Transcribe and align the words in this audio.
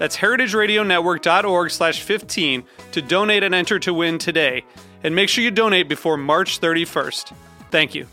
That's 0.00 0.16
heritageradionetwork.org 0.16 1.70
slash 1.70 2.00
15 2.00 2.64
to 2.92 3.02
donate 3.02 3.42
and 3.42 3.54
enter 3.54 3.78
to 3.80 3.92
win 3.92 4.16
today. 4.16 4.64
And 5.04 5.14
make 5.14 5.28
sure 5.28 5.44
you 5.44 5.50
donate 5.50 5.90
before 5.90 6.16
March 6.16 6.58
31st. 6.58 7.34
Thank 7.70 7.94
you. 7.94 8.06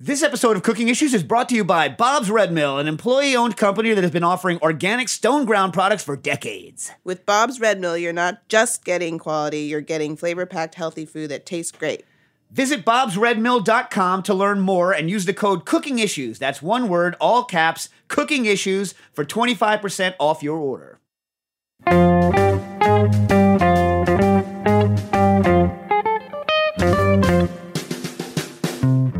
This 0.00 0.22
episode 0.22 0.56
of 0.56 0.62
Cooking 0.62 0.88
Issues 0.88 1.12
is 1.12 1.22
brought 1.22 1.50
to 1.50 1.54
you 1.54 1.64
by 1.64 1.90
Bob's 1.90 2.30
Red 2.30 2.50
Mill, 2.50 2.78
an 2.78 2.88
employee 2.88 3.36
owned 3.36 3.58
company 3.58 3.92
that 3.92 4.02
has 4.02 4.10
been 4.10 4.24
offering 4.24 4.58
organic 4.62 5.10
stone 5.10 5.44
ground 5.44 5.74
products 5.74 6.02
for 6.02 6.16
decades. 6.16 6.92
With 7.04 7.26
Bob's 7.26 7.60
Red 7.60 7.78
Mill, 7.78 7.98
you're 7.98 8.14
not 8.14 8.48
just 8.48 8.86
getting 8.86 9.18
quality, 9.18 9.62
you're 9.62 9.82
getting 9.82 10.16
flavor 10.16 10.46
packed 10.46 10.76
healthy 10.76 11.04
food 11.04 11.30
that 11.30 11.44
tastes 11.44 11.76
great. 11.76 12.04
Visit 12.50 12.84
bobsredmill.com 12.84 14.22
to 14.22 14.34
learn 14.34 14.60
more 14.60 14.92
and 14.92 15.10
use 15.10 15.26
the 15.26 15.34
code 15.34 15.66
Cooking 15.66 15.98
Issues. 15.98 16.38
That's 16.38 16.62
one 16.62 16.88
word, 16.88 17.14
all 17.20 17.44
caps, 17.44 17.90
Cooking 18.08 18.46
Issues 18.46 18.94
for 19.12 19.24
25% 19.24 20.14
off 20.18 20.42
your 20.42 20.56
order. 20.56 20.98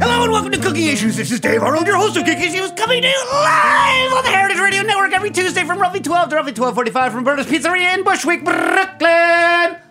Hello 0.01 0.23
and 0.23 0.33
welcome 0.33 0.53
to 0.53 0.59
Cooking 0.59 0.87
Issues. 0.87 1.19
This 1.19 1.31
is 1.31 1.41
Dave 1.41 1.63
Arnold, 1.63 1.87
your 1.87 1.97
host 1.97 2.17
of 2.17 2.25
Cooking 2.25 2.43
Issues, 2.43 2.73
coming 2.73 3.03
to 3.03 3.09
you 3.09 3.25
live 3.31 4.13
on 4.15 4.25
the 4.25 4.31
Heritage 4.31 4.59
Radio 4.59 4.83
Network 4.83 5.13
every 5.13 5.31
Tuesday 5.31 5.65
from 5.65 5.79
roughly 5.79 6.01
12 6.01 6.31
to 6.31 6.37
roughly 6.37 6.53
1245 6.53 7.13
from 7.13 7.25
Berta's 7.25 7.47
Pizzeria 7.47 7.93
in 7.95 8.05
Bushwick, 8.05 8.43
Brooklyn. 8.43 9.88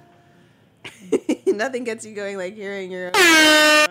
Nothing 1.47 1.83
gets 1.83 2.05
you 2.05 2.13
going 2.15 2.37
like 2.37 2.55
hearing 2.55 2.91
your. 2.91 3.11
Uh, 3.15 3.87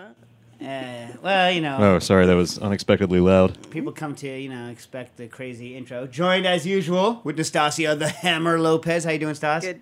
well, 1.21 1.51
you 1.51 1.61
know, 1.61 1.77
Oh, 1.79 1.99
sorry, 1.99 2.25
that 2.25 2.35
was 2.35 2.57
unexpectedly 2.59 3.19
loud. 3.19 3.69
people 3.71 3.91
come 3.91 4.15
to 4.15 4.27
you 4.27 4.49
know 4.49 4.69
expect 4.69 5.17
the 5.17 5.27
crazy 5.27 5.75
intro. 5.75 6.07
Joined 6.07 6.45
as 6.45 6.65
usual 6.65 7.21
with 7.23 7.37
Nastasia 7.37 7.95
the 7.95 8.07
Hammer 8.09 8.59
Lopez. 8.59 9.03
How 9.03 9.11
you 9.11 9.19
doing, 9.19 9.35
Stas? 9.35 9.63
Good. 9.63 9.79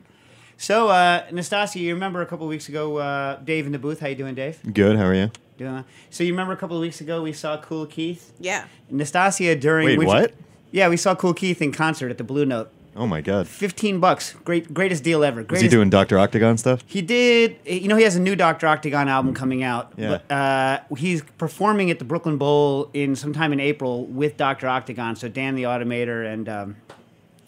So, 0.58 0.88
uh, 0.88 1.25
Nastasia, 1.31 1.80
you 1.80 1.94
remember 1.94 2.22
a 2.22 2.25
couple 2.25 2.47
weeks 2.47 2.69
ago, 2.69 2.97
uh, 2.97 3.36
Dave 3.44 3.66
in 3.66 3.73
the 3.73 3.80
booth. 3.80 4.00
How 4.00 4.08
you 4.08 4.16
doing, 4.16 4.36
Dave? 4.36 4.59
Good. 4.73 4.95
How 4.97 5.06
are 5.06 5.13
you? 5.13 5.30
Doing. 5.58 5.73
well? 5.73 5.86
So 6.09 6.23
you 6.23 6.31
remember 6.31 6.53
a 6.53 6.58
couple 6.58 6.78
of 6.78 6.81
weeks 6.81 7.01
ago 7.01 7.22
we 7.22 7.34
saw 7.34 7.59
Kool 7.59 7.85
Keith. 7.85 8.31
Yeah. 8.40 8.66
Nastasia 8.90 9.56
during 9.56 9.85
Wait, 9.88 9.97
which- 10.00 10.07
what? 10.07 10.34
Yeah, 10.72 10.90
we 10.90 10.97
saw 10.97 11.16
Kool 11.16 11.34
Keith 11.34 11.62
in 11.62 11.72
concert 11.72 12.09
at 12.12 12.18
the 12.18 12.24
Blue 12.25 12.45
Note. 12.45 12.69
Oh 12.97 13.06
my 13.06 13.19
God. 13.19 13.45
Fifteen 13.45 14.00
bucks, 14.00 14.33
great, 14.45 14.73
greatest 14.73 15.03
deal 15.03 15.23
ever. 15.23 15.45
Is 15.51 15.59
he 15.59 15.67
doing 15.67 15.89
Doctor 15.89 16.17
Octagon 16.17 16.57
stuff? 16.57 16.81
He 16.85 17.01
did. 17.01 17.57
You 17.66 17.89
know, 17.89 17.97
he 17.97 18.03
has 18.03 18.16
a 18.16 18.22
new 18.22 18.38
Doctor 18.38 18.67
Octagon 18.67 19.09
album 19.09 19.33
coming 19.33 19.63
out. 19.63 19.91
Yeah. 19.97 20.19
But, 20.28 20.33
uh, 20.33 20.79
he's 20.95 21.22
performing 21.38 21.91
at 21.91 22.00
the 22.00 22.06
Brooklyn 22.06 22.38
Bowl 22.38 22.89
in 22.94 23.17
sometime 23.17 23.51
in 23.51 23.59
April 23.59 24.06
with 24.06 24.38
Doctor 24.38 24.69
Octagon. 24.69 25.17
So 25.17 25.28
Dan 25.28 25.56
the 25.56 25.63
Automator 25.63 26.25
and 26.31 26.47
um, 26.47 26.75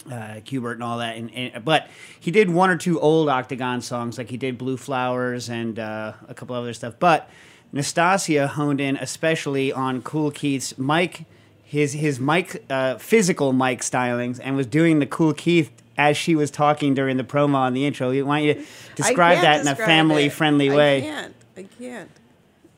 uh, 0.06 0.40
Qbert 0.44 0.74
and 0.74 0.82
all 0.82 0.98
that. 0.98 1.16
And, 1.16 1.32
and 1.34 1.64
but 1.64 1.88
he 2.20 2.30
did 2.30 2.50
one 2.50 2.68
or 2.68 2.76
two 2.76 3.00
old 3.00 3.30
Octagon 3.30 3.80
songs, 3.80 4.18
like 4.18 4.28
he 4.28 4.36
did 4.36 4.58
Blue 4.58 4.76
Flowers 4.76 5.48
and 5.48 5.78
uh, 5.78 6.12
a 6.28 6.34
couple 6.34 6.56
other 6.56 6.74
stuff. 6.74 6.94
But 6.98 7.30
Nastasia 7.72 8.48
honed 8.48 8.82
in 8.82 8.98
especially 8.98 9.72
on 9.72 10.02
Kool 10.02 10.30
Keith's 10.30 10.76
mic, 10.76 11.24
his 11.68 11.92
his 11.92 12.18
mic, 12.18 12.64
uh, 12.70 12.96
physical 12.96 13.52
mic 13.52 13.80
stylings, 13.80 14.40
and 14.42 14.56
was 14.56 14.66
doing 14.66 15.00
the 15.00 15.06
Kool 15.06 15.34
Keith. 15.34 15.70
As 15.98 16.16
she 16.16 16.34
was 16.36 16.50
talking 16.52 16.94
during 16.94 17.16
the 17.16 17.24
promo 17.24 17.56
on 17.56 17.74
the 17.74 17.84
intro, 17.84 18.10
we 18.10 18.22
want 18.22 18.44
you 18.44 18.54
to 18.54 18.64
describe 18.94 19.40
can't 19.40 19.42
that 19.42 19.60
in 19.62 19.66
a 19.66 19.70
describe 19.70 19.86
family-friendly 19.88 20.68
it. 20.68 20.74
way. 20.76 20.98
I 20.98 21.00
can't. 21.00 21.34
I 21.56 21.62
can't. 21.64 22.10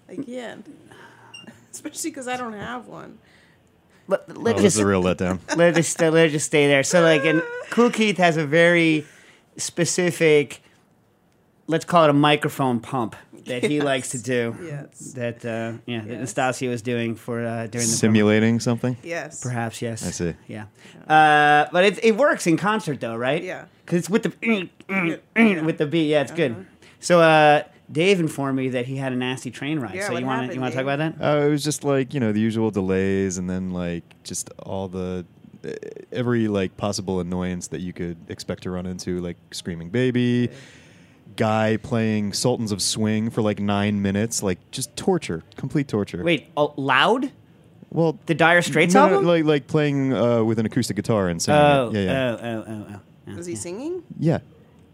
I 0.09 0.17
can't. 0.17 0.75
Especially 1.71 2.11
because 2.11 2.27
I 2.27 2.39
don't 2.39 2.55
have 2.55 2.87
one. 2.87 3.19
Let, 4.09 4.25
Oh, 4.29 4.33
let 4.41 4.57
this 4.57 4.65
just 4.65 4.77
is 4.77 4.81
a 4.81 4.87
real 4.87 5.03
letdown. 5.03 5.39
let 5.57 5.69
it 5.69 5.75
just 5.77 6.01
let 6.01 6.15
it 6.15 6.31
just 6.31 6.47
stay 6.47 6.67
there. 6.67 6.83
So 6.83 7.03
like, 7.03 7.25
and 7.27 7.43
Kool 7.71 7.91
Keith 7.91 8.17
has 8.17 8.39
a 8.39 8.47
very 8.47 9.05
specific, 9.59 10.63
let's 11.67 11.85
call 11.85 12.05
it 12.05 12.11
a 12.11 12.15
microphone 12.15 12.81
pump 12.81 13.15
that 13.47 13.65
he 13.65 13.81
likes 13.81 14.11
to 14.11 14.19
do. 14.23 14.55
Yes. 14.63 15.13
That 15.15 15.45
uh, 15.45 15.73
yeah, 15.87 16.01
that 16.03 16.21
Nastasia 16.21 16.69
was 16.69 16.83
doing 16.83 17.15
for 17.17 17.45
uh, 17.45 17.67
during 17.67 17.87
the 17.87 17.93
promo. 17.95 17.99
Simulating 17.99 18.61
something? 18.61 18.97
Yes. 19.03 19.43
Perhaps 19.43 19.83
yes. 19.83 20.07
I 20.07 20.11
see. 20.11 20.35
Yeah, 20.49 20.65
uh, 21.07 21.69
but 21.73 21.85
it 21.85 22.05
it 22.05 22.17
works 22.17 22.47
in 22.47 22.57
concert 22.57 23.01
though, 23.01 23.17
right? 23.17 23.43
Yeah. 23.43 23.65
because 23.85 23.99
it's 23.99 24.11
with 24.11 24.23
the 24.25 24.69
Yeah. 24.89 25.63
with 25.63 25.79
the 25.79 25.87
beat. 25.87 26.09
Yeah, 26.09 26.23
it's 26.23 26.33
good. 26.33 26.67
So 27.01 27.21
uh, 27.21 27.63
Dave 27.91 28.21
informed 28.21 28.57
me 28.59 28.69
that 28.71 28.87
he 28.87 28.97
had 28.97 29.13
a 29.13 29.17
nasty 29.17 29.51
train 29.51 29.81
ride. 29.81 29.95
Yeah, 29.95 30.07
so 30.07 30.13
what 30.13 30.21
you 30.21 30.27
want 30.27 30.49
to 30.49 30.55
you 30.55 30.61
want 30.61 30.73
to 30.73 30.77
talk 30.77 30.85
about 30.85 30.99
that? 30.99 31.15
Uh, 31.21 31.47
it 31.47 31.51
was 31.51 31.65
just 31.65 31.83
like, 31.83 32.15
you 32.15 32.21
know, 32.21 32.33
the 32.33 32.41
usual 32.41 32.71
delays 32.71 33.39
and 33.39 33.49
then 33.49 33.71
like 33.71 34.05
just 34.23 34.51
all 34.61 34.87
the 34.89 35.25
uh, 35.65 35.71
every 36.13 36.47
like 36.49 36.77
possible 36.77 37.21
annoyance 37.21 37.69
that 37.69 37.81
you 37.81 37.93
could 37.93 38.17
expect 38.29 38.63
to 38.65 38.71
run 38.71 38.87
into, 38.87 39.19
like 39.21 39.37
screaming 39.51 39.89
baby, 39.91 40.51
guy 41.37 41.77
playing 41.77 42.33
Sultans 42.33 42.73
of 42.73 42.83
Swing 42.83 43.31
for 43.31 43.43
like 43.43 43.61
nine 43.61 44.03
minutes, 44.03 44.43
like 44.43 44.59
just 44.71 44.95
torture, 44.97 45.43
complete 45.57 45.89
torture. 45.89 46.23
Wait, 46.23 46.49
oh, 46.57 46.75
loud? 46.77 47.31
well, 47.91 48.19
The 48.27 48.35
Dire 48.35 48.63
Straits 48.63 48.95
no, 48.95 49.07
no, 49.09 49.15
album? 49.15 49.27
like 49.27 49.45
like 49.45 49.67
playing 49.67 50.13
uh, 50.13 50.45
with 50.45 50.59
an 50.59 50.67
acoustic 50.67 50.97
guitar 50.97 51.29
and 51.29 51.41
singing. 51.43 51.61
oh, 51.61 51.91
it. 51.91 51.95
yeah, 51.95 52.03
yeah, 52.03 52.31
oh, 52.31 52.39
oh, 52.43 52.65
oh, 52.69 52.87
oh, 52.91 53.01
oh. 53.29 53.37
Was 53.37 53.47
he 53.47 53.55
singing? 53.55 54.03
yeah. 54.19 54.39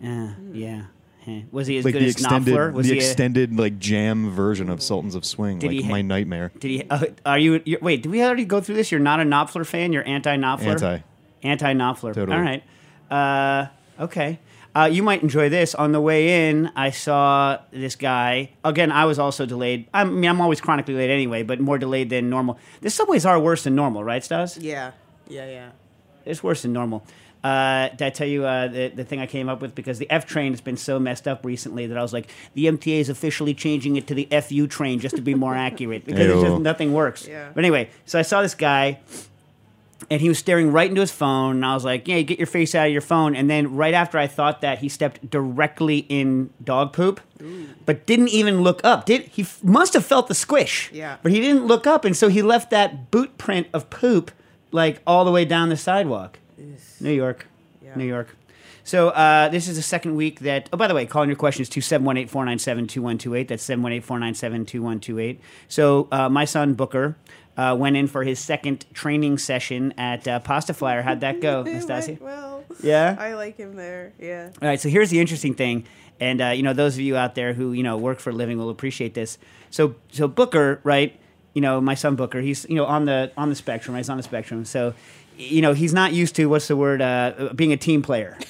Yeah, 0.00 0.34
yeah. 0.52 0.82
Heh. 1.24 1.42
Was 1.50 1.66
he 1.66 1.78
as 1.78 1.84
like 1.84 1.94
good 1.94 2.02
the 2.02 2.06
as 2.06 2.12
extended, 2.12 2.54
Knopfler? 2.54 2.72
Was 2.72 2.86
the 2.86 2.92
he? 2.94 3.00
a- 3.00 3.02
extended 3.02 3.58
like 3.58 3.78
jam 3.78 4.30
version 4.30 4.68
of 4.68 4.80
Sultans 4.82 5.14
of 5.14 5.24
Swing, 5.24 5.58
Did 5.58 5.72
like 5.72 5.84
ha- 5.84 5.90
my 5.90 6.02
nightmare. 6.02 6.52
did 6.58 6.70
he? 6.70 6.84
Uh, 6.88 7.06
are 7.24 7.38
you? 7.38 7.62
Wait, 7.82 8.02
did 8.02 8.10
we 8.12 8.22
already 8.22 8.44
go 8.44 8.60
through 8.60 8.76
this? 8.76 8.92
You're 8.92 9.00
not 9.00 9.20
a 9.20 9.24
Knopfler 9.24 9.66
fan. 9.66 9.92
You're 9.92 10.06
anti-Knopfler. 10.06 10.66
Anti. 10.66 10.98
Anti-Knopfler. 11.42 12.14
Totally. 12.14 12.36
All 12.36 12.42
right. 12.42 12.62
Uh, 13.10 14.02
okay. 14.04 14.38
Uh, 14.76 14.84
you 14.84 15.02
might 15.02 15.22
enjoy 15.22 15.48
this. 15.48 15.74
On 15.74 15.92
the 15.92 16.00
way 16.02 16.48
in, 16.50 16.70
I 16.76 16.90
saw 16.90 17.58
this 17.70 17.96
guy. 17.96 18.50
Again, 18.62 18.92
I 18.92 19.06
was 19.06 19.18
also 19.18 19.46
delayed. 19.46 19.88
I 19.94 20.04
mean, 20.04 20.28
I'm 20.28 20.40
always 20.42 20.60
chronically 20.60 20.92
late 20.92 21.08
anyway, 21.08 21.42
but 21.44 21.60
more 21.60 21.78
delayed 21.78 22.10
than 22.10 22.28
normal. 22.28 22.58
The 22.82 22.90
subways 22.90 23.24
are 23.24 23.40
worse 23.40 23.64
than 23.64 23.74
normal, 23.74 24.04
right, 24.04 24.22
Stas? 24.22 24.58
Yeah. 24.58 24.90
Yeah, 25.28 25.46
yeah. 25.46 25.70
It's 26.26 26.42
worse 26.42 26.60
than 26.60 26.74
normal. 26.74 27.06
Uh, 27.42 27.88
did 27.88 28.02
I 28.02 28.10
tell 28.10 28.26
you 28.26 28.44
uh, 28.44 28.68
the, 28.68 28.88
the 28.88 29.04
thing 29.04 29.18
I 29.18 29.26
came 29.26 29.48
up 29.48 29.62
with? 29.62 29.74
Because 29.74 29.98
the 29.98 30.10
F 30.10 30.26
train 30.26 30.52
has 30.52 30.60
been 30.60 30.76
so 30.76 30.98
messed 30.98 31.26
up 31.26 31.46
recently 31.46 31.86
that 31.86 31.96
I 31.96 32.02
was 32.02 32.12
like, 32.12 32.28
the 32.52 32.66
MTA 32.66 33.00
is 33.00 33.08
officially 33.08 33.54
changing 33.54 33.96
it 33.96 34.06
to 34.08 34.14
the 34.14 34.28
FU 34.42 34.66
train 34.66 34.98
just 35.00 35.16
to 35.16 35.22
be 35.22 35.34
more 35.34 35.54
accurate 35.68 36.04
because 36.04 36.26
it's 36.26 36.42
just 36.42 36.60
nothing 36.60 36.92
works. 36.92 37.26
Yeah. 37.26 37.50
But 37.54 37.64
anyway, 37.64 37.88
so 38.04 38.18
I 38.18 38.22
saw 38.22 38.42
this 38.42 38.54
guy 38.54 38.98
and 40.10 40.20
he 40.20 40.28
was 40.28 40.38
staring 40.38 40.72
right 40.72 40.88
into 40.88 41.00
his 41.00 41.10
phone 41.10 41.56
and 41.56 41.66
I 41.66 41.74
was 41.74 41.84
like, 41.84 42.06
yeah, 42.06 42.20
get 42.22 42.38
your 42.38 42.46
face 42.46 42.74
out 42.74 42.86
of 42.86 42.92
your 42.92 43.00
phone. 43.00 43.34
And 43.34 43.48
then 43.50 43.74
right 43.76 43.94
after 43.94 44.18
I 44.18 44.26
thought 44.26 44.60
that, 44.60 44.78
he 44.78 44.88
stepped 44.88 45.28
directly 45.30 46.06
in 46.08 46.50
dog 46.62 46.92
poop, 46.92 47.20
but 47.86 48.06
didn't 48.06 48.28
even 48.28 48.60
look 48.62 48.80
up. 48.84 49.06
Did 49.06 49.22
he 49.22 49.42
f- 49.42 49.62
must 49.64 49.94
have 49.94 50.04
felt 50.04 50.28
the 50.28 50.34
squish? 50.34 50.90
Yeah. 50.92 51.16
But 51.22 51.32
he 51.32 51.40
didn't 51.40 51.66
look 51.66 51.86
up, 51.86 52.04
and 52.04 52.16
so 52.16 52.28
he 52.28 52.42
left 52.42 52.70
that 52.70 53.10
boot 53.10 53.38
print 53.38 53.66
of 53.72 53.90
poop 53.90 54.30
like 54.70 55.00
all 55.06 55.24
the 55.24 55.30
way 55.32 55.44
down 55.44 55.70
the 55.70 55.76
sidewalk. 55.76 56.38
New 57.00 57.12
York. 57.12 57.46
Yeah. 57.82 57.94
New 57.96 58.06
York. 58.06 58.36
So 58.84 59.08
uh, 59.08 59.48
this 59.48 59.66
is 59.66 59.76
the 59.76 59.82
second 59.82 60.14
week 60.14 60.40
that. 60.40 60.68
Oh, 60.72 60.76
by 60.76 60.86
the 60.86 60.94
way, 60.94 61.06
calling 61.06 61.28
your 61.28 61.36
questions 61.36 61.68
to 61.70 61.80
718-497-2128. 61.80 63.48
That's 63.48 63.66
718-497-2128. 63.66 65.38
So 65.68 66.08
uh, 66.12 66.28
my 66.28 66.44
son 66.44 66.74
Booker 66.74 67.16
uh, 67.56 67.76
went 67.78 67.96
in 67.96 68.06
for 68.06 68.24
his 68.24 68.38
second 68.38 68.84
training 68.92 69.38
session 69.38 69.92
at 69.96 70.26
uh, 70.28 70.40
Pasta 70.40 70.74
Flyer. 70.74 71.02
How'd 71.02 71.20
that 71.20 71.40
go, 71.40 71.62
Nastasia? 71.66 72.18
well. 72.20 72.64
Yeah. 72.82 73.16
I 73.18 73.34
like 73.34 73.56
him 73.56 73.76
there. 73.76 74.12
Yeah. 74.18 74.50
All 74.60 74.68
right, 74.68 74.80
so 74.80 74.88
here's 74.88 75.10
the 75.10 75.20
interesting 75.20 75.54
thing, 75.54 75.86
and 76.20 76.40
uh, 76.40 76.48
you 76.48 76.62
know 76.62 76.72
those 76.72 76.94
of 76.94 77.00
you 77.00 77.16
out 77.16 77.34
there 77.34 77.54
who 77.54 77.72
you 77.72 77.82
know 77.82 77.96
work 77.96 78.18
for 78.18 78.30
a 78.30 78.32
living 78.34 78.58
will 78.58 78.70
appreciate 78.70 79.14
this. 79.14 79.38
So 79.70 79.94
so 80.10 80.28
Booker, 80.28 80.80
right? 80.84 81.18
You 81.54 81.62
know 81.62 81.80
my 81.80 81.94
son 81.94 82.16
Booker, 82.16 82.40
he's 82.40 82.66
you 82.68 82.74
know 82.76 82.84
on 82.84 83.06
the 83.06 83.32
on 83.36 83.48
the 83.48 83.54
spectrum. 83.54 83.94
Right? 83.94 84.00
He's 84.00 84.10
on 84.10 84.16
the 84.18 84.22
spectrum, 84.22 84.64
so 84.64 84.94
you 85.38 85.62
know 85.62 85.72
he's 85.72 85.94
not 85.94 86.12
used 86.12 86.34
to 86.36 86.46
what's 86.46 86.68
the 86.68 86.76
word 86.76 87.00
uh, 87.00 87.50
being 87.54 87.72
a 87.72 87.76
team 87.76 88.02
player. 88.02 88.36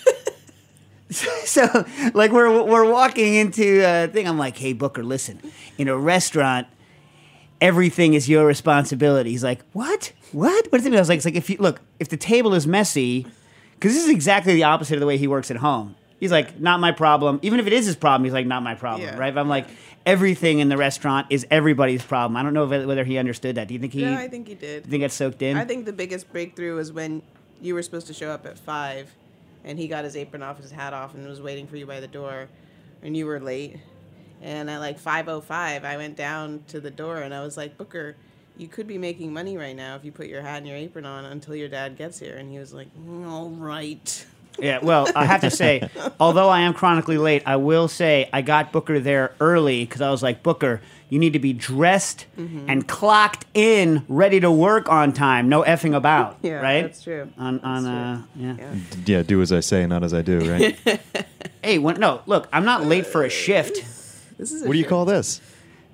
so 1.11 1.85
like 2.15 2.33
we're 2.33 2.65
we're 2.65 2.91
walking 2.91 3.35
into 3.35 3.83
a 3.85 4.09
thing. 4.09 4.27
I'm 4.27 4.39
like, 4.39 4.57
hey 4.57 4.73
Booker, 4.73 5.05
listen, 5.05 5.41
in 5.79 5.89
a 5.89 5.97
restaurant. 5.97 6.67
Everything 7.61 8.15
is 8.15 8.29
your 8.29 8.47
responsibility. 8.47 9.31
He's 9.31 9.45
like, 9.45 9.61
what? 9.73 10.13
What? 10.33 10.67
What 10.71 10.79
does 10.79 10.87
it 10.87 10.91
mean? 10.91 10.99
I 10.99 11.01
was 11.01 11.09
like, 11.09 11.17
it's 11.19 11.25
like 11.25 11.37
if 11.37 11.49
you 11.49 11.57
look, 11.59 11.81
if 11.99 12.09
the 12.09 12.17
table 12.17 12.53
is 12.55 12.67
messy, 12.67 13.27
because 13.75 13.95
this 13.95 14.05
is 14.05 14.11
exactly 14.11 14.55
the 14.55 14.65
opposite 14.65 14.95
of 14.95 15.01
the 15.01 15.07
way 15.07 15.17
he 15.17 15.27
works 15.27 15.51
at 15.51 15.57
home. 15.59 15.95
He's 16.21 16.33
like, 16.33 16.59
not 16.61 16.81
my 16.81 16.93
problem. 16.93 17.39
Even 17.43 17.61
if 17.61 17.67
it 17.67 17.73
is 17.73 17.85
his 17.87 17.97
problem, 17.97 18.25
he's 18.25 18.33
like, 18.33 18.47
not 18.47 18.63
my 18.63 18.75
problem, 18.75 19.09
Yeah. 19.09 19.19
right? 19.19 19.35
But 19.35 19.41
I'm 19.41 19.49
like, 19.51 19.67
everything 20.07 20.61
in 20.61 20.69
the 20.71 20.77
restaurant 20.77 21.27
is 21.31 21.47
everybody's 21.51 22.03
problem. 22.03 22.37
I 22.37 22.43
don't 22.43 22.55
know 22.55 22.65
whether 22.67 23.05
he 23.05 23.19
understood 23.19 23.57
that. 23.57 23.69
Do 23.69 23.75
you 23.75 23.81
think 23.81 23.93
he? 23.93 24.01
Yeah, 24.03 24.17
I 24.19 24.29
think 24.29 24.49
he 24.49 24.55
did. 24.55 24.83
Do 24.85 24.89
you 24.89 24.91
think 24.93 25.03
that's 25.03 25.15
soaked 25.15 25.43
in? 25.43 25.57
I 25.59 25.65
think 25.65 25.85
the 25.85 25.93
biggest 25.93 26.31
breakthrough 26.33 26.75
was 26.77 26.91
when 26.93 27.23
you 27.61 27.75
were 27.75 27.83
supposed 27.83 28.07
to 28.07 28.15
show 28.15 28.31
up 28.31 28.47
at 28.47 28.59
five, 28.59 29.15
and 29.65 29.79
he 29.79 29.89
got 29.89 30.05
his 30.05 30.17
apron 30.17 30.43
off, 30.43 30.59
his 30.61 30.71
hat 30.71 30.93
off, 30.95 31.15
and 31.15 31.27
was 31.27 31.41
waiting 31.43 31.67
for 31.67 31.77
you 31.77 31.85
by 31.87 32.01
the 32.01 32.09
door, 32.09 32.49
and 33.03 33.17
you 33.17 33.27
were 33.27 33.41
late. 33.41 33.77
And 34.47 34.71
at 34.71 34.79
like 34.79 34.99
five 35.01 35.29
oh 35.29 35.41
five, 35.41 35.85
I 35.85 35.97
went 35.97 36.17
down 36.17 36.63
to 36.69 36.79
the 36.81 36.91
door 36.91 37.17
and 37.19 37.35
I 37.35 37.43
was 37.43 37.57
like, 37.57 37.77
Booker, 37.77 38.15
you 38.57 38.69
could 38.69 38.87
be 38.87 38.97
making 38.97 39.33
money 39.33 39.57
right 39.57 39.75
now 39.75 39.97
if 39.97 40.05
you 40.05 40.13
put 40.13 40.29
your 40.29 40.41
hat 40.41 40.59
and 40.59 40.67
your 40.69 40.77
apron 40.77 41.05
on 41.05 41.25
until 41.25 41.57
your 41.57 41.69
dad 41.69 41.97
gets 41.99 42.21
here. 42.21 42.37
And 42.37 42.51
he 42.51 42.59
was 42.59 42.73
like, 42.73 42.87
"Mm, 42.97 43.29
All 43.29 43.51
right. 43.51 44.27
Yeah, 44.59 44.79
well, 44.83 45.07
I 45.15 45.27
have 45.27 45.41
to 45.43 45.51
say, 45.51 45.91
although 46.21 46.49
I 46.49 46.61
am 46.61 46.73
chronically 46.75 47.19
late, 47.19 47.43
I 47.45 47.57
will 47.57 47.89
say 47.89 48.31
I 48.33 48.41
got 48.41 48.73
Booker 48.73 49.01
there 49.01 49.35
early 49.41 49.85
because 49.85 50.01
I 50.01 50.11
was 50.11 50.23
like, 50.23 50.43
Booker, 50.43 50.81
you 51.11 51.19
need 51.19 51.33
to 51.35 51.39
be 51.41 51.53
dressed 51.53 52.25
Mm-hmm. 52.39 52.71
and 52.71 52.87
clocked 52.87 53.45
in, 53.55 54.05
ready 54.09 54.39
to 54.41 54.51
work 54.51 54.89
on 54.89 55.13
time, 55.13 55.49
no 55.49 55.63
effing 55.65 55.95
about. 55.97 56.39
Yeah, 56.43 56.61
right? 56.61 56.83
that's 56.83 57.03
true. 57.03 57.29
On 57.37 57.59
on 57.61 57.83
That's 57.85 58.21
uh, 58.21 58.27
yeah. 58.37 58.55
Yeah. 58.59 58.75
Yeah, 59.19 59.23
do 59.25 59.43
as 59.43 59.53
I 59.53 59.61
say, 59.61 59.87
not 59.87 60.05
as 60.05 60.15
I 60.15 60.23
do, 60.23 60.39
right? 60.51 60.79
Hey, 61.63 61.79
when, 61.79 61.99
no, 61.99 62.21
look, 62.27 62.47
I'm 62.53 62.65
not 62.65 62.85
late 62.85 63.07
for 63.07 63.25
a 63.25 63.29
shift. 63.31 63.83
This 64.39 64.53
is 64.53 64.63
a 64.63 64.67
what 64.67 64.73
do 64.73 64.79
you 64.79 64.85
call 64.85 65.05
this? 65.05 65.41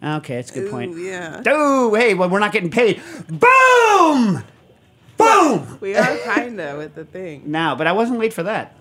Okay, 0.02 0.34
that's 0.36 0.50
a 0.50 0.54
good 0.54 0.70
point. 0.70 0.94
Ooh, 0.94 0.98
yeah. 0.98 1.42
Oh, 1.46 1.94
hey, 1.94 2.14
well, 2.14 2.28
we're 2.28 2.40
not 2.40 2.52
getting 2.52 2.70
paid. 2.70 3.00
Boom, 3.28 4.42
boom. 5.16 5.78
We 5.80 5.94
are 5.94 6.16
kinda 6.34 6.76
with 6.76 6.94
the 6.94 7.04
thing. 7.04 7.42
Now, 7.46 7.74
but 7.76 7.86
I 7.86 7.92
wasn't 7.92 8.18
late 8.18 8.32
for 8.32 8.42
that. 8.42 8.76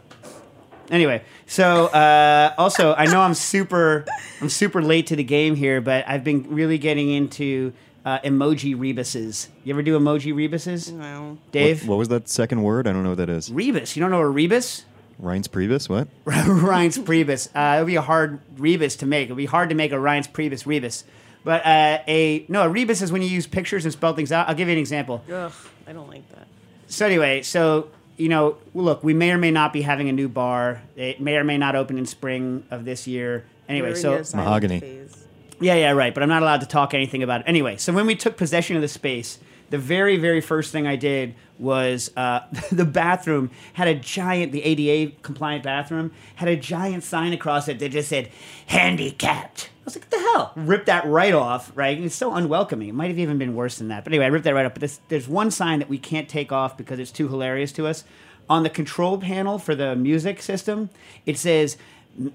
Anyway, 0.89 1.23
so 1.45 1.85
uh, 1.87 2.53
also 2.57 2.93
I 2.95 3.05
know 3.05 3.21
I'm 3.21 3.33
super, 3.35 4.05
I'm 4.41 4.49
super 4.49 4.81
late 4.81 5.07
to 5.07 5.15
the 5.15 5.23
game 5.23 5.55
here, 5.55 5.79
but 5.79 6.03
I've 6.07 6.23
been 6.23 6.43
really 6.49 6.77
getting 6.77 7.09
into 7.09 7.71
uh, 8.03 8.19
emoji 8.19 8.77
rebuses. 8.77 9.47
You 9.63 9.73
ever 9.73 9.83
do 9.83 9.97
emoji 9.97 10.35
rebuses, 10.35 10.91
No. 10.91 11.37
Dave? 11.51 11.83
What, 11.83 11.91
what 11.91 11.97
was 11.99 12.07
that 12.09 12.27
second 12.27 12.63
word? 12.63 12.87
I 12.87 12.93
don't 12.93 13.03
know 13.03 13.09
what 13.09 13.19
that 13.19 13.29
is. 13.29 13.51
Rebus. 13.51 13.95
You 13.95 14.01
don't 14.01 14.11
know 14.11 14.19
a 14.19 14.27
rebus? 14.27 14.85
Reince 15.21 15.47
Priebus? 15.47 15.87
What? 15.87 16.07
Reince 16.25 17.03
Priebus. 17.03 17.47
Uh, 17.55 17.77
it 17.77 17.81
would 17.81 17.87
be 17.87 17.95
a 17.95 18.01
hard 18.01 18.39
rebus 18.57 18.95
to 18.97 19.05
make. 19.05 19.29
It 19.29 19.33
would 19.33 19.37
be 19.37 19.45
hard 19.45 19.69
to 19.69 19.75
make 19.75 19.91
a 19.91 19.95
Reince 19.95 20.29
Priebus 20.31 20.65
rebus. 20.65 21.03
But 21.43 21.65
uh, 21.65 21.99
a 22.07 22.45
no, 22.49 22.63
a 22.63 22.69
rebus 22.69 23.01
is 23.01 23.11
when 23.11 23.21
you 23.21 23.27
use 23.27 23.47
pictures 23.47 23.85
and 23.85 23.91
spell 23.93 24.13
things 24.13 24.31
out. 24.31 24.47
I'll 24.47 24.55
give 24.55 24.67
you 24.67 24.73
an 24.73 24.79
example. 24.79 25.23
Ugh, 25.31 25.51
I 25.87 25.93
don't 25.93 26.07
like 26.09 26.27
that. 26.35 26.47
So 26.87 27.05
anyway, 27.05 27.41
so 27.41 27.89
you 28.17 28.29
know, 28.29 28.57
look, 28.73 29.03
we 29.03 29.13
may 29.13 29.31
or 29.31 29.37
may 29.37 29.51
not 29.51 29.73
be 29.73 29.81
having 29.81 30.09
a 30.09 30.11
new 30.11 30.29
bar. 30.29 30.81
It 30.95 31.19
may 31.19 31.37
or 31.37 31.43
may 31.43 31.57
not 31.57 31.75
open 31.75 31.97
in 31.97 32.05
spring 32.05 32.65
of 32.69 32.85
this 32.85 33.07
year. 33.07 33.45
Anyway, 33.67 33.95
so 33.95 34.21
Mahogany. 34.35 34.79
phase. 34.79 35.25
yeah, 35.59 35.75
yeah, 35.75 35.91
right. 35.91 36.13
But 36.13 36.23
I'm 36.23 36.29
not 36.29 36.43
allowed 36.43 36.61
to 36.61 36.67
talk 36.67 36.93
anything 36.93 37.23
about 37.23 37.41
it. 37.41 37.47
Anyway, 37.47 37.77
so 37.77 37.93
when 37.93 38.05
we 38.05 38.15
took 38.15 38.37
possession 38.37 38.75
of 38.75 38.81
the 38.81 38.87
space, 38.87 39.39
the 39.71 39.77
very, 39.77 40.17
very 40.17 40.41
first 40.41 40.71
thing 40.71 40.85
I 40.85 40.95
did 40.95 41.33
was 41.57 42.11
uh, 42.15 42.41
the 42.71 42.85
bathroom 42.85 43.49
had 43.73 43.87
a 43.87 43.95
giant, 43.95 44.51
the 44.51 44.63
ADA 44.63 45.15
compliant 45.23 45.63
bathroom 45.63 46.11
had 46.35 46.49
a 46.49 46.55
giant 46.55 47.03
sign 47.03 47.33
across 47.33 47.67
it 47.67 47.79
that 47.79 47.89
just 47.89 48.09
said 48.09 48.29
handicapped. 48.67 49.69
I 49.81 49.85
was 49.85 49.95
like, 49.95 50.03
what 50.03 50.11
the 50.11 50.19
hell? 50.19 50.51
Ripped 50.55 50.85
that 50.85 51.05
right 51.07 51.33
off, 51.33 51.71
right? 51.73 51.99
It's 51.99 52.13
so 52.13 52.35
unwelcoming. 52.35 52.89
It 52.89 52.93
might 52.93 53.07
have 53.07 53.17
even 53.17 53.39
been 53.39 53.55
worse 53.55 53.79
than 53.79 53.87
that. 53.87 54.03
But 54.03 54.13
anyway, 54.13 54.25
I 54.25 54.27
ripped 54.27 54.43
that 54.43 54.53
right 54.53 54.65
off. 54.65 54.73
But 54.73 54.81
this, 54.81 54.99
there's 55.07 55.27
one 55.27 55.49
sign 55.49 55.79
that 55.79 55.89
we 55.89 55.97
can't 55.97 56.29
take 56.29 56.51
off 56.51 56.77
because 56.77 56.99
it's 56.99 57.11
too 57.11 57.27
hilarious 57.27 57.71
to 57.73 57.87
us. 57.87 58.03
On 58.49 58.63
the 58.63 58.69
control 58.69 59.17
panel 59.17 59.57
for 59.57 59.73
the 59.73 59.95
music 59.95 60.41
system, 60.41 60.89
it 61.25 61.37
says, 61.37 61.77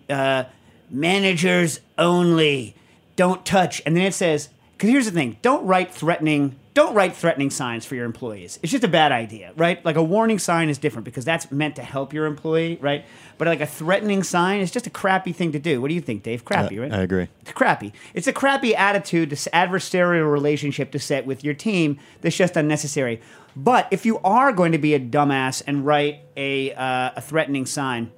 uh, 0.08 0.44
managers 0.90 1.80
only 1.98 2.74
don't 3.16 3.44
touch 3.44 3.82
and 3.86 3.96
then 3.96 4.04
it 4.04 4.14
says 4.14 4.48
because 4.72 4.90
here's 4.90 5.06
the 5.06 5.10
thing 5.10 5.36
don't 5.42 5.66
write 5.66 5.92
threatening 5.92 6.54
don't 6.76 6.94
write 6.94 7.16
threatening 7.16 7.50
signs 7.50 7.84
for 7.86 7.94
your 7.94 8.04
employees 8.04 8.58
it's 8.62 8.70
just 8.70 8.84
a 8.84 8.88
bad 8.88 9.10
idea 9.10 9.52
right 9.56 9.82
like 9.84 9.96
a 9.96 10.02
warning 10.02 10.38
sign 10.38 10.68
is 10.68 10.78
different 10.78 11.04
because 11.04 11.24
that's 11.24 11.50
meant 11.50 11.74
to 11.76 11.82
help 11.82 12.12
your 12.12 12.26
employee 12.26 12.76
right 12.82 13.04
but 13.38 13.48
like 13.48 13.60
a 13.62 13.66
threatening 13.66 14.22
sign 14.22 14.60
is 14.60 14.70
just 14.70 14.86
a 14.86 14.90
crappy 14.90 15.32
thing 15.32 15.50
to 15.52 15.58
do 15.58 15.80
what 15.80 15.88
do 15.88 15.94
you 15.94 16.00
think 16.02 16.22
dave 16.22 16.44
crappy 16.44 16.78
Uh, 16.78 16.82
right 16.82 16.92
I 16.92 17.00
agree. 17.02 17.28
it's 17.40 17.52
crappy. 17.52 17.92
It's 18.14 18.26
a 18.26 18.32
crappy 18.32 18.74
attitude, 18.76 19.30
this 19.30 19.48
adversarial 19.52 20.30
relationship 20.30 20.90
to 20.92 20.98
set 20.98 21.24
with 21.26 21.42
your 21.42 21.54
team 21.54 21.98
that's 22.20 22.36
just 22.36 22.56
unnecessary. 22.56 23.20
But 23.56 23.88
if 23.90 24.04
you 24.04 24.18
are 24.18 24.52
going 24.52 24.72
to 24.72 24.78
be 24.78 24.92
a 24.94 25.00
dumbass 25.00 25.62
and 25.66 25.86
write 25.86 26.20
a, 26.36 26.72
uh, 26.74 27.12
a 27.16 27.20
threatening 27.22 27.64
sign, 27.66 28.10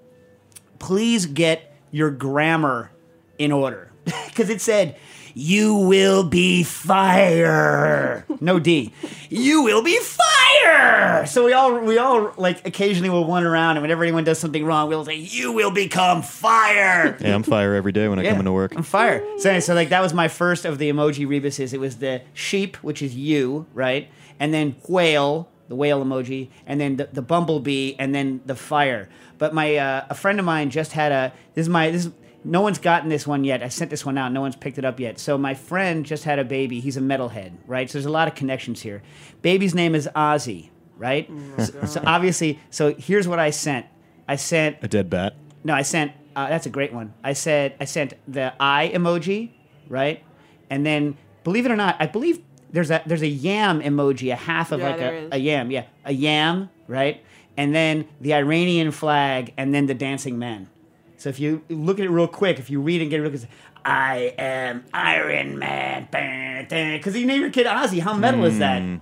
please 0.79 1.27
get 1.27 1.73
your 1.91 2.11
grammar 2.11 2.91
in 3.39 3.53
order. 3.53 3.93
Because 4.29 4.51
it 4.51 4.61
said, 4.61 4.97
you 5.35 5.75
will 5.75 6.25
be 6.25 6.63
fire. 6.63 8.27
No 8.41 8.59
D. 8.59 8.93
You 9.29 9.63
will 9.63 9.83
be 9.83 9.99
fire. 9.99 11.27
So 11.27 11.45
we 11.45 11.53
all 11.53 11.79
we 11.81 11.99
all 11.99 12.33
like 12.37 12.67
occasionally 12.67 13.11
will 13.11 13.27
run 13.27 13.45
around 13.45 13.77
and 13.77 13.83
whenever 13.83 14.03
anyone 14.03 14.25
does 14.25 14.39
something 14.39 14.65
wrong, 14.65 14.89
we'll 14.89 15.05
say, 15.05 15.17
You 15.17 15.53
will 15.53 15.71
become 15.71 16.23
fire. 16.23 17.13
Hey, 17.13 17.33
I'm 17.33 17.43
fire 17.43 17.75
every 17.75 17.93
day 17.93 18.09
when 18.09 18.19
I 18.19 18.25
come 18.25 18.39
into 18.39 18.53
work. 18.53 18.75
I'm 18.77 18.83
fire. 18.83 19.25
So, 19.39 19.61
so 19.61 19.75
like 19.75 19.89
that 19.91 20.01
was 20.01 20.15
my 20.15 20.29
first 20.29 20.65
of 20.65 20.79
the 20.79 20.91
emoji 20.91 21.29
rebuses. 21.29 21.73
It 21.73 21.81
was 21.81 21.97
the 21.99 22.23
sheep, 22.35 22.77
which 22.77 23.03
is 23.03 23.15
you, 23.15 23.67
right? 23.75 24.09
And 24.41 24.55
then 24.55 24.77
whale, 24.89 25.49
the 25.69 25.75
whale 25.75 26.05
emoji, 26.05 26.49
and 26.67 26.81
then 26.81 26.97
the, 26.97 27.09
the 27.13 27.23
bumblebee, 27.23 27.95
and 27.99 28.15
then 28.15 28.41
the 28.47 28.55
fire. 28.55 29.09
But 29.39 29.55
my 29.55 29.77
uh, 29.77 30.07
a 30.11 30.15
friend 30.15 30.39
of 30.39 30.45
mine 30.45 30.71
just 30.71 30.93
had 30.93 31.13
a 31.13 31.33
this 31.55 31.63
is 31.63 31.69
my 31.69 31.91
this 31.91 32.07
is, 32.07 32.13
no 32.49 32.63
one's 32.63 32.79
gotten 32.79 33.09
this 33.11 33.27
one 33.27 33.45
yet. 33.45 33.63
I 33.63 33.69
sent 33.69 33.91
this 33.91 34.07
one 34.07 34.17
out. 34.17 34.33
No 34.33 34.41
one's 34.41 34.57
picked 34.57 34.79
it 34.79 34.85
up 34.85 34.99
yet. 34.99 35.19
So 35.19 35.37
my 35.37 35.55
friend 35.55 36.05
just 36.07 36.25
had 36.25 36.39
a 36.39 36.45
baby. 36.45 36.81
He's 36.81 36.97
a 36.97 37.01
metalhead, 37.01 37.53
right? 37.67 37.89
So 37.91 37.99
there's 37.99 38.07
a 38.07 38.11
lot 38.11 38.27
of 38.27 38.35
connections 38.35 38.81
here. 38.81 39.03
Baby's 39.43 39.75
name 39.75 39.95
is 39.95 40.09
Ozzy, 40.17 40.71
right? 40.97 41.31
so, 41.59 41.85
so 41.85 42.03
obviously, 42.07 42.59
so 42.71 42.95
here's 42.95 43.29
what 43.29 43.39
I 43.39 43.51
sent. 43.51 43.87
I 44.27 44.37
sent 44.37 44.79
A 44.83 44.89
dead 44.89 45.11
bat. 45.11 45.35
no, 45.63 45.75
I 45.75 45.83
sent. 45.83 46.13
Uh, 46.35 46.49
that's 46.49 46.67
a 46.67 46.71
great 46.71 46.93
one. 46.93 47.13
I 47.23 47.33
said 47.35 47.75
I 47.81 47.85
sent 47.85 48.15
the 48.27 48.55
eye 48.61 48.91
emoji, 48.95 49.51
right? 49.89 50.23
And 50.71 50.87
then, 50.87 51.17
believe 51.45 51.67
it 51.67 51.73
or 51.73 51.77
not, 51.77 51.97
I 51.99 52.07
believe 52.07 52.41
there's 52.71 52.91
a 52.91 53.03
there's 53.07 53.23
a 53.23 53.29
yam 53.29 53.81
emoji, 53.81 54.33
a 54.33 54.37
half 54.37 54.71
of 54.73 54.81
Yeah, 54.81 54.89
like 54.91 55.01
a, 55.01 55.29
a 55.33 55.39
yam, 55.39 55.71
yeah, 55.71 55.85
a 56.05 56.13
yam, 56.13 56.71
right? 56.87 57.23
And 57.57 57.75
then 57.75 58.07
the 58.21 58.35
Iranian 58.35 58.91
flag, 58.93 59.53
and 59.57 59.75
then 59.75 59.87
the 59.87 59.95
dancing 59.95 60.39
men. 60.39 60.69
So 61.19 61.29
if 61.29 61.39
you 61.41 61.63
look 61.69 61.99
at 61.99 62.07
it 62.07 62.11
real 62.11 62.29
quick, 62.29 62.59
if 62.59 62.71
you 62.71 62.81
read 62.81 63.03
and 63.03 63.11
get 63.11 63.19
it 63.19 63.23
real 63.23 63.31
quick, 63.33 63.43
I 63.85 64.35
am 64.39 64.85
Iron 64.95 65.59
Man, 65.59 66.07
because 66.97 67.17
you 67.17 67.27
name 67.27 67.41
your 67.41 67.51
kid 67.51 67.67
Ozzy. 67.67 68.01
How 68.01 68.15
metal 68.15 68.45
is 68.45 68.59
that? 68.61 69.01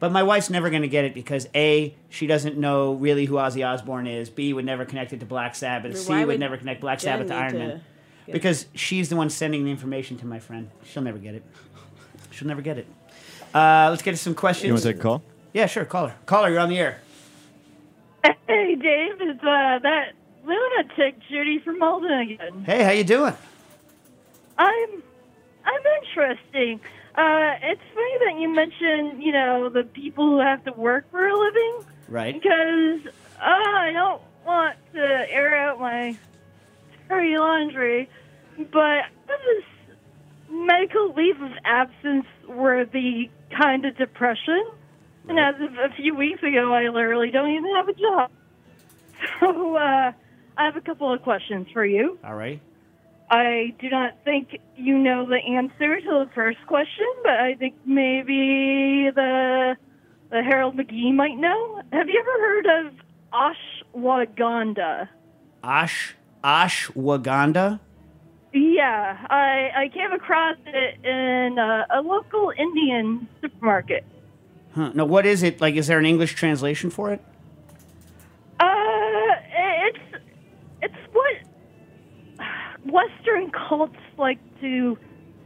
But 0.00 0.10
my 0.10 0.24
wife's 0.24 0.50
never 0.50 0.68
going 0.68 0.82
to 0.82 0.88
get 0.88 1.04
it 1.04 1.14
because 1.14 1.48
A, 1.54 1.94
she 2.08 2.26
doesn't 2.26 2.58
know 2.58 2.94
really 2.94 3.24
who 3.24 3.36
Ozzy 3.36 3.64
Osbourne 3.64 4.08
is. 4.08 4.30
B, 4.30 4.52
would 4.52 4.64
never 4.64 4.84
connect 4.84 5.12
it 5.12 5.20
to 5.20 5.26
Black 5.26 5.54
Sabbath. 5.54 5.96
C, 5.96 6.12
would, 6.12 6.26
would 6.26 6.40
never 6.40 6.56
connect 6.56 6.80
Black 6.80 6.98
Jen 6.98 7.12
Sabbath 7.12 7.28
to 7.28 7.34
Iron 7.36 7.52
to 7.52 7.58
Man. 7.58 7.82
get 8.26 8.32
Because 8.32 8.66
she's 8.74 9.08
the 9.08 9.14
one 9.14 9.30
sending 9.30 9.64
the 9.64 9.70
information 9.70 10.18
to 10.18 10.26
my 10.26 10.40
friend. 10.40 10.70
She'll 10.84 11.04
never 11.04 11.18
get 11.18 11.36
it. 11.36 11.44
She'll 12.32 12.48
never 12.48 12.62
get 12.62 12.78
it. 12.78 12.86
Uh, 13.54 13.88
let's 13.90 14.02
get 14.02 14.10
to 14.10 14.16
some 14.16 14.34
questions. 14.34 14.66
You 14.66 14.72
want 14.72 14.82
to 14.82 14.92
take 14.92 14.98
a 14.98 15.02
call? 15.02 15.22
Yeah, 15.52 15.66
sure. 15.66 15.84
Call 15.84 16.08
her. 16.08 16.16
Call 16.26 16.44
her. 16.44 16.50
You're 16.50 16.58
on 16.58 16.68
the 16.68 16.78
air. 16.80 16.98
Hey, 18.48 18.74
Dave, 18.74 19.20
it's 19.20 19.40
uh, 19.40 19.78
that 19.82 20.12
lunatic 20.44 21.16
Judy 21.28 21.58
from 21.60 21.78
Malden 21.78 22.12
again. 22.12 22.64
Hey, 22.64 22.82
how 22.82 22.90
you 22.90 23.04
doing? 23.04 23.34
I'm, 24.58 25.02
I'm 25.64 25.82
interesting. 26.02 26.80
Uh, 27.14 27.54
it's 27.62 27.80
funny 27.94 28.18
that 28.26 28.40
you 28.40 28.48
mentioned, 28.54 29.22
you 29.22 29.32
know, 29.32 29.68
the 29.68 29.84
people 29.84 30.24
who 30.30 30.38
have 30.40 30.64
to 30.64 30.72
work 30.72 31.10
for 31.10 31.26
a 31.26 31.38
living, 31.38 31.80
Right. 32.08 32.34
because 32.34 33.06
uh, 33.40 33.44
I 33.44 33.90
don't 33.92 34.22
want 34.46 34.76
to 34.94 35.00
air 35.00 35.56
out 35.56 35.78
my 35.80 36.16
dirty 37.08 37.36
laundry, 37.38 38.08
but 38.70 38.78
I 38.80 39.02
have 39.28 39.40
this 39.44 39.96
medical 40.50 41.12
leave 41.14 41.40
of 41.40 41.52
absence 41.64 42.26
worthy 42.48 43.30
kind 43.58 43.84
of 43.84 43.96
depression. 43.96 44.64
And 45.28 45.38
as 45.38 45.54
of 45.60 45.74
a 45.78 45.94
few 45.94 46.14
weeks 46.14 46.42
ago, 46.42 46.72
I 46.72 46.88
literally 46.88 47.30
don't 47.30 47.50
even 47.50 47.74
have 47.76 47.88
a 47.88 47.94
job. 47.94 48.30
So, 49.38 49.76
uh, 49.76 50.10
I 50.56 50.64
have 50.66 50.76
a 50.76 50.80
couple 50.80 51.12
of 51.12 51.22
questions 51.22 51.66
for 51.72 51.84
you. 51.84 52.18
All 52.24 52.34
right. 52.34 52.60
I 53.30 53.74
do 53.78 53.88
not 53.88 54.12
think 54.24 54.58
you 54.76 54.98
know 54.98 55.26
the 55.26 55.38
answer 55.38 56.00
to 56.00 56.10
the 56.24 56.28
first 56.34 56.58
question, 56.66 57.06
but 57.22 57.32
I 57.32 57.54
think 57.54 57.74
maybe 57.86 59.10
the 59.14 59.76
the 60.30 60.42
Harold 60.42 60.76
McGee 60.76 61.14
might 61.14 61.36
know. 61.36 61.82
Have 61.92 62.08
you 62.08 62.20
ever 62.20 62.40
heard 62.40 62.86
of 62.86 62.92
ashwagandha? 63.94 65.08
Ash 65.64 66.14
ashwagandha. 66.44 67.80
Yeah, 68.52 69.26
I 69.30 69.70
I 69.74 69.88
came 69.88 70.12
across 70.12 70.56
it 70.66 71.04
in 71.04 71.58
a, 71.58 71.86
a 71.90 72.00
local 72.02 72.52
Indian 72.56 73.26
supermarket. 73.40 74.04
Huh. 74.74 74.90
Now, 74.94 75.04
what 75.06 75.24
is 75.24 75.42
it? 75.42 75.60
Like, 75.60 75.74
is 75.76 75.86
there 75.86 75.98
an 75.98 76.06
English 76.06 76.34
translation 76.34 76.90
for 76.90 77.12
it? 77.12 77.20
Uh, 78.60 79.01
Western 82.84 83.50
cults 83.50 83.96
like 84.18 84.38
to 84.60 84.98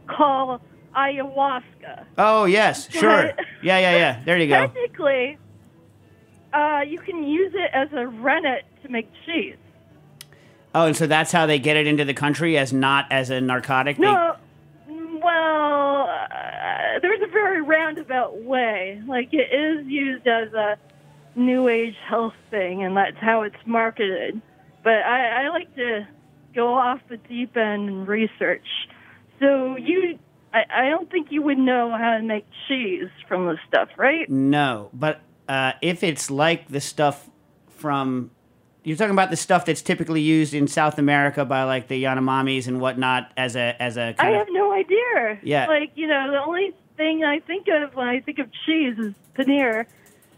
call 0.07 0.61
ayahuasca. 0.95 2.05
Oh 2.17 2.45
yes, 2.45 2.89
sure. 2.91 3.31
Yeah, 3.61 3.79
yeah, 3.79 3.95
yeah. 3.95 4.23
There 4.25 4.37
you 4.37 4.47
go. 4.47 4.67
Technically, 4.67 5.37
uh, 6.53 6.81
you 6.87 6.99
can 6.99 7.23
use 7.23 7.53
it 7.55 7.69
as 7.73 7.89
a 7.93 8.07
rennet 8.07 8.65
to 8.83 8.89
make 8.89 9.09
cheese. 9.25 9.55
Oh, 10.73 10.85
and 10.87 10.95
so 10.95 11.07
that's 11.07 11.31
how 11.31 11.45
they 11.45 11.59
get 11.59 11.77
it 11.77 11.87
into 11.87 12.05
the 12.05 12.13
country 12.13 12.57
as 12.57 12.71
not 12.73 13.05
as 13.11 13.29
a 13.29 13.41
narcotic. 13.41 13.97
They- 13.97 14.03
No, 14.05 14.35
well, 15.21 16.09
uh, 16.09 16.99
there's 17.01 17.21
a 17.21 17.27
very 17.31 17.61
roundabout 17.61 18.41
way. 18.43 19.01
Like 19.07 19.29
it 19.33 19.53
is 19.53 19.85
used 19.87 20.27
as 20.27 20.53
a 20.53 20.77
new 21.35 21.67
age 21.67 21.95
health 22.07 22.33
thing, 22.49 22.83
and 22.83 22.95
that's 22.97 23.17
how 23.17 23.41
it's 23.43 23.55
marketed. 23.65 24.41
But 24.83 25.03
I, 25.03 25.45
I 25.45 25.49
like 25.49 25.73
to 25.75 26.07
go 26.57 26.73
off 26.73 26.99
the 27.07 27.17
deep 27.17 27.55
end 27.55 27.87
and 27.87 28.07
research. 28.07 28.65
So 29.39 29.77
you, 29.77 30.17
I, 30.51 30.63
I 30.69 30.89
don't 30.89 31.09
think 31.09 31.27
you 31.31 31.43
would 31.43 31.59
know 31.59 31.91
how 31.91 32.17
to 32.17 32.23
make 32.23 32.45
cheese 32.67 33.09
from 33.27 33.47
this 33.47 33.59
stuff, 33.67 33.89
right? 33.95 34.27
No, 34.27 34.89
but 34.91 35.21
uh, 35.47 35.73
if 35.81 36.03
it's 36.03 36.31
like 36.31 36.67
the 36.67 36.81
stuff 36.81 37.29
from, 37.69 38.31
you're 38.83 38.97
talking 38.97 39.11
about 39.11 39.29
the 39.29 39.37
stuff 39.37 39.65
that's 39.65 39.83
typically 39.83 40.21
used 40.21 40.55
in 40.55 40.67
South 40.67 40.97
America 40.97 41.45
by 41.45 41.63
like 41.63 41.87
the 41.89 42.03
Yanomamis 42.03 42.67
and 42.67 42.81
whatnot 42.81 43.31
as 43.37 43.55
a 43.55 43.79
as 43.79 43.97
a 43.97 44.15
I 44.17 44.31
have 44.31 44.47
of. 44.47 44.53
no 44.53 44.73
idea. 44.73 45.39
Yeah. 45.43 45.67
Like, 45.67 45.91
you 45.95 46.07
know, 46.07 46.31
the 46.31 46.43
only 46.43 46.73
thing 46.97 47.23
I 47.23 47.39
think 47.39 47.67
of 47.67 47.93
when 47.93 48.07
I 48.07 48.19
think 48.19 48.39
of 48.39 48.49
cheese 48.65 48.97
is 48.97 49.13
paneer 49.37 49.85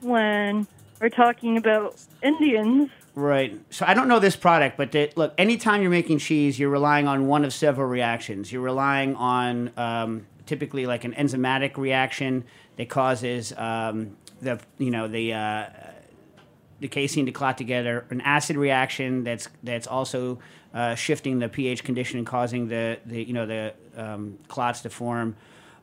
when 0.01 0.67
we're 0.99 1.09
talking 1.09 1.55
about 1.57 1.95
Indians. 2.21 2.89
Right. 3.15 3.59
So 3.69 3.85
I 3.87 3.93
don't 3.93 4.07
know 4.07 4.19
this 4.19 4.35
product, 4.35 4.77
but 4.77 4.91
the, 4.91 5.11
look, 5.15 5.33
anytime 5.37 5.81
you're 5.81 5.91
making 5.91 6.19
cheese, 6.19 6.59
you're 6.59 6.69
relying 6.69 7.07
on 7.07 7.27
one 7.27 7.43
of 7.43 7.53
several 7.53 7.87
reactions. 7.87 8.51
You're 8.51 8.61
relying 8.61 9.15
on 9.15 9.71
um, 9.77 10.25
typically 10.45 10.85
like 10.85 11.03
an 11.03 11.13
enzymatic 11.13 11.77
reaction 11.77 12.43
that 12.77 12.89
causes 12.89 13.51
um, 13.57 14.15
the 14.41 14.59
you 14.77 14.91
know 14.91 15.07
the 15.07 15.33
uh, 15.33 15.65
the 16.79 16.87
casein 16.87 17.25
to 17.25 17.31
clot 17.31 17.57
together, 17.57 18.05
an 18.09 18.21
acid 18.21 18.55
reaction 18.55 19.23
that's 19.23 19.49
that's 19.63 19.87
also 19.87 20.39
uh, 20.73 20.95
shifting 20.95 21.39
the 21.39 21.49
pH 21.49 21.83
condition 21.83 22.19
and 22.19 22.27
causing 22.27 22.67
the, 22.67 22.99
the 23.05 23.23
you 23.23 23.33
know 23.33 23.45
the 23.45 23.73
um, 23.97 24.37
clots 24.47 24.81
to 24.81 24.89
form. 24.89 25.35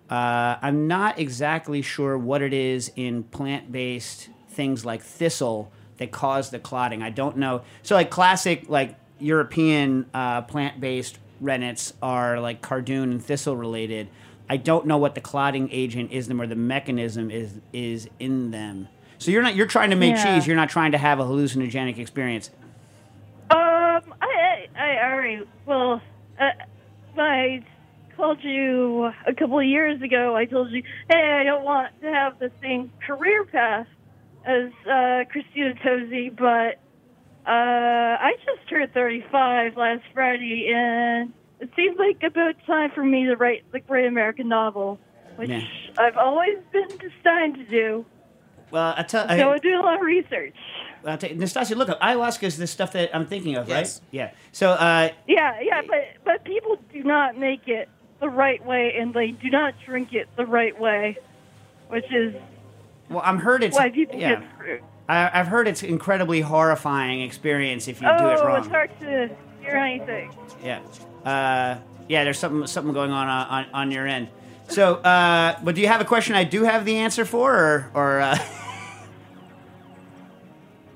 Uh, 0.08 0.56
I'm 0.62 0.86
not 0.86 1.18
exactly 1.18 1.82
sure 1.82 2.16
what 2.16 2.40
it 2.40 2.52
is 2.52 2.92
in 2.94 3.24
plant-based 3.24 4.28
things 4.48 4.84
like 4.84 5.02
thistle 5.02 5.72
that 5.98 6.10
cause 6.12 6.50
the 6.50 6.58
clotting. 6.58 7.02
I 7.02 7.10
don't 7.10 7.36
know. 7.36 7.62
So 7.82 7.94
like 7.94 8.10
classic 8.10 8.64
like 8.68 8.96
European 9.18 10.06
uh, 10.12 10.42
plant-based 10.42 11.18
rennets 11.40 11.92
are 12.02 12.40
like 12.40 12.60
cardoon 12.62 13.04
and 13.10 13.24
thistle 13.24 13.56
related. 13.56 14.08
I 14.48 14.56
don't 14.58 14.86
know 14.86 14.96
what 14.98 15.14
the 15.14 15.20
clotting 15.20 15.68
agent 15.72 16.12
is 16.12 16.28
them 16.28 16.40
or 16.40 16.46
the 16.46 16.54
mechanism 16.54 17.30
is 17.30 17.54
is 17.72 18.08
in 18.18 18.50
them. 18.50 18.88
So 19.18 19.30
you're 19.30 19.42
not 19.42 19.54
you're 19.54 19.66
trying 19.66 19.90
to 19.90 19.96
make 19.96 20.16
Yeah. 20.16 20.34
cheese. 20.36 20.46
You're 20.46 20.56
not 20.56 20.68
trying 20.70 20.92
to 20.92 20.98
have 20.98 21.18
a 21.18 21.24
hallucinogenic 21.24 21.98
experience. 21.98 22.50
Um, 23.50 24.14
I, 24.20 24.66
I, 24.76 24.82
I 24.98 25.12
already, 25.12 25.42
well, 25.66 26.02
uh, 26.40 26.50
I 27.16 27.62
called 28.16 28.42
you 28.42 29.10
a 29.26 29.34
couple 29.34 29.58
of 29.58 29.64
years 29.64 30.02
ago, 30.02 30.34
I 30.34 30.46
told 30.46 30.70
you, 30.70 30.82
hey, 31.10 31.38
I 31.40 31.44
don't 31.44 31.64
want 31.64 31.92
to 32.02 32.12
have 32.12 32.38
the 32.38 32.50
same 32.60 32.90
career 33.06 33.44
path 33.44 33.86
as 34.46 34.70
uh, 34.90 35.24
Christina 35.30 35.74
Tosi, 35.84 36.34
but 36.36 36.78
uh, 37.46 37.50
I 38.20 38.32
just 38.44 38.68
turned 38.68 38.92
35 38.92 39.76
last 39.76 40.02
Friday, 40.14 40.70
and 40.74 41.32
it 41.60 41.70
seems 41.76 41.98
like 41.98 42.22
about 42.22 42.54
time 42.66 42.90
for 42.94 43.04
me 43.04 43.26
to 43.26 43.34
write 43.36 43.64
the 43.72 43.80
great 43.80 44.06
American 44.06 44.48
novel, 44.48 44.98
which 45.36 45.50
Yeah. 45.50 45.62
I've 45.98 46.16
always 46.16 46.56
been 46.72 46.88
destined 46.88 47.56
to 47.56 47.64
do. 47.70 48.06
Well, 48.70 48.94
I 48.96 49.02
tell 49.04 49.26
So 49.28 49.34
I, 49.34 49.54
I'm 49.54 49.60
doing 49.60 49.76
a 49.76 49.80
lot 49.82 49.96
of 49.96 50.02
research. 50.02 50.54
I'll 51.04 51.16
tell 51.18 51.30
you, 51.30 51.36
Nastasia, 51.36 51.76
look 51.76 51.88
up 51.88 52.00
ayahuasca 52.00 52.42
is 52.42 52.56
the 52.56 52.66
stuff 52.66 52.92
that 52.92 53.14
I'm 53.14 53.26
thinking 53.26 53.54
of, 53.56 53.68
Yes. 53.68 54.00
right? 54.00 54.06
Yeah. 54.10 54.30
So 54.52 54.70
uh, 54.72 55.10
Yeah, 55.28 55.60
yeah, 55.62 55.82
but 55.86 56.04
but 56.24 56.44
people 56.44 56.76
do 56.92 57.04
not 57.04 57.38
make 57.38 57.68
it 57.68 57.88
the 58.20 58.28
right 58.28 58.64
way, 58.64 58.94
and 58.98 59.14
they 59.14 59.28
do 59.30 59.50
not 59.50 59.74
drink 59.84 60.12
it 60.12 60.26
the 60.36 60.46
right 60.46 60.78
way, 60.80 61.16
which 61.88 62.06
is 62.12 62.34
well, 63.08 63.22
I'm 63.24 63.38
heard 63.38 63.62
it's 63.62 63.76
why 63.76 63.90
people 63.90 64.18
yeah. 64.18 64.40
get 64.40 64.50
screwed. 64.54 64.82
I, 65.08 65.30
I've 65.32 65.46
heard 65.46 65.68
it's 65.68 65.82
incredibly 65.82 66.40
horrifying 66.40 67.22
experience 67.22 67.88
if 67.88 68.00
you 68.00 68.08
oh, 68.08 68.18
do 68.18 68.28
it 68.28 68.44
wrong. 68.44 68.58
it's 68.58 68.68
hard 68.68 68.90
to 69.00 69.30
hear 69.60 69.76
anything. 69.76 70.34
Yeah. 70.62 70.80
Uh, 71.24 71.78
yeah, 72.08 72.24
there's 72.24 72.38
something 72.38 72.66
something 72.66 72.92
going 72.92 73.10
on 73.10 73.28
uh, 73.28 73.46
on, 73.48 73.66
on 73.72 73.90
your 73.90 74.06
end. 74.06 74.28
So, 74.68 74.96
uh, 74.96 75.58
but 75.62 75.74
do 75.76 75.80
you 75.80 75.88
have 75.88 76.00
a 76.00 76.04
question 76.04 76.34
I 76.34 76.44
do 76.44 76.64
have 76.64 76.84
the 76.84 76.96
answer 76.96 77.24
for, 77.24 77.54
or 77.54 77.90
or 77.94 78.20
uh... 78.20 78.36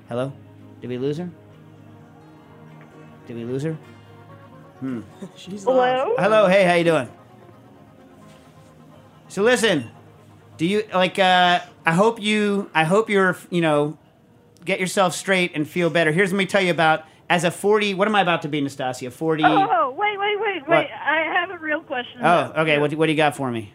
hello? 0.09 0.33
Did 0.81 0.89
we 0.89 0.97
lose 0.97 1.17
her? 1.17 1.29
Did 3.27 3.35
we 3.37 3.45
lose 3.45 3.63
her? 3.63 3.77
She's 5.35 5.65
lost. 5.65 5.67
Hello. 5.67 6.15
Hello, 6.17 6.47
hey, 6.47 6.63
how 6.63 6.73
you 6.73 6.83
doing? 6.83 7.09
So 9.27 9.43
listen, 9.43 9.89
do 10.61 10.67
you 10.67 10.83
like? 10.93 11.17
Uh, 11.17 11.59
I 11.87 11.93
hope 11.93 12.21
you. 12.21 12.69
I 12.75 12.83
hope 12.83 13.09
you're. 13.09 13.35
You 13.49 13.61
know, 13.61 13.97
get 14.63 14.79
yourself 14.79 15.15
straight 15.15 15.53
and 15.55 15.67
feel 15.67 15.89
better. 15.89 16.11
Here's 16.11 16.31
let 16.31 16.37
me 16.37 16.45
tell 16.45 16.61
you 16.61 16.69
about 16.69 17.03
as 17.31 17.43
a 17.43 17.49
forty. 17.49 17.95
What 17.95 18.07
am 18.07 18.13
I 18.15 18.21
about 18.21 18.43
to 18.43 18.47
be, 18.47 18.61
Nastasia? 18.61 19.09
Forty. 19.09 19.43
Oh, 19.43 19.89
wait, 19.97 20.19
wait, 20.19 20.39
wait, 20.39 20.61
What? 20.61 20.69
wait! 20.69 20.89
I 20.91 21.21
have 21.33 21.49
a 21.49 21.57
real 21.57 21.81
question. 21.81 22.21
Oh, 22.23 22.53
okay. 22.61 22.77
What, 22.77 22.91
do- 22.91 22.97
what 22.99 23.07
do 23.07 23.11
you 23.11 23.17
got 23.17 23.35
for 23.35 23.49
me? 23.49 23.73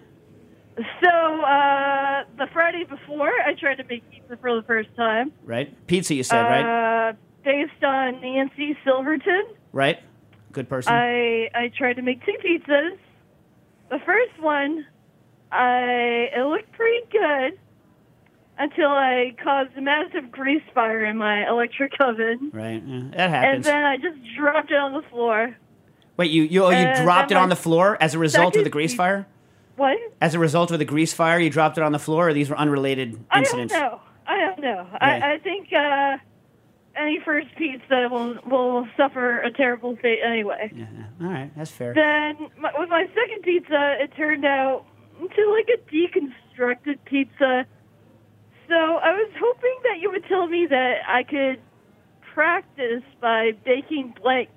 So, 0.76 1.08
uh, 1.10 2.22
the 2.38 2.46
Friday 2.52 2.84
before, 2.84 3.32
I 3.44 3.54
tried 3.58 3.76
to 3.78 3.84
make 3.84 4.08
pizza 4.08 4.36
for 4.40 4.54
the 4.54 4.62
first 4.62 4.90
time. 4.94 5.32
Right, 5.44 5.74
pizza. 5.88 6.14
You 6.14 6.22
said 6.22 6.42
right, 6.42 7.08
Uh, 7.08 7.12
based 7.44 7.82
on 7.82 8.20
Nancy 8.20 8.78
Silverton. 8.84 9.44
right. 9.72 9.98
Good 10.52 10.68
person. 10.68 10.92
I 10.92 11.48
I 11.52 11.72
tried 11.76 11.94
to 11.94 12.02
make 12.02 12.24
two 12.24 12.36
pizzas. 12.44 12.96
The 13.90 13.98
first 14.06 14.38
one, 14.40 14.86
I 15.52 16.28
it 16.34 16.46
looked 16.46 16.72
pretty 16.72 17.06
good 17.10 17.58
until 18.58 18.88
I 18.88 19.34
caused 19.42 19.76
a 19.76 19.80
massive 19.80 20.30
grease 20.30 20.62
fire 20.74 21.04
in 21.04 21.18
my 21.18 21.48
electric 21.48 21.92
oven, 22.00 22.50
right, 22.52 22.82
yeah, 22.84 23.28
that 23.28 23.54
and 23.54 23.64
then 23.64 23.84
I 23.84 23.96
just 23.96 24.18
dropped 24.36 24.70
it 24.70 24.76
on 24.76 24.92
the 24.92 25.02
floor. 25.10 25.56
Wait, 26.16 26.30
you 26.30 26.44
you 26.44 26.64
oh, 26.64 26.70
you 26.70 27.02
dropped 27.02 27.30
it 27.30 27.36
on 27.36 27.48
the 27.48 27.56
floor 27.56 27.96
as 28.00 28.14
a 28.14 28.18
result 28.18 28.56
of 28.56 28.64
the 28.64 28.70
grease 28.70 28.94
fire? 28.94 29.26
What? 29.76 29.98
As 30.22 30.34
a 30.34 30.38
result 30.38 30.70
of 30.70 30.78
the 30.78 30.86
grease 30.86 31.12
fire, 31.12 31.38
you 31.38 31.50
dropped 31.50 31.76
it 31.76 31.84
on 31.84 31.92
the 31.92 31.98
floor, 31.98 32.30
or 32.30 32.32
these 32.32 32.48
were 32.48 32.56
unrelated 32.58 33.22
incidents? 33.36 33.74
I 33.74 33.78
don't 33.78 33.90
know. 33.92 34.00
I 34.26 34.38
don't 34.38 34.60
know. 34.60 34.86
Yeah. 34.90 34.98
I, 35.00 35.32
I 35.34 35.38
think 35.38 35.72
uh, 35.72 36.16
any 36.96 37.20
first 37.24 37.48
pizza 37.56 38.08
will 38.10 38.38
will 38.46 38.88
suffer 38.96 39.40
a 39.40 39.52
terrible 39.52 39.96
fate 39.96 40.20
anyway. 40.24 40.72
Yeah, 40.74 40.86
yeah. 40.92 41.26
All 41.26 41.32
right, 41.32 41.50
that's 41.56 41.70
fair. 41.70 41.92
Then 41.94 42.48
my, 42.58 42.72
with 42.78 42.88
my 42.88 43.06
second 43.14 43.42
pizza, 43.42 43.96
it 44.00 44.12
turned 44.16 44.44
out 44.44 44.86
to 45.18 45.50
like 45.50 45.68
a 45.68 45.78
deconstructed 45.92 46.98
pizza. 47.04 47.66
So 48.68 48.74
I 48.74 49.12
was 49.12 49.30
hoping 49.38 49.76
that 49.84 50.00
you 50.00 50.10
would 50.10 50.24
tell 50.26 50.46
me 50.46 50.66
that 50.68 50.98
I 51.06 51.22
could 51.22 51.60
practice 52.34 53.02
by 53.20 53.52
baking 53.64 54.14
blanks. 54.22 54.52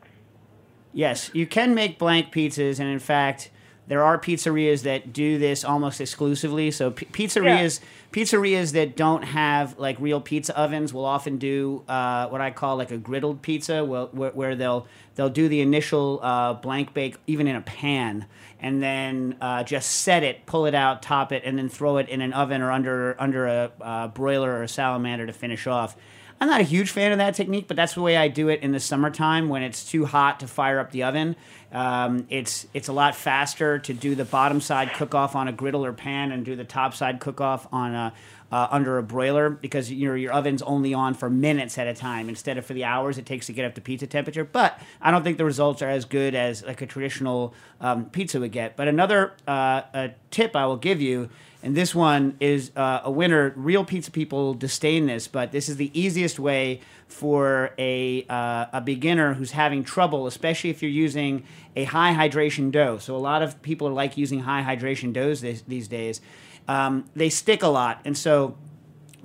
Yes, 0.91 1.29
you 1.33 1.45
can 1.45 1.75
make 1.75 1.99
blank 1.99 2.33
pizzas, 2.33 2.79
and 2.79 2.89
in 2.89 2.99
fact, 2.99 3.51
there 3.89 4.03
are 4.03 4.19
pizzerias 4.19 4.83
that 4.83 5.11
do 5.11 5.39
this 5.39 5.65
almost 5.65 5.99
exclusively. 5.99 6.69
So 6.69 6.91
p- 6.91 7.07
pizzerias, 7.07 7.79
pizzerias 8.13 8.73
that 8.73 8.95
don't 8.95 9.23
have 9.23 9.79
like 9.79 9.99
real 9.99 10.21
pizza 10.21 10.57
ovens 10.57 10.93
will 10.93 11.05
often 11.05 11.37
do 11.37 11.83
uh, 11.87 12.27
what 12.27 12.39
I 12.39 12.51
call 12.51 12.77
like 12.77 12.91
a 12.91 12.99
griddled 12.99 13.41
pizza, 13.41 13.83
where, 13.83 14.05
where, 14.05 14.31
where 14.31 14.55
they'll 14.55 14.87
they'll 15.15 15.29
do 15.31 15.49
the 15.49 15.59
initial 15.61 16.19
uh, 16.21 16.53
blank 16.53 16.93
bake 16.93 17.17
even 17.25 17.47
in 17.47 17.55
a 17.55 17.61
pan, 17.61 18.27
and 18.61 18.81
then 18.81 19.35
uh, 19.41 19.63
just 19.63 19.89
set 19.89 20.21
it, 20.21 20.45
pull 20.45 20.67
it 20.67 20.75
out, 20.75 21.01
top 21.01 21.31
it, 21.31 21.41
and 21.43 21.57
then 21.57 21.67
throw 21.67 21.97
it 21.97 22.07
in 22.09 22.21
an 22.21 22.31
oven 22.31 22.61
or 22.61 22.71
under 22.71 23.15
under 23.19 23.47
a 23.47 23.71
uh, 23.81 24.07
broiler 24.09 24.51
or 24.51 24.61
a 24.61 24.67
salamander 24.67 25.25
to 25.25 25.33
finish 25.33 25.65
off. 25.65 25.97
I'm 26.41 26.47
not 26.47 26.61
a 26.61 26.63
huge 26.63 26.91
fan 26.91 27.11
of 27.11 27.17
that 27.17 27.35
technique, 27.35 27.67
but 27.67 27.75
that's 27.75 27.95
the 27.95 28.01
way 28.01 28.15
I 28.15 28.29
do 28.29 28.47
it 28.47 28.61
in 28.61 28.71
the 28.71 28.79
summertime 28.79 29.49
when 29.49 29.61
it's 29.61 29.89
too 29.89 30.05
hot 30.05 30.39
to 30.39 30.47
fire 30.47 30.79
up 30.79 30.91
the 30.91 31.03
oven. 31.03 31.35
Um, 31.71 32.27
it's 32.29 32.65
it's 32.73 32.87
a 32.87 32.93
lot 32.93 33.15
faster 33.15 33.77
to 33.79 33.93
do 33.93 34.15
the 34.15 34.25
bottom 34.25 34.61
side 34.61 34.93
cook 34.93 35.13
off 35.13 35.35
on 35.35 35.47
a 35.47 35.51
griddle 35.51 35.85
or 35.85 35.93
pan 35.93 36.31
and 36.31 36.45
do 36.45 36.55
the 36.55 36.63
top 36.63 36.95
side 36.95 37.19
cook 37.19 37.41
off 37.41 37.67
on 37.71 37.93
a 37.93 38.13
uh, 38.51 38.67
under 38.71 38.97
a 38.97 39.03
broiler 39.03 39.49
because 39.49 39.91
your 39.91 40.17
your 40.17 40.33
oven's 40.33 40.61
only 40.61 40.93
on 40.93 41.13
for 41.13 41.29
minutes 41.29 41.77
at 41.77 41.87
a 41.87 41.93
time 41.93 42.29
instead 42.29 42.57
of 42.57 42.65
for 42.65 42.73
the 42.73 42.83
hours 42.83 43.17
it 43.17 43.25
takes 43.25 43.45
to 43.47 43.53
get 43.53 43.65
up 43.65 43.75
to 43.75 43.81
pizza 43.81 44.07
temperature. 44.07 44.43
But 44.43 44.79
I 45.01 45.11
don't 45.11 45.23
think 45.23 45.37
the 45.37 45.45
results 45.45 45.81
are 45.81 45.89
as 45.89 46.05
good 46.05 46.33
as 46.33 46.63
like 46.63 46.81
a 46.81 46.87
traditional 46.87 47.53
um, 47.79 48.05
pizza 48.05 48.39
would 48.39 48.51
get. 48.51 48.75
But 48.75 48.87
another 48.87 49.33
uh, 49.47 50.09
tip 50.31 50.55
I 50.55 50.65
will 50.65 50.77
give 50.77 51.01
you. 51.01 51.29
And 51.61 51.75
this 51.75 51.93
one 51.93 52.37
is 52.39 52.71
uh, 52.75 53.01
a 53.03 53.11
winner. 53.11 53.53
Real 53.55 53.83
pizza 53.83 54.11
people 54.11 54.53
disdain 54.53 55.07
this, 55.07 55.27
but 55.27 55.51
this 55.51 55.67
is 55.67 55.75
the 55.75 55.91
easiest 55.99 56.39
way 56.39 56.79
for 57.07 57.71
a, 57.77 58.25
uh, 58.29 58.67
a 58.71 58.81
beginner 58.81 59.33
who's 59.33 59.51
having 59.51 59.83
trouble, 59.83 60.25
especially 60.25 60.69
if 60.69 60.81
you're 60.81 60.91
using 60.91 61.43
a 61.75 61.83
high 61.83 62.13
hydration 62.13 62.71
dough. 62.71 62.97
So, 62.97 63.15
a 63.15 63.17
lot 63.17 63.41
of 63.41 63.61
people 63.61 63.87
are 63.89 63.93
like 63.93 64.17
using 64.17 64.39
high 64.39 64.63
hydration 64.63 65.11
doughs 65.11 65.41
this, 65.41 65.61
these 65.67 65.89
days. 65.89 66.21
Um, 66.69 67.05
they 67.15 67.29
stick 67.29 67.61
a 67.61 67.67
lot. 67.67 67.99
And 68.05 68.17
so, 68.17 68.55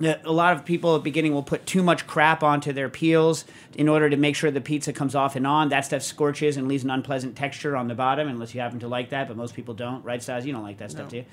a 0.01 0.31
lot 0.31 0.55
of 0.55 0.65
people 0.65 0.95
at 0.95 0.99
the 0.99 1.03
beginning 1.03 1.33
will 1.33 1.43
put 1.43 1.65
too 1.65 1.81
much 1.81 2.05
crap 2.05 2.43
onto 2.43 2.73
their 2.73 2.89
peels 2.89 3.45
in 3.75 3.87
order 3.87 4.09
to 4.09 4.17
make 4.17 4.35
sure 4.35 4.51
the 4.51 4.61
pizza 4.61 4.91
comes 4.91 5.15
off 5.15 5.35
and 5.35 5.47
on. 5.47 5.69
That 5.69 5.85
stuff 5.85 6.01
scorches 6.01 6.57
and 6.57 6.67
leaves 6.67 6.83
an 6.83 6.89
unpleasant 6.89 7.35
texture 7.35 7.75
on 7.75 7.87
the 7.87 7.95
bottom, 7.95 8.27
unless 8.27 8.53
you 8.53 8.61
happen 8.61 8.79
to 8.79 8.87
like 8.87 9.09
that. 9.11 9.27
But 9.27 9.37
most 9.37 9.55
people 9.55 9.73
don't, 9.73 10.03
right, 10.03 10.21
Stas? 10.21 10.45
You 10.45 10.53
don't 10.53 10.63
like 10.63 10.79
that 10.79 10.91
stuff, 10.91 11.09
do 11.09 11.17
you? 11.17 11.25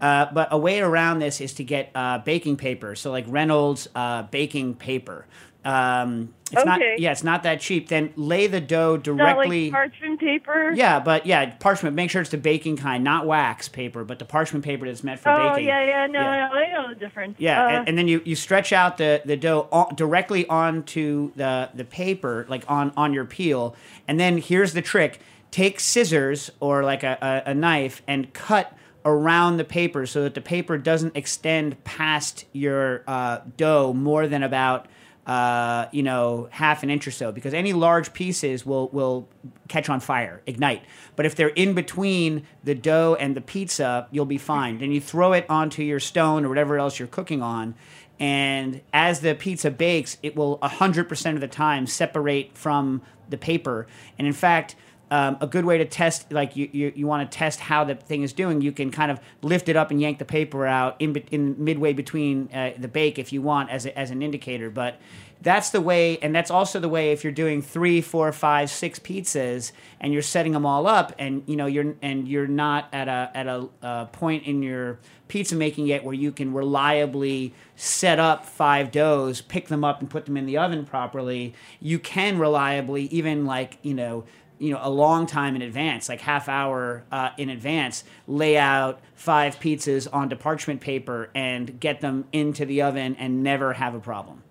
Uh, 0.00 0.26
but 0.32 0.48
a 0.50 0.58
way 0.58 0.80
around 0.80 1.20
this 1.20 1.40
is 1.40 1.54
to 1.54 1.64
get 1.64 1.90
uh, 1.94 2.18
baking 2.18 2.56
paper. 2.56 2.94
So 2.94 3.10
like 3.10 3.24
Reynolds 3.28 3.88
uh, 3.94 4.24
baking 4.24 4.74
paper. 4.74 5.26
Um, 5.64 6.34
it's 6.50 6.64
not, 6.66 6.80
yeah, 6.98 7.12
it's 7.12 7.24
not 7.24 7.44
that 7.44 7.60
cheap. 7.60 7.88
Then 7.88 8.12
lay 8.16 8.46
the 8.46 8.60
dough 8.60 8.96
directly. 8.98 9.64
like 9.70 9.72
parchment 9.72 10.20
paper. 10.20 10.72
yeah, 10.74 11.00
but 11.00 11.24
yeah, 11.24 11.54
parchment. 11.56 11.96
Make 11.96 12.10
sure 12.10 12.20
it's 12.20 12.30
the 12.30 12.36
baking 12.36 12.76
kind, 12.76 13.02
not 13.02 13.26
wax 13.26 13.68
paper, 13.68 14.04
but 14.04 14.18
the 14.18 14.24
parchment 14.26 14.64
paper 14.64 14.84
that's 14.86 15.02
meant 15.02 15.20
for 15.20 15.30
Oh 15.30 15.50
baking. 15.52 15.68
yeah, 15.68 15.84
yeah, 15.84 16.06
no, 16.08 16.20
Yeah. 16.20 16.48
no, 16.52 16.54
I 16.58 16.72
know 16.72 16.88
the 16.90 16.94
difference. 16.94 17.36
Yeah, 17.38 17.64
Uh, 17.64 17.68
and, 17.70 17.88
and 17.88 17.98
then 17.98 18.06
you, 18.08 18.20
you 18.24 18.36
stretch 18.36 18.72
out 18.72 18.98
the, 18.98 19.22
the 19.24 19.36
dough 19.36 19.68
on, 19.72 19.94
directly 19.94 20.46
onto 20.48 21.32
the 21.36 21.70
the 21.74 21.84
paper, 21.84 22.44
like 22.48 22.64
on 22.70 22.92
on 22.96 23.14
your 23.14 23.24
peel, 23.24 23.74
and 24.06 24.20
then 24.20 24.36
here's 24.38 24.74
the 24.74 24.82
trick: 24.82 25.20
take 25.50 25.80
scissors 25.80 26.50
or 26.60 26.82
like 26.82 27.02
a, 27.02 27.16
a, 27.46 27.50
a 27.52 27.54
knife 27.54 28.02
and 28.06 28.32
cut 28.34 28.76
around 29.04 29.56
the 29.56 29.64
paper 29.64 30.06
so 30.06 30.22
that 30.22 30.34
the 30.34 30.40
paper 30.40 30.76
doesn't 30.78 31.16
extend 31.16 31.82
past 31.82 32.44
your 32.52 33.02
uh, 33.08 33.38
dough 33.56 33.92
more 33.92 34.28
than 34.28 34.42
about 34.42 34.86
uh, 35.26 35.86
you 35.92 36.02
know 36.02 36.48
half 36.50 36.82
an 36.82 36.90
inch 36.90 37.06
or 37.06 37.10
so, 37.10 37.32
because 37.32 37.54
any 37.54 37.72
large 37.72 38.12
pieces 38.12 38.66
will 38.66 38.88
will 38.88 39.28
catch 39.68 39.88
on 39.88 40.00
fire, 40.00 40.42
ignite. 40.46 40.82
But 41.16 41.26
if 41.26 41.34
they're 41.34 41.48
in 41.48 41.74
between 41.74 42.46
the 42.64 42.74
dough 42.74 43.16
and 43.18 43.36
the 43.36 43.40
pizza, 43.40 44.08
you'll 44.10 44.24
be 44.24 44.38
fine. 44.38 44.78
Then 44.78 44.92
you 44.92 45.00
throw 45.00 45.32
it 45.32 45.46
onto 45.48 45.82
your 45.82 46.00
stone 46.00 46.44
or 46.44 46.48
whatever 46.48 46.78
else 46.78 46.98
you're 46.98 47.08
cooking 47.08 47.42
on. 47.42 47.74
And 48.18 48.82
as 48.92 49.20
the 49.20 49.34
pizza 49.34 49.70
bakes, 49.70 50.16
it 50.22 50.36
will 50.36 50.58
100% 50.58 51.34
of 51.34 51.40
the 51.40 51.48
time 51.48 51.86
separate 51.86 52.56
from 52.56 53.02
the 53.28 53.36
paper. 53.36 53.86
And 54.18 54.26
in 54.26 54.32
fact, 54.32 54.76
um, 55.12 55.36
a 55.42 55.46
good 55.46 55.66
way 55.66 55.76
to 55.76 55.84
test, 55.84 56.32
like 56.32 56.56
you, 56.56 56.70
you, 56.72 56.90
you 56.96 57.06
want 57.06 57.30
to 57.30 57.36
test 57.36 57.60
how 57.60 57.84
the 57.84 57.94
thing 57.94 58.22
is 58.22 58.32
doing, 58.32 58.62
you 58.62 58.72
can 58.72 58.90
kind 58.90 59.10
of 59.10 59.20
lift 59.42 59.68
it 59.68 59.76
up 59.76 59.90
and 59.90 60.00
yank 60.00 60.18
the 60.18 60.24
paper 60.24 60.66
out 60.66 60.96
in, 61.00 61.14
in 61.30 61.62
midway 61.62 61.92
between 61.92 62.48
uh, 62.50 62.72
the 62.78 62.88
bake 62.88 63.18
if 63.18 63.30
you 63.30 63.42
want 63.42 63.68
as, 63.68 63.84
a, 63.84 63.96
as 63.98 64.10
an 64.10 64.22
indicator. 64.22 64.70
But 64.70 64.98
that's 65.42 65.68
the 65.68 65.82
way, 65.82 66.16
and 66.18 66.34
that's 66.34 66.50
also 66.50 66.80
the 66.80 66.88
way 66.88 67.12
if 67.12 67.24
you're 67.24 67.32
doing 67.32 67.60
three, 67.60 68.00
four, 68.00 68.32
five, 68.32 68.70
six 68.70 68.98
pizzas 68.98 69.72
and 70.00 70.14
you're 70.14 70.22
setting 70.22 70.52
them 70.52 70.64
all 70.64 70.86
up, 70.86 71.12
and 71.18 71.42
you 71.46 71.56
know 71.56 71.66
you're 71.66 71.94
and 72.00 72.28
you're 72.28 72.46
not 72.46 72.88
at 72.92 73.08
a 73.08 73.30
at 73.34 73.46
a 73.48 73.68
uh, 73.82 74.04
point 74.06 74.44
in 74.44 74.62
your 74.62 75.00
pizza 75.26 75.56
making 75.56 75.86
yet 75.86 76.04
where 76.04 76.14
you 76.14 76.30
can 76.30 76.52
reliably 76.52 77.52
set 77.74 78.20
up 78.20 78.46
five 78.46 78.92
doughs, 78.92 79.40
pick 79.40 79.68
them 79.68 79.82
up, 79.82 80.00
and 80.00 80.08
put 80.08 80.26
them 80.26 80.36
in 80.36 80.46
the 80.46 80.56
oven 80.58 80.84
properly. 80.84 81.54
You 81.80 81.98
can 81.98 82.38
reliably, 82.38 83.04
even 83.06 83.44
like 83.44 83.78
you 83.82 83.94
know 83.94 84.24
you 84.62 84.72
know 84.72 84.80
a 84.82 84.90
long 84.90 85.26
time 85.26 85.56
in 85.56 85.62
advance 85.62 86.08
like 86.08 86.20
half 86.20 86.48
hour 86.48 87.04
uh, 87.10 87.30
in 87.36 87.50
advance 87.50 88.04
lay 88.26 88.56
out 88.56 89.00
five 89.14 89.58
pizzas 89.58 90.06
onto 90.12 90.36
parchment 90.36 90.80
paper 90.80 91.30
and 91.34 91.80
get 91.80 92.00
them 92.00 92.24
into 92.32 92.64
the 92.64 92.82
oven 92.82 93.16
and 93.16 93.42
never 93.42 93.72
have 93.72 93.94
a 93.94 94.00
problem 94.00 94.42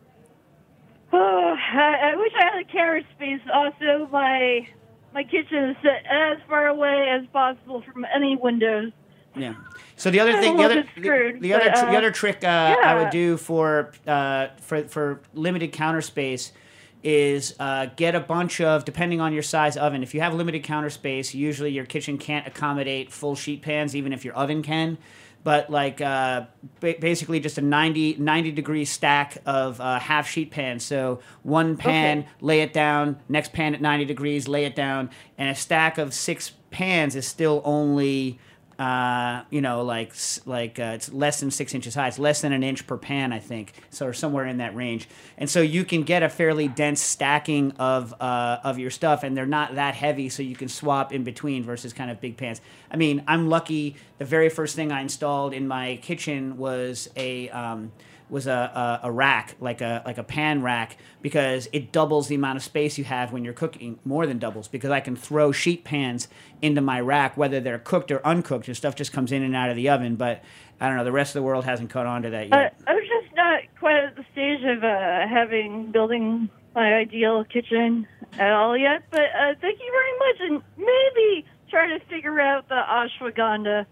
Oh, 1.13 1.55
I, 1.73 2.13
I 2.13 2.15
wish 2.15 2.31
I 2.39 2.43
had 2.45 2.61
a 2.61 2.71
carrot 2.71 3.05
space. 3.15 3.41
Also, 3.53 4.07
my 4.11 4.67
my 5.13 5.23
kitchen 5.23 5.71
is 5.71 5.77
set 5.81 6.05
as 6.09 6.37
far 6.47 6.67
away 6.67 7.07
as 7.09 7.27
possible 7.33 7.81
from 7.81 8.05
any 8.13 8.37
windows. 8.37 8.93
Yeah. 9.35 9.55
So 9.97 10.09
the 10.09 10.19
other 10.19 10.33
thing, 10.33 10.57
the 10.57 10.63
other, 10.63 10.83
screwed, 10.97 11.35
the, 11.35 11.39
the 11.39 11.53
other, 11.53 11.69
but, 11.69 11.81
the 11.81 11.95
uh, 11.95 11.97
other 11.97 12.11
trick 12.11 12.43
uh, 12.43 12.75
I 12.81 12.95
would 12.95 13.11
do 13.11 13.37
for 13.37 13.91
uh, 14.07 14.47
for 14.57 14.83
for 14.87 15.21
limited 15.33 15.73
counter 15.73 16.01
space 16.01 16.53
is 17.03 17.55
uh, 17.59 17.87
get 17.95 18.15
a 18.15 18.19
bunch 18.19 18.61
of 18.61 18.85
depending 18.85 19.19
on 19.21 19.33
your 19.33 19.43
size 19.43 19.77
oven. 19.77 20.03
If 20.03 20.13
you 20.13 20.21
have 20.21 20.33
limited 20.33 20.63
counter 20.63 20.89
space, 20.89 21.33
usually 21.33 21.71
your 21.71 21.85
kitchen 21.85 22.17
can't 22.17 22.45
accommodate 22.47 23.11
full 23.11 23.35
sheet 23.35 23.61
pans, 23.61 23.95
even 23.95 24.13
if 24.13 24.23
your 24.25 24.33
oven 24.35 24.61
can. 24.61 24.97
But 25.43 25.71
like 25.71 25.99
uh, 26.01 26.45
ba- 26.81 26.95
basically 26.99 27.39
just 27.39 27.57
a 27.57 27.61
90, 27.61 28.17
90 28.19 28.51
degree 28.51 28.85
stack 28.85 29.39
of 29.47 29.81
uh, 29.81 29.97
half 29.97 30.29
sheet 30.29 30.51
pans. 30.51 30.83
So 30.83 31.19
one 31.41 31.77
pan, 31.77 32.19
Okay. 32.19 32.27
lay 32.41 32.61
it 32.61 32.73
down. 32.73 33.17
Next 33.27 33.51
pan 33.51 33.73
at 33.73 33.81
ninety 33.81 34.05
degrees, 34.05 34.47
lay 34.47 34.65
it 34.65 34.75
down. 34.75 35.09
And 35.39 35.49
a 35.49 35.55
stack 35.55 35.97
of 35.97 36.13
six 36.13 36.51
pans 36.69 37.15
is 37.15 37.25
still 37.27 37.63
only 37.65 38.37
uh, 38.81 39.43
you 39.51 39.61
know, 39.61 39.83
like 39.83 40.11
like 40.47 40.79
uh, 40.79 40.93
it's 40.95 41.13
less 41.13 41.39
than 41.39 41.51
six 41.51 41.75
inches 41.75 41.93
high. 41.93 42.07
It's 42.07 42.17
less 42.17 42.41
than 42.41 42.51
an 42.51 42.63
inch 42.63 42.87
per 42.87 42.97
pan, 42.97 43.31
I 43.31 43.37
think. 43.37 43.73
So 43.91 44.07
or 44.07 44.13
somewhere 44.13 44.47
in 44.47 44.57
that 44.57 44.75
range. 44.75 45.07
And 45.37 45.47
so 45.47 45.61
you 45.61 45.85
can 45.85 46.01
get 46.01 46.23
a 46.23 46.29
fairly 46.29 46.67
dense 46.67 46.99
stacking 46.99 47.73
of 47.73 48.11
uh, 48.19 48.57
of 48.63 48.79
your 48.79 48.89
stuff, 48.89 49.21
and 49.21 49.37
they're 49.37 49.45
not 49.45 49.75
that 49.75 49.93
heavy, 49.93 50.29
so 50.29 50.41
you 50.41 50.55
can 50.55 50.67
swap 50.67 51.13
in 51.13 51.23
between 51.23 51.63
versus 51.63 51.93
kind 51.93 52.09
of 52.09 52.19
big 52.19 52.37
pans. 52.37 52.59
I 52.89 52.97
mean, 52.97 53.23
I'm 53.27 53.49
lucky. 53.49 53.97
The 54.17 54.25
very 54.25 54.49
first 54.49 54.75
thing 54.75 54.91
I 54.91 55.01
installed 55.01 55.53
in 55.53 55.67
my 55.67 55.99
kitchen 56.01 56.57
was 56.57 57.07
a 57.15 57.49
um, 57.49 57.91
was 58.31 58.47
a, 58.47 58.99
a, 59.03 59.07
a 59.07 59.11
rack, 59.11 59.55
like 59.59 59.81
a 59.81 60.01
like 60.05 60.17
a 60.17 60.23
pan 60.23 60.63
rack, 60.63 60.97
because 61.21 61.67
it 61.73 61.91
doubles 61.91 62.29
the 62.29 62.35
amount 62.35 62.57
of 62.57 62.63
space 62.63 62.97
you 62.97 63.03
have 63.03 63.31
when 63.33 63.43
you're 63.43 63.53
cooking, 63.53 63.99
more 64.05 64.25
than 64.25 64.39
doubles, 64.39 64.67
because 64.69 64.89
I 64.89 65.01
can 65.01 65.15
throw 65.15 65.51
sheet 65.51 65.83
pans 65.83 66.29
into 66.61 66.81
my 66.81 66.99
rack, 67.01 67.35
whether 67.35 67.59
they're 67.59 67.77
cooked 67.77 68.09
or 68.09 68.25
uncooked, 68.25 68.67
and 68.67 68.75
stuff 68.75 68.95
just 68.95 69.11
comes 69.11 69.31
in 69.31 69.43
and 69.43 69.55
out 69.55 69.69
of 69.69 69.75
the 69.75 69.89
oven. 69.89 70.15
But 70.15 70.41
I 70.79 70.87
don't 70.87 70.97
know, 70.97 71.03
the 71.03 71.11
rest 71.11 71.35
of 71.35 71.41
the 71.41 71.43
world 71.43 71.65
hasn't 71.65 71.89
caught 71.89 72.07
on 72.07 72.23
to 72.23 72.29
that 72.31 72.51
Uh, 72.53 72.57
yet. 72.57 72.81
I 72.87 72.93
was 72.93 73.03
just 73.03 73.35
not 73.35 73.59
quite 73.79 73.97
at 73.97 74.15
the 74.15 74.25
stage 74.31 74.63
of 74.63 74.83
uh, 74.83 75.27
having 75.27 75.91
building 75.91 76.49
my 76.73 76.93
ideal 76.95 77.43
kitchen 77.43 78.07
at 78.39 78.51
all 78.51 78.77
yet. 78.77 79.03
But 79.11 79.25
uh, 79.37 79.53
thank 79.59 79.77
you 79.79 79.91
very 79.91 80.17
much, 80.19 80.37
and 80.39 80.61
maybe 80.77 81.45
try 81.69 81.87
to 81.87 81.99
figure 82.05 82.39
out 82.39 82.69
the 82.69 82.81
ashwagandha 82.89 83.85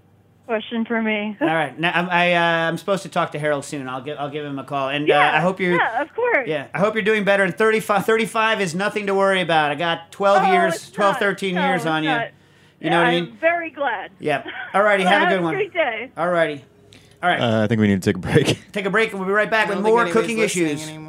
question 0.50 0.84
for 0.84 1.00
me. 1.00 1.38
All 1.42 1.48
right, 1.48 1.78
now 1.80 1.92
I'm, 1.94 2.10
I, 2.10 2.34
uh, 2.34 2.68
I'm 2.70 2.78
supposed 2.80 3.04
to 3.04 3.10
talk 3.10 3.32
to 3.34 3.40
Harold 3.40 3.64
soon. 3.66 3.88
I'll 3.88 4.02
give 4.02 4.18
I'll 4.18 4.32
give 4.32 4.44
him 4.44 4.58
a 4.58 4.64
call, 4.64 4.90
and 4.90 5.10
uh, 5.10 5.16
I 5.16 5.40
hope 5.42 5.60
you're 5.60 5.76
Yeah, 5.76 6.02
of 6.02 6.12
course. 6.16 6.48
Yeah, 6.48 6.68
I 6.74 6.80
hope 6.80 6.96
you're 6.96 7.04
doing 7.04 7.24
better. 7.24 7.44
And 7.44 7.56
35, 7.56 8.04
35 8.06 8.60
is 8.62 8.74
nothing 8.74 9.06
to 9.06 9.14
worry 9.14 9.42
about. 9.42 9.70
I 9.72 9.76
got 9.76 10.12
12 10.12 10.44
Oh, 10.44 10.52
years, 10.52 10.74
it's 10.76 10.90
12, 10.92 11.14
not. 11.14 11.20
13 11.20 11.54
No, 11.56 11.68
years 11.68 11.82
it's 11.82 11.86
on 11.86 12.04
you. 12.04 12.10
not. 12.10 12.28
You 12.82 12.90
know 12.90 12.98
what 12.98 13.06
I 13.08 13.12
I'm 13.12 13.26
mean? 13.26 13.38
very 13.38 13.70
glad. 13.70 14.10
Yeah. 14.20 14.44
All 14.74 14.82
righty, 14.82 15.04
have 15.04 15.28
a 15.28 15.32
good 15.32 15.40
a 15.40 15.44
one. 15.44 15.54
great 15.54 15.74
day. 15.74 16.12
All 16.18 16.30
righty. 16.30 16.64
All 17.22 17.30
right, 17.30 17.40
Uh, 17.42 17.64
I 17.64 17.68
think 17.68 17.80
we 17.82 17.88
need 17.88 18.02
to 18.02 18.10
take 18.14 18.16
a 18.16 18.20
break. 18.20 18.72
take 18.72 18.86
a 18.86 18.90
break 18.90 19.12
and 19.12 19.20
we'll 19.20 19.28
be 19.28 19.34
right 19.34 19.52
back 19.52 19.68
I 19.68 19.76
with 19.76 19.84
more 19.84 20.06
cooking 20.08 20.40
issues. 20.40 20.88
Anymore. 20.88 21.09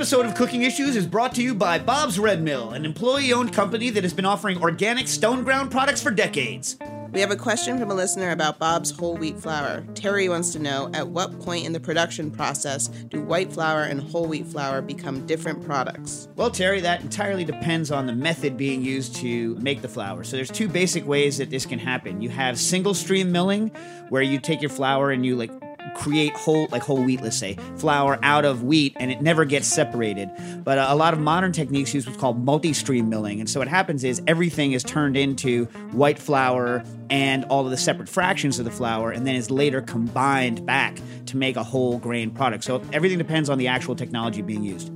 Episode 0.00 0.24
of 0.24 0.34
Cooking 0.34 0.62
Issues 0.62 0.96
is 0.96 1.06
brought 1.06 1.34
to 1.34 1.42
you 1.42 1.54
by 1.54 1.78
Bob's 1.78 2.18
Red 2.18 2.42
Mill, 2.42 2.70
an 2.70 2.86
employee 2.86 3.34
owned 3.34 3.52
company 3.52 3.90
that 3.90 4.02
has 4.02 4.14
been 4.14 4.24
offering 4.24 4.56
organic 4.62 5.06
stone 5.06 5.44
ground 5.44 5.70
products 5.70 6.02
for 6.02 6.10
decades. 6.10 6.78
We 7.12 7.20
have 7.20 7.30
a 7.30 7.36
question 7.36 7.78
from 7.78 7.90
a 7.90 7.94
listener 7.94 8.30
about 8.30 8.58
Bob's 8.58 8.90
whole 8.90 9.18
wheat 9.18 9.38
flour. 9.38 9.84
Terry 9.94 10.30
wants 10.30 10.52
to 10.54 10.58
know 10.58 10.90
at 10.94 11.08
what 11.08 11.38
point 11.40 11.66
in 11.66 11.74
the 11.74 11.80
production 11.80 12.30
process 12.30 12.88
do 12.88 13.20
white 13.20 13.52
flour 13.52 13.82
and 13.82 14.00
whole 14.00 14.24
wheat 14.24 14.46
flour 14.46 14.80
become 14.80 15.26
different 15.26 15.62
products? 15.66 16.30
Well, 16.34 16.50
Terry, 16.50 16.80
that 16.80 17.02
entirely 17.02 17.44
depends 17.44 17.90
on 17.90 18.06
the 18.06 18.14
method 18.14 18.56
being 18.56 18.82
used 18.82 19.16
to 19.16 19.54
make 19.56 19.82
the 19.82 19.88
flour. 19.88 20.24
So 20.24 20.36
there's 20.36 20.50
two 20.50 20.68
basic 20.68 21.06
ways 21.06 21.36
that 21.36 21.50
this 21.50 21.66
can 21.66 21.78
happen. 21.78 22.22
You 22.22 22.30
have 22.30 22.58
single 22.58 22.94
stream 22.94 23.32
milling, 23.32 23.68
where 24.08 24.22
you 24.22 24.40
take 24.40 24.62
your 24.62 24.70
flour 24.70 25.10
and 25.10 25.26
you 25.26 25.36
like 25.36 25.50
create 25.94 26.32
whole 26.32 26.66
like 26.70 26.82
whole 26.82 27.02
wheat, 27.02 27.20
let's 27.22 27.36
say 27.36 27.56
flour 27.76 28.18
out 28.22 28.44
of 28.44 28.62
wheat, 28.62 28.96
and 28.98 29.10
it 29.10 29.22
never 29.22 29.44
gets 29.44 29.66
separated. 29.66 30.30
But 30.64 30.78
a 30.78 30.94
lot 30.94 31.14
of 31.14 31.20
modern 31.20 31.52
techniques 31.52 31.94
use 31.94 32.06
what's 32.06 32.18
called 32.18 32.44
multi-stream 32.44 33.08
milling, 33.08 33.40
and 33.40 33.48
so 33.48 33.60
what 33.60 33.68
happens 33.68 34.04
is 34.04 34.22
everything 34.26 34.72
is 34.72 34.82
turned 34.82 35.16
into 35.16 35.66
white 35.92 36.18
flour 36.18 36.84
and 37.10 37.44
all 37.46 37.64
of 37.64 37.70
the 37.70 37.76
separate 37.76 38.08
fractions 38.08 38.58
of 38.58 38.64
the 38.64 38.70
flour, 38.70 39.10
and 39.10 39.26
then 39.26 39.34
is 39.34 39.50
later 39.50 39.80
combined 39.80 40.64
back 40.64 40.98
to 41.26 41.36
make 41.36 41.56
a 41.56 41.62
whole 41.62 41.98
grain 41.98 42.30
product. 42.30 42.64
So 42.64 42.82
everything 42.92 43.18
depends 43.18 43.50
on 43.50 43.58
the 43.58 43.68
actual 43.68 43.96
technology 43.96 44.42
being 44.42 44.62
used. 44.62 44.92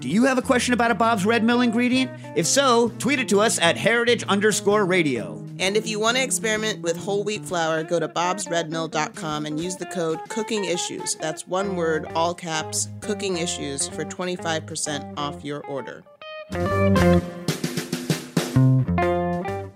Do 0.00 0.08
you 0.08 0.24
have 0.24 0.38
a 0.38 0.42
question 0.42 0.72
about 0.72 0.90
a 0.90 0.94
Bob's 0.94 1.26
Red 1.26 1.44
Mill 1.44 1.60
ingredient? 1.60 2.10
If 2.34 2.46
so, 2.46 2.88
tweet 2.98 3.18
it 3.18 3.28
to 3.28 3.40
us 3.40 3.58
at 3.58 3.76
heritage 3.76 4.22
underscore 4.24 4.86
radio. 4.86 5.44
And 5.60 5.76
if 5.76 5.86
you 5.86 6.00
want 6.00 6.16
to 6.16 6.22
experiment 6.22 6.80
with 6.80 6.96
whole 6.96 7.22
wheat 7.22 7.44
flour, 7.44 7.84
go 7.84 8.00
to 8.00 8.08
bobsredmill.com 8.08 9.44
and 9.44 9.60
use 9.62 9.76
the 9.76 9.84
code 9.84 10.18
cooking 10.30 10.64
issues. 10.64 11.16
That's 11.16 11.46
one 11.46 11.76
word, 11.76 12.06
all 12.14 12.32
caps, 12.34 12.88
cooking 13.00 13.36
issues 13.36 13.86
for 13.86 14.06
25% 14.06 15.18
off 15.18 15.44
your 15.44 15.60
order. 15.66 16.02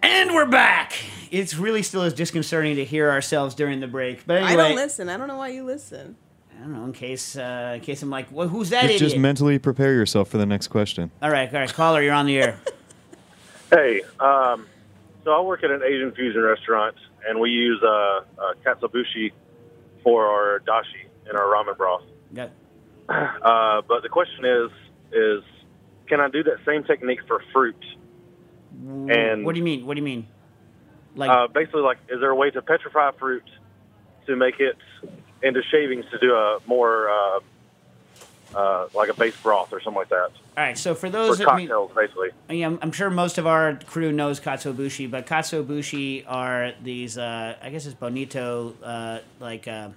And 0.02 0.34
we're 0.34 0.46
back. 0.46 0.94
It's 1.30 1.54
really 1.54 1.82
still 1.82 2.00
as 2.02 2.14
disconcerting 2.14 2.76
to 2.76 2.84
hear 2.86 3.10
ourselves 3.10 3.54
during 3.54 3.80
the 3.80 3.86
break. 3.86 4.26
But 4.26 4.38
anyway, 4.38 4.52
I 4.52 4.56
don't 4.56 4.76
listen. 4.76 5.10
I 5.10 5.18
don't 5.18 5.28
know 5.28 5.36
why 5.36 5.48
you 5.48 5.64
listen. 5.64 6.16
I 6.56 6.60
don't 6.62 6.72
know. 6.72 6.84
In 6.84 6.92
case, 6.94 7.36
uh, 7.36 7.72
in 7.74 7.82
case 7.82 8.00
I'm 8.02 8.08
like, 8.08 8.28
well, 8.32 8.48
who's 8.48 8.70
that 8.70 8.82
Just, 8.82 8.94
idiot? 8.94 9.00
just 9.10 9.16
mentally 9.18 9.58
prepare 9.58 9.92
yourself 9.92 10.28
for 10.30 10.38
the 10.38 10.46
next 10.46 10.68
question. 10.68 11.10
all 11.20 11.30
right, 11.30 11.52
all 11.52 11.60
right, 11.60 11.70
caller, 11.72 12.00
you're 12.00 12.14
on 12.14 12.24
the 12.24 12.38
air. 12.38 12.58
Hey, 13.70 14.02
um, 14.20 14.66
so 15.24 15.30
I 15.32 15.40
work 15.40 15.64
at 15.64 15.70
an 15.70 15.82
Asian 15.82 16.12
fusion 16.12 16.42
restaurant, 16.42 16.96
and 17.26 17.40
we 17.40 17.50
use 17.50 17.82
uh, 17.82 17.88
uh, 17.88 18.20
katsuobushi 18.64 19.32
for 20.02 20.26
our 20.26 20.60
dashi 20.60 21.08
in 21.28 21.36
our 21.36 21.44
ramen 21.46 21.76
broth. 21.76 22.02
Got- 22.34 22.50
Uh, 23.08 23.82
but 23.86 24.02
the 24.02 24.08
question 24.08 24.44
is, 24.46 24.70
is 25.12 25.42
can 26.06 26.20
I 26.20 26.28
do 26.28 26.42
that 26.44 26.56
same 26.66 26.84
technique 26.84 27.20
for 27.28 27.42
fruit? 27.52 27.76
And 28.72 29.44
what 29.44 29.52
do 29.54 29.58
you 29.58 29.64
mean? 29.64 29.84
What 29.86 29.94
do 29.94 30.00
you 30.00 30.04
mean? 30.04 30.26
Like, 31.14 31.30
uh, 31.30 31.46
basically, 31.48 31.82
like, 31.82 31.98
is 32.08 32.20
there 32.20 32.30
a 32.30 32.34
way 32.34 32.50
to 32.50 32.62
petrify 32.62 33.10
fruit 33.18 33.44
to 34.26 34.36
make 34.36 34.58
it 34.58 34.76
into 35.42 35.60
shavings 35.70 36.06
to 36.12 36.18
do 36.18 36.34
a 36.34 36.58
more 36.66 37.08
uh, 38.56 38.88
like 38.94 39.08
a 39.08 39.14
base 39.14 39.36
broth 39.42 39.72
or 39.72 39.80
something 39.80 39.98
like 39.98 40.08
that 40.08 40.30
all 40.56 40.62
right. 40.62 40.78
So 40.78 40.94
for 40.94 41.04
for 41.04 41.10
those, 41.10 41.40
I 41.40 41.56
mean, 41.56 41.68
cocktails, 41.68 41.90
basically? 41.94 42.28
Yeah, 42.48 42.66
I'm, 42.66 42.78
I'm 42.80 42.92
sure 42.92 43.10
most 43.10 43.38
of 43.38 43.46
our 43.46 43.76
crew 43.86 44.12
knows 44.12 44.40
katsuobushi, 44.40 45.10
but 45.10 45.26
katsuobushi 45.26 46.24
are 46.26 46.72
these, 46.82 47.18
uh, 47.18 47.56
I 47.60 47.70
guess 47.70 47.86
it's 47.86 47.94
bonito, 47.94 48.74
uh, 48.82 49.18
like 49.40 49.66
uh, 49.66 49.90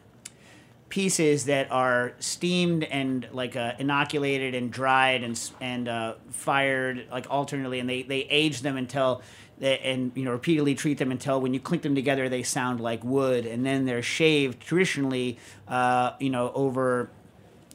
pieces 0.90 1.46
that 1.46 1.72
are 1.72 2.14
steamed 2.20 2.84
and 2.86 3.28
like 3.32 3.56
uh, 3.56 3.74
inoculated 3.78 4.56
and 4.56 4.72
dried 4.72 5.24
and 5.24 5.40
and 5.62 5.88
uh, 5.88 6.16
fired 6.32 7.06
like 7.12 7.28
alternately, 7.30 7.80
and 7.80 7.90
they 7.90 8.04
they 8.04 8.22
age 8.22 8.62
them 8.62 8.78
until. 8.78 9.22
They, 9.60 9.80
and 9.80 10.12
you 10.14 10.24
know 10.24 10.34
repeatedly 10.34 10.76
treat 10.76 11.00
them 11.00 11.10
until 11.10 11.42
when 11.42 11.52
you 11.52 11.60
clink 11.60 11.82
them 11.82 11.96
together 11.96 12.30
they 12.30 12.44
sound 12.44 12.80
like 12.80 13.04
wood 13.04 13.48
and 13.48 13.66
then 13.66 13.86
they're 13.86 14.04
shaved 14.04 14.62
traditionally 14.62 15.40
uh, 15.68 16.12
you 16.20 16.30
know 16.30 16.52
over 16.54 17.10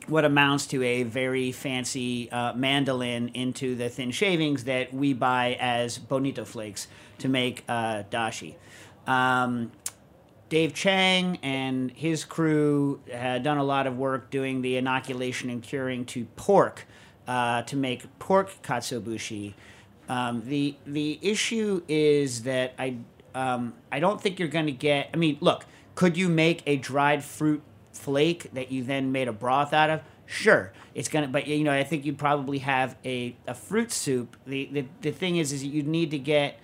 what 0.09 0.25
amounts 0.25 0.67
to 0.69 0.83
a 0.83 1.03
very 1.03 1.53
fancy 1.53 2.31
uh, 2.31 2.53
mandolin 2.55 3.31
into 3.35 3.75
the 3.75 3.89
thin 3.89 4.11
shavings 4.11 4.65
that 4.65 4.93
we 4.93 5.13
buy 5.13 5.57
as 5.61 5.99
bonito 5.99 6.45
flakes 6.45 6.89
to 7.19 7.29
make 7.29 7.65
uh, 7.69 8.03
dashi. 8.11 8.55
Um, 9.07 9.73
Dave 10.49 10.75
Chang 10.75 11.39
and 11.43 11.91
his 11.93 12.25
crew 12.25 13.01
had 13.11 13.43
done 13.43 13.57
a 13.57 13.65
lot 13.65 13.87
of 13.87 13.97
work 13.97 14.31
doing 14.31 14.61
the 14.61 14.77
inoculation 14.77 15.49
and 15.49 15.63
curing 15.63 16.05
to 16.07 16.27
pork 16.37 16.87
uh, 17.27 17.63
to 17.63 17.77
make 17.77 18.19
pork 18.19 18.51
katsuobushi. 18.63 19.55
Um, 20.09 20.43
the 20.45 20.77
the 20.85 21.19
issue 21.23 21.83
is 21.89 22.43
that 22.43 22.75
I 22.79 22.97
um, 23.35 23.75
I 23.91 24.01
don't 24.01 24.21
think 24.21 24.39
you're 24.39 24.49
going 24.49 24.67
to 24.67 24.73
get. 24.73 25.09
I 25.15 25.17
mean, 25.17 25.39
look, 25.41 25.65
could 25.95 26.17
you 26.17 26.29
make 26.29 26.63
a 26.67 26.77
dried 26.77 27.25
fruit 27.25 27.63
flake 27.93 28.53
that 28.55 28.73
you 28.73 28.85
then 28.85 29.13
made 29.13 29.29
a 29.29 29.33
broth 29.33 29.73
out 29.73 29.91
of? 29.91 30.01
Sure, 30.27 30.73
it's 30.95 31.09
gonna. 31.09 31.29
But 31.29 31.47
you 31.47 31.65
know, 31.65 31.73
I 31.73 31.85
think 31.85 32.05
you'd 32.05 32.19
probably 32.19 32.59
have 32.59 32.97
a, 33.05 33.37
a 33.47 33.55
fruit 33.55 33.93
soup. 33.93 34.37
The, 34.47 34.69
the 34.73 34.87
the 35.03 35.11
thing 35.11 35.37
is, 35.37 35.53
is 35.53 35.65
you 35.65 35.83
need 35.83 36.11
to 36.13 36.19
get 36.19 36.59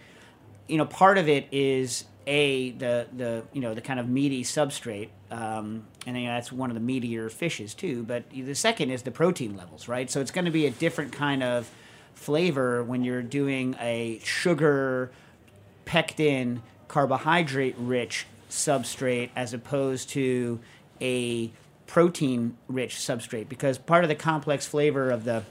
you 0.69 0.77
know, 0.77 0.85
part 0.85 1.19
of 1.19 1.29
it 1.29 1.49
is 1.51 2.05
a 2.27 2.73
the 2.73 3.09
the 3.17 3.43
you 3.53 3.61
know 3.61 3.75
the 3.75 3.81
kind 3.81 3.99
of 3.99 4.09
meaty 4.09 4.45
substrate, 4.45 5.09
um, 5.31 5.85
and 6.07 6.17
you 6.17 6.27
know, 6.27 6.35
that's 6.35 6.53
one 6.53 6.71
of 6.71 6.75
the 6.75 7.01
meatier 7.01 7.31
fishes 7.31 7.75
too. 7.75 8.05
But 8.05 8.31
the 8.31 8.55
second 8.55 8.91
is 8.91 9.03
the 9.03 9.11
protein 9.11 9.57
levels, 9.57 9.89
right? 9.89 10.11
So 10.11 10.21
it's 10.21 10.31
going 10.31 10.45
to 10.45 10.51
be 10.51 10.67
a 10.67 10.71
different 10.71 11.13
kind 11.13 11.43
of 11.43 11.71
flavor 12.15 12.85
when 12.85 13.03
you're 13.03 13.23
doing 13.23 13.75
a 13.81 14.21
sugar 14.23 15.11
pectin 15.87 16.63
carbohydrate 16.87 17.77
rich 17.79 18.27
substrate 18.51 19.31
as 19.35 19.55
opposed 19.55 20.11
to 20.11 20.61
a 21.01 21.51
protein 21.87 22.57
rich 22.69 22.97
substrate 22.97 23.49
because 23.49 23.79
part 23.79 24.05
of 24.05 24.09
the 24.09 24.15
complex 24.15 24.67
flavor 24.67 25.11
of 25.11 25.25
the 25.25 25.43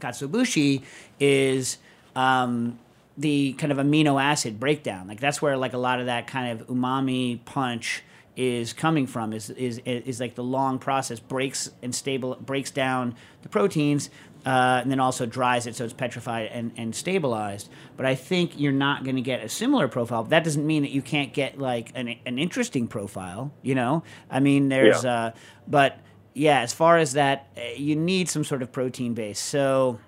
katsuobushi 0.00 0.82
is 1.20 1.78
um, 2.16 2.78
the 3.16 3.52
kind 3.54 3.72
of 3.72 3.78
amino 3.78 4.22
acid 4.22 4.58
breakdown. 4.58 5.06
Like 5.08 5.20
that's 5.20 5.40
where 5.40 5.56
like 5.56 5.72
a 5.72 5.78
lot 5.78 6.00
of 6.00 6.06
that 6.06 6.26
kind 6.26 6.60
of 6.60 6.66
umami 6.66 7.44
punch 7.44 8.02
is 8.36 8.72
coming 8.72 9.06
from. 9.06 9.32
Is 9.32 9.50
is 9.50 9.78
is 9.84 10.20
like 10.20 10.34
the 10.34 10.44
long 10.44 10.78
process 10.78 11.20
breaks 11.20 11.70
and 11.82 11.94
stable 11.94 12.36
breaks 12.40 12.70
down 12.70 13.14
the 13.42 13.48
proteins. 13.48 14.10
Uh, 14.44 14.80
and 14.82 14.90
then 14.90 14.98
also 14.98 15.24
dries 15.24 15.68
it 15.68 15.76
so 15.76 15.84
it's 15.84 15.92
petrified 15.92 16.50
and, 16.52 16.72
and 16.76 16.96
stabilized. 16.96 17.70
But 17.96 18.06
I 18.06 18.16
think 18.16 18.58
you're 18.58 18.72
not 18.72 19.04
going 19.04 19.14
to 19.14 19.22
get 19.22 19.44
a 19.44 19.48
similar 19.48 19.86
profile. 19.86 20.24
That 20.24 20.42
doesn't 20.42 20.66
mean 20.66 20.82
that 20.82 20.90
you 20.90 21.00
can't 21.00 21.32
get 21.32 21.60
like 21.60 21.92
an, 21.94 22.16
an 22.26 22.40
interesting 22.40 22.88
profile. 22.88 23.52
You 23.62 23.76
know, 23.76 24.02
I 24.28 24.40
mean, 24.40 24.68
there's, 24.68 25.04
Yeah. 25.04 25.26
uh, 25.26 25.30
but 25.68 26.00
yeah, 26.34 26.58
as 26.62 26.72
far 26.72 26.98
as 26.98 27.12
that, 27.12 27.50
uh, 27.56 27.60
you 27.76 27.94
need 27.94 28.28
some 28.28 28.42
sort 28.42 28.62
of 28.62 28.72
protein 28.72 29.14
base. 29.14 29.38
So, 29.38 30.00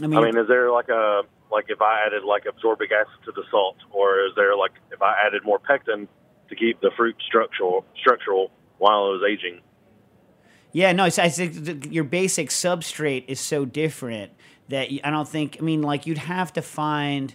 I 0.00 0.06
mean, 0.06 0.16
I 0.16 0.22
mean, 0.26 0.38
is 0.38 0.46
there 0.46 0.70
like 0.70 0.88
a 0.88 1.22
like 1.50 1.66
if 1.70 1.82
I 1.82 2.06
added 2.06 2.22
like 2.22 2.44
absorbic 2.44 2.92
acid 2.92 3.18
to 3.24 3.32
the 3.32 3.42
salt, 3.50 3.78
or 3.90 4.24
is 4.26 4.32
there 4.36 4.56
like 4.56 4.72
if 4.92 5.02
I 5.02 5.14
added 5.26 5.42
more 5.44 5.58
pectin 5.58 6.06
to 6.50 6.56
keep 6.56 6.80
the 6.80 6.90
fruit 6.96 7.16
structural 7.26 7.84
structural 7.98 8.50
while 8.78 9.08
it 9.08 9.12
was 9.18 9.22
aging? 9.30 9.60
Yeah, 10.72 10.92
no, 10.92 11.04
it's, 11.04 11.18
I 11.18 11.28
think 11.28 11.92
your 11.92 12.04
basic 12.04 12.50
substrate 12.50 13.24
is 13.26 13.40
so 13.40 13.64
different 13.64 14.32
that 14.68 14.88
I 15.02 15.10
don't 15.10 15.28
think. 15.28 15.56
I 15.58 15.62
mean, 15.62 15.82
like 15.82 16.06
you'd 16.06 16.18
have 16.18 16.52
to 16.52 16.62
find 16.62 17.34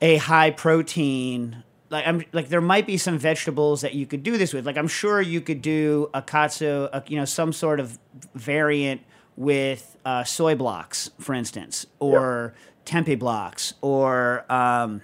a 0.00 0.16
high 0.16 0.50
protein. 0.50 1.64
Like 1.90 2.06
I'm 2.06 2.24
like 2.32 2.48
there 2.48 2.60
might 2.60 2.86
be 2.86 2.98
some 2.98 3.18
vegetables 3.18 3.80
that 3.80 3.94
you 3.94 4.06
could 4.06 4.22
do 4.22 4.36
this 4.36 4.52
with. 4.52 4.66
Like 4.66 4.76
I'm 4.76 4.88
sure 4.88 5.20
you 5.20 5.40
could 5.40 5.62
do 5.62 6.10
a 6.14 6.22
katsu, 6.22 6.88
a, 6.92 7.02
you 7.08 7.16
know, 7.16 7.24
some 7.24 7.52
sort 7.52 7.80
of 7.80 7.98
variant 8.34 9.00
with 9.36 9.96
uh, 10.04 10.24
soy 10.24 10.54
blocks, 10.54 11.10
for 11.18 11.34
instance, 11.34 11.86
or 11.98 12.54
tempeh 12.84 13.18
blocks, 13.18 13.74
or 13.80 14.44
um, 14.50 15.02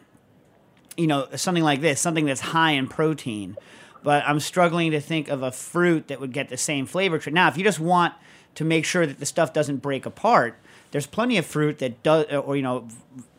you 0.96 1.06
know, 1.06 1.28
something 1.36 1.64
like 1.64 1.80
this, 1.80 2.00
something 2.00 2.26
that's 2.26 2.40
high 2.40 2.72
in 2.72 2.88
protein. 2.88 3.56
But 4.02 4.22
I'm 4.26 4.40
struggling 4.40 4.90
to 4.90 5.00
think 5.00 5.28
of 5.28 5.42
a 5.42 5.50
fruit 5.50 6.08
that 6.08 6.20
would 6.20 6.32
get 6.32 6.50
the 6.50 6.58
same 6.58 6.84
flavor. 6.86 7.20
Now, 7.30 7.48
if 7.48 7.56
you 7.56 7.64
just 7.64 7.80
want 7.80 8.14
to 8.54 8.64
make 8.64 8.84
sure 8.84 9.06
that 9.06 9.18
the 9.18 9.26
stuff 9.26 9.52
doesn't 9.52 9.78
break 9.78 10.04
apart, 10.04 10.58
there's 10.90 11.06
plenty 11.06 11.38
of 11.38 11.46
fruit 11.46 11.78
that 11.78 12.02
does, 12.04 12.26
or 12.26 12.54
you 12.54 12.62
know, 12.62 12.86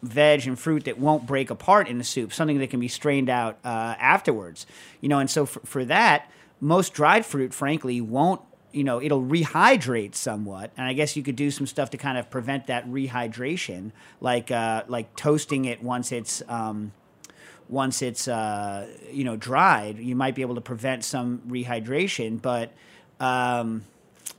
veg 0.01 0.45
and 0.45 0.59
fruit 0.59 0.83
that 0.85 0.97
won't 0.97 1.25
break 1.25 1.49
apart 1.49 1.87
in 1.87 1.97
the 1.97 2.03
soup. 2.03 2.33
Something 2.33 2.57
that 2.59 2.69
can 2.69 2.79
be 2.79 2.89
strained 2.89 3.29
out 3.29 3.59
uh, 3.63 3.95
afterwards. 3.97 4.65
You 4.99 5.07
know, 5.07 5.19
and 5.19 5.29
so 5.29 5.45
for, 5.45 5.61
for 5.61 5.85
that, 5.85 6.29
most 6.59 6.93
dried 6.93 7.25
fruit, 7.25 7.53
frankly, 7.53 8.01
won't. 8.01 8.41
You 8.73 8.83
know, 8.83 9.01
it'll 9.01 9.21
rehydrate 9.21 10.15
somewhat, 10.15 10.71
and 10.75 10.85
I 10.85 10.91
guess 10.91 11.15
you 11.15 11.23
could 11.23 11.37
do 11.37 11.49
some 11.49 11.65
stuff 11.65 11.91
to 11.91 11.97
kind 11.97 12.17
of 12.17 12.29
prevent 12.29 12.67
that 12.67 12.85
rehydration, 12.89 13.91
like 14.19 14.51
uh, 14.51 14.83
like 14.89 15.15
toasting 15.15 15.63
it 15.63 15.81
once 15.81 16.11
it's. 16.11 16.41
Um, 16.49 16.91
once 17.69 18.01
it's 18.01 18.27
uh, 18.27 18.87
you 19.11 19.23
know 19.23 19.35
dried, 19.35 19.99
you 19.99 20.15
might 20.15 20.35
be 20.35 20.41
able 20.41 20.55
to 20.55 20.61
prevent 20.61 21.03
some 21.03 21.41
rehydration. 21.47 22.41
But 22.41 22.71
um, 23.19 23.85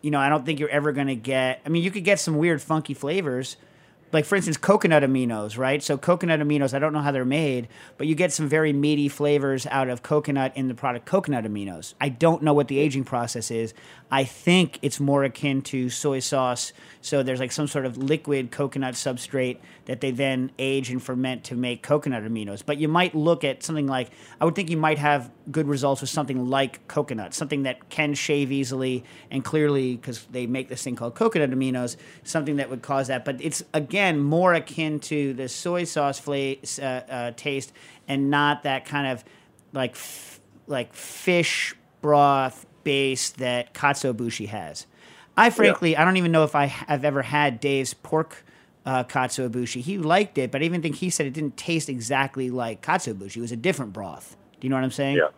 you 0.02 0.10
know, 0.10 0.20
I 0.20 0.28
don't 0.28 0.44
think 0.44 0.60
you're 0.60 0.68
ever 0.68 0.92
going 0.92 1.08
to 1.08 1.16
get. 1.16 1.60
I 1.64 1.68
mean, 1.68 1.82
you 1.82 1.90
could 1.90 2.04
get 2.04 2.20
some 2.20 2.38
weird, 2.38 2.62
funky 2.62 2.94
flavors, 2.94 3.56
like 4.12 4.24
for 4.24 4.36
instance, 4.36 4.56
coconut 4.56 5.02
aminos, 5.02 5.58
right? 5.58 5.82
So 5.82 5.98
coconut 5.98 6.40
aminos, 6.40 6.74
I 6.74 6.78
don't 6.78 6.92
know 6.92 7.00
how 7.00 7.10
they're 7.10 7.24
made, 7.24 7.68
but 7.98 8.06
you 8.06 8.14
get 8.14 8.32
some 8.32 8.48
very 8.48 8.72
meaty 8.72 9.08
flavors 9.08 9.66
out 9.66 9.88
of 9.88 10.02
coconut 10.02 10.56
in 10.56 10.68
the 10.68 10.74
product 10.74 11.06
coconut 11.06 11.44
aminos. 11.44 11.94
I 12.00 12.08
don't 12.08 12.42
know 12.42 12.54
what 12.54 12.68
the 12.68 12.78
aging 12.78 13.04
process 13.04 13.50
is. 13.50 13.74
I 14.10 14.22
think 14.24 14.78
it's 14.82 15.00
more 15.00 15.24
akin 15.24 15.62
to 15.62 15.90
soy 15.90 16.20
sauce. 16.20 16.72
So 17.00 17.22
there's 17.22 17.40
like 17.40 17.50
some 17.50 17.66
sort 17.66 17.86
of 17.86 17.96
liquid 17.96 18.52
coconut 18.52 18.94
substrate 18.94 19.58
that 19.86 20.00
they 20.00 20.12
then 20.12 20.52
age 20.58 20.90
and 20.90 21.02
ferment 21.02 21.44
to 21.44 21.56
make 21.56 21.82
coconut 21.82 22.22
aminos. 22.22 22.62
But 22.64 22.78
you 22.78 22.86
might 22.86 23.14
look 23.14 23.42
at 23.42 23.62
something 23.64 23.86
like 23.86 24.10
I 24.40 24.44
would 24.44 24.54
think 24.54 24.70
you 24.70 24.76
might 24.76 24.98
have 24.98 25.30
good 25.50 25.66
results 25.66 26.00
with 26.02 26.10
something 26.10 26.48
like 26.48 26.86
coconut, 26.86 27.34
something 27.34 27.64
that 27.64 27.88
can 27.88 28.14
shave 28.14 28.52
easily 28.52 29.04
and 29.30 29.44
clearly 29.44 29.96
because 29.96 30.24
they 30.30 30.46
make 30.46 30.68
this 30.68 30.84
thing 30.84 30.94
called 30.94 31.16
coconut 31.16 31.50
aminos, 31.50 31.96
something 32.22 32.56
that 32.56 32.70
would 32.70 32.82
cause 32.82 33.08
that. 33.08 33.24
But 33.24 33.40
it's 33.40 33.64
again 33.74 34.20
more 34.20 34.54
akin 34.54 35.00
to 35.00 35.34
the 35.34 35.48
soy 35.48 35.82
sauce 35.84 36.20
fla- 36.20 36.56
uh, 36.80 36.82
uh, 36.82 37.32
taste 37.36 37.72
and 38.06 38.30
not 38.30 38.62
that 38.62 38.84
kind 38.84 39.08
of 39.08 39.24
like 39.72 39.92
f- 39.92 40.40
like 40.68 40.92
fish 40.94 41.74
broth 42.00 42.66
base 42.86 43.30
that 43.30 43.74
katsuobushi 43.74 44.46
has. 44.46 44.86
I 45.36 45.50
frankly, 45.50 45.96
I 45.96 46.04
don't 46.04 46.16
even 46.16 46.30
know 46.30 46.44
if 46.44 46.54
I 46.54 46.66
have 46.66 47.04
ever 47.04 47.22
had 47.22 47.58
Dave's 47.58 47.92
pork 47.92 48.44
uh, 48.86 49.02
katsuobushi. 49.02 49.80
He 49.80 49.98
liked 49.98 50.38
it, 50.38 50.52
but 50.52 50.62
I 50.62 50.64
even 50.64 50.82
think 50.82 50.94
he 50.94 51.10
said 51.10 51.26
it 51.26 51.32
didn't 51.32 51.56
taste 51.56 51.88
exactly 51.88 52.48
like 52.48 52.82
katsuobushi. 52.82 53.38
It 53.38 53.40
was 53.40 53.50
a 53.50 53.56
different 53.56 53.92
broth. 53.92 54.36
Do 54.60 54.66
you 54.66 54.70
know 54.70 54.76
what 54.76 54.84
I'm 54.84 54.92
saying? 54.92 55.16
Yeah. 55.16 55.30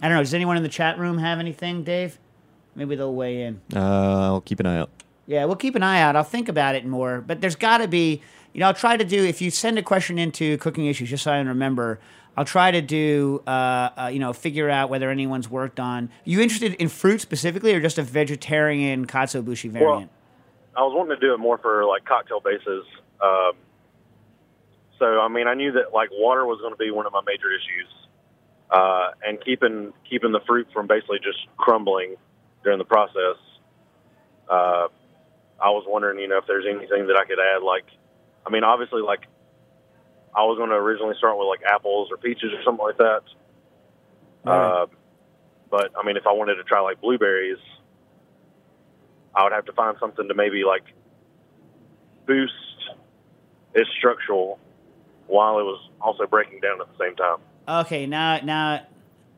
I 0.00 0.08
don't 0.08 0.16
know. 0.16 0.22
Does 0.22 0.32
anyone 0.32 0.56
in 0.56 0.62
the 0.62 0.70
chat 0.70 0.98
room 0.98 1.18
have 1.18 1.38
anything, 1.38 1.84
Dave? 1.84 2.18
Maybe 2.74 2.96
they'll 2.96 3.14
weigh 3.14 3.42
in. 3.42 3.60
Uh, 3.76 3.78
I'll 4.22 4.40
keep 4.40 4.58
an 4.58 4.66
eye 4.66 4.78
out. 4.78 4.90
Yeah, 5.26 5.44
we'll 5.44 5.56
keep 5.56 5.74
an 5.74 5.82
eye 5.82 6.00
out. 6.00 6.16
I'll 6.16 6.24
think 6.24 6.48
about 6.48 6.74
it 6.74 6.86
more. 6.86 7.20
But 7.20 7.42
there's 7.42 7.56
got 7.56 7.78
to 7.78 7.88
be, 7.88 8.22
you 8.54 8.60
know, 8.60 8.66
I'll 8.66 8.74
try 8.74 8.96
to 8.96 9.04
do, 9.04 9.22
if 9.22 9.42
you 9.42 9.50
send 9.50 9.78
a 9.78 9.82
question 9.82 10.18
into 10.18 10.56
Cooking 10.56 10.86
Issues, 10.86 11.10
just 11.10 11.24
so 11.24 11.30
I 11.30 11.38
remember, 11.40 12.00
I'll 12.36 12.44
try 12.44 12.70
to 12.70 12.82
do, 12.82 13.42
uh, 13.46 13.50
uh, 13.50 14.10
you 14.12 14.18
know, 14.18 14.32
figure 14.32 14.68
out 14.68 14.90
whether 14.90 15.10
anyone's 15.10 15.48
worked 15.48 15.78
on. 15.78 16.10
You 16.24 16.40
interested 16.40 16.74
in 16.74 16.88
fruit 16.88 17.20
specifically 17.20 17.72
or 17.74 17.80
just 17.80 17.98
a 17.98 18.02
vegetarian 18.02 19.06
katsuobushi 19.06 19.70
variant? 19.70 20.10
I 20.76 20.80
was 20.80 20.92
wanting 20.94 21.16
to 21.16 21.20
do 21.20 21.32
it 21.34 21.38
more 21.38 21.58
for 21.58 21.84
like 21.84 22.04
cocktail 22.04 22.40
bases. 22.40 22.84
Um, 23.20 23.52
so 24.98 25.20
I 25.20 25.28
mean, 25.28 25.46
I 25.46 25.54
knew 25.54 25.72
that 25.72 25.92
like 25.92 26.10
water 26.12 26.44
was 26.44 26.60
going 26.60 26.72
to 26.72 26.78
be 26.78 26.90
one 26.90 27.06
of 27.06 27.12
my 27.12 27.20
major 27.24 27.50
issues, 27.50 27.88
uh, 28.70 29.10
and 29.24 29.42
keeping 29.44 29.92
keeping 30.08 30.32
the 30.32 30.40
fruit 30.46 30.66
from 30.72 30.86
basically 30.86 31.18
just 31.18 31.38
crumbling 31.56 32.16
during 32.64 32.78
the 32.78 32.84
process. 32.84 33.36
Uh, 34.48 34.88
I 35.62 35.70
was 35.70 35.84
wondering, 35.86 36.18
you 36.18 36.28
know, 36.28 36.38
if 36.38 36.46
there's 36.46 36.66
anything 36.68 37.06
that 37.06 37.16
I 37.16 37.24
could 37.24 37.38
add. 37.38 37.62
Like, 37.62 37.86
I 38.46 38.50
mean, 38.50 38.64
obviously, 38.64 39.02
like 39.02 39.26
I 40.36 40.42
was 40.42 40.58
going 40.58 40.70
to 40.70 40.76
originally 40.76 41.14
start 41.18 41.38
with 41.38 41.46
like 41.46 41.60
apples 41.62 42.08
or 42.10 42.16
peaches 42.16 42.52
or 42.52 42.62
something 42.64 42.84
like 42.84 42.98
that. 42.98 43.22
Right. 44.44 44.82
Uh, 44.82 44.86
but 45.70 45.92
I 45.98 46.04
mean, 46.04 46.16
if 46.16 46.26
I 46.26 46.32
wanted 46.32 46.56
to 46.56 46.64
try 46.64 46.80
like 46.80 47.00
blueberries, 47.00 47.58
I 49.34 49.44
would 49.44 49.52
have 49.52 49.64
to 49.66 49.72
find 49.72 49.96
something 50.00 50.28
to 50.28 50.34
maybe 50.34 50.64
like 50.64 50.84
boost 52.26 52.52
its 53.74 53.90
structural 53.98 54.58
while 55.26 55.58
it 55.58 55.62
was 55.62 55.88
also 56.00 56.26
breaking 56.26 56.60
down 56.60 56.80
at 56.80 56.86
the 56.86 57.04
same 57.04 57.16
time. 57.16 57.38
Okay, 57.66 58.06
now 58.06 58.40
now 58.42 58.86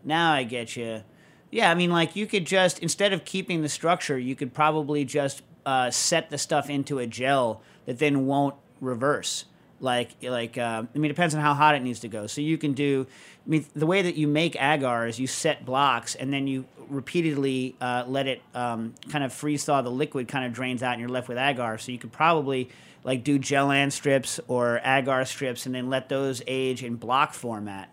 now 0.05 0.33
I 0.33 0.45
get 0.45 0.77
you. 0.77 1.03
Yeah, 1.51 1.71
I 1.71 1.75
mean, 1.75 1.91
like 1.91 2.17
you 2.17 2.27
could 2.27 2.45
just 2.45 2.81
instead 2.81 3.13
of 3.13 3.25
keeping 3.25 3.63
the 3.63 3.69
structure, 3.69 4.19
you 4.19 4.35
could 4.35 4.53
probably 4.53 5.05
just 5.05 5.43
uh, 5.65 5.91
set 5.91 6.31
the 6.31 6.39
stuff 6.39 6.69
into 6.69 6.99
a 6.99 7.07
gel 7.07 7.63
that 7.87 7.99
then 7.99 8.27
won't 8.27 8.57
reverse. 8.81 9.45
Like 9.81 10.17
like 10.23 10.57
uh, 10.59 10.85
I 10.95 10.99
mean, 10.99 11.07
it 11.07 11.15
depends 11.15 11.35
on 11.35 11.41
how 11.41 11.55
hot 11.55 11.75
it 11.75 11.83
needs 11.83 12.01
to 12.01 12.09
go. 12.09 12.27
So 12.27 12.41
you 12.41 12.59
can 12.59 12.73
do. 12.73 13.07
I 13.47 13.49
mean, 13.49 13.67
the 13.75 13.87
way 13.87 14.03
that 14.03 14.17
you 14.17 14.27
make 14.27 14.57
agar 14.61 15.07
is 15.07 15.21
you 15.21 15.27
set 15.27 15.65
blocks 15.65 16.15
and 16.15 16.33
then 16.33 16.47
you 16.47 16.65
repeatedly 16.89 17.77
uh, 17.81 18.05
let 18.07 18.27
it 18.27 18.43
um, 18.55 18.95
kind 19.11 19.23
of 19.23 19.33
freeze 19.33 19.65
thaw. 19.65 19.83
The 19.83 19.91
liquid 19.91 20.29
kind 20.29 20.47
of 20.47 20.53
drains 20.53 20.83
out, 20.83 20.93
and 20.93 21.01
you're 21.01 21.11
left 21.11 21.29
with 21.29 21.39
agar. 21.39 21.79
So 21.79 21.93
you 21.93 21.99
could 21.99 22.13
probably 22.13 22.71
like 23.05 23.23
do 23.23 23.39
gellan 23.39 23.93
strips 23.93 24.41
or 24.49 24.81
agar 24.85 25.25
strips, 25.25 25.67
and 25.67 25.75
then 25.75 25.91
let 25.91 26.09
those 26.09 26.43
age 26.47 26.83
in 26.83 26.97
block 26.97 27.35
format 27.35 27.91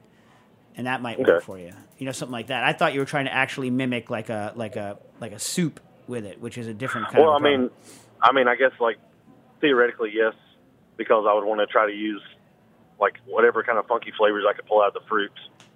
and 0.76 0.88
that 0.88 1.02
might 1.02 1.20
work 1.20 1.44
for 1.44 1.60
you. 1.60 1.72
You 1.98 2.06
know, 2.06 2.12
something 2.12 2.34
like 2.34 2.48
that. 2.48 2.64
I 2.64 2.74
thought 2.74 2.94
you 2.94 3.00
were 3.00 3.06
trying 3.06 3.26
to 3.26 3.34
actually 3.34 3.70
mimic 3.70 4.10
like 4.10 4.30
a 4.30 4.54
like 4.56 4.76
a 4.76 4.98
like 5.20 5.32
a 5.32 5.40
soup 5.40 5.80
with 6.08 6.26
it, 6.26 6.42
which 6.42 6.58
is 6.58 6.68
a 6.68 6.74
different 6.74 7.08
kind 7.08 7.24
well, 7.24 7.36
of. 7.36 7.42
I 7.42 7.46
mean, 7.46 7.70
I 8.22 8.32
mean, 8.32 8.48
I 8.48 8.56
guess 8.56 8.72
like 8.80 8.98
theoretically, 9.62 10.12
yes, 10.14 10.34
because 10.98 11.26
I 11.30 11.34
would 11.34 11.46
want 11.46 11.60
to 11.62 11.68
try 11.68 11.86
to 11.86 11.94
use 11.94 12.22
like 13.00 13.16
whatever 13.26 13.64
kind 13.64 13.78
of 13.78 13.88
funky 13.88 14.12
flavors 14.18 14.46
I 14.50 14.54
could 14.54 14.66
pull 14.66 14.82
out 14.82 14.90
of 14.90 14.94
the 14.94 15.08
fruit 15.10 15.32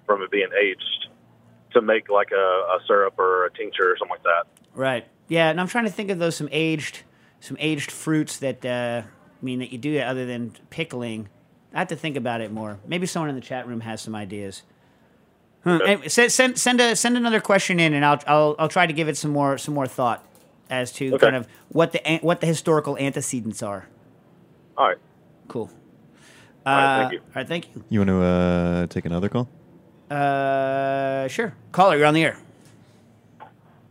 from 0.05 0.21
it 0.21 0.31
being 0.31 0.49
aged 0.61 1.07
to 1.73 1.81
make 1.81 2.09
like 2.09 2.31
a, 2.31 2.35
a 2.35 2.79
syrup 2.87 3.17
or 3.19 3.45
a 3.45 3.51
tincture 3.51 3.91
or 3.91 3.97
something 3.97 4.11
like 4.15 4.23
that. 4.23 4.43
right? 4.73 5.05
Yeah, 5.27 5.49
and 5.49 5.59
I'm 5.59 5.67
trying 5.67 5.83
to 5.85 5.91
think 5.91 6.09
of 6.09 6.19
those 6.19 6.35
some 6.35 6.47
aged 6.51 7.01
some 7.39 7.57
aged 7.59 7.91
fruits 7.91 8.37
that 8.37 8.65
uh, 8.65 9.01
I 9.05 9.45
mean 9.45 9.59
that 9.59 9.71
you 9.71 9.77
do 9.77 9.99
other 9.99 10.25
than 10.25 10.53
pickling. 10.69 11.27
I 11.73 11.79
have 11.79 11.89
to 11.89 11.95
think 11.97 12.15
about 12.15 12.39
it 12.41 12.51
more. 12.51 12.79
Maybe 12.87 13.05
someone 13.05 13.29
in 13.29 13.35
the 13.35 13.41
chat 13.41 13.67
room 13.67 13.81
has 13.81 14.01
some 14.01 14.15
ideas. 14.15 14.63
Huh. 15.63 15.79
Anyway, 15.85 16.07
send, 16.07 16.31
send 16.31 16.57
send 16.57 16.79
a 16.79 16.95
send 16.95 17.17
another 17.17 17.41
question 17.41 17.79
in, 17.79 17.93
and 17.93 18.05
I'll 18.05 18.21
I'll 18.25 18.55
I'll 18.57 18.69
try 18.69 18.87
to 18.87 18.93
give 18.93 19.09
it 19.09 19.17
some 19.17 19.31
more 19.31 19.57
some 19.57 19.73
more 19.73 19.87
thought 19.87 20.25
as 20.69 20.93
to 20.93 21.13
Okay. 21.15 21.17
kind 21.17 21.35
of 21.35 21.47
what 21.69 21.91
the 21.91 22.19
what 22.21 22.39
the 22.39 22.47
historical 22.47 22.97
antecedents 22.97 23.61
are. 23.61 23.87
All 24.77 24.87
right. 24.87 24.97
Cool. 25.47 25.69
All 26.65 26.75
right, 26.75 26.97
thank 26.97 27.07
Uh, 27.09 27.13
you. 27.13 27.19
All 27.19 27.25
right, 27.35 27.47
thank 27.47 27.75
you. 27.75 27.83
You 27.89 27.99
want 28.01 28.09
to 28.09 28.21
uh, 28.21 28.87
take 28.87 29.05
another 29.05 29.29
call? 29.29 29.47
Uh, 30.11 31.27
sure. 31.27 31.53
Caller, 31.71 31.97
you're 31.97 32.05
on 32.05 32.13
the 32.13 32.23
air. 32.23 32.37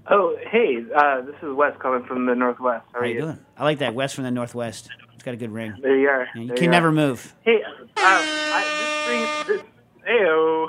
Oh, 0.08 0.36
hey, 0.50 0.84
uh, 0.94 1.22
this 1.22 1.34
is 1.42 1.52
Wes 1.54 1.74
calling 1.80 2.04
from 2.04 2.26
the 2.26 2.34
Northwest. 2.34 2.84
How 2.92 3.00
How 3.00 3.04
are 3.04 3.06
you 3.06 3.14
you? 3.14 3.20
doing? 3.22 3.38
I 3.56 3.64
like 3.64 3.78
that. 3.78 3.94
West 3.94 4.14
from 4.14 4.24
the 4.24 4.30
Northwest. 4.30 4.88
It's 5.14 5.24
got 5.24 5.34
a 5.34 5.36
good 5.36 5.50
ring. 5.50 5.74
There 5.82 5.96
you 5.98 6.08
are. 6.08 6.28
Yeah, 6.34 6.40
you 6.42 6.46
There 6.48 6.56
can 6.56 6.68
are. 6.68 6.70
never 6.70 6.92
move. 6.92 7.34
Hey, 7.42 7.60
uh, 7.64 7.70
I, 7.96 9.36
this 9.46 9.46
brings 9.46 9.62
this. 9.62 9.72
Heyo. 10.08 10.68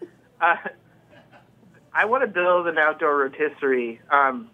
uh, 0.40 0.54
I 1.92 2.04
want 2.04 2.22
to 2.22 2.28
build 2.28 2.68
an 2.68 2.78
outdoor 2.78 3.16
rotisserie, 3.18 4.00
um, 4.12 4.48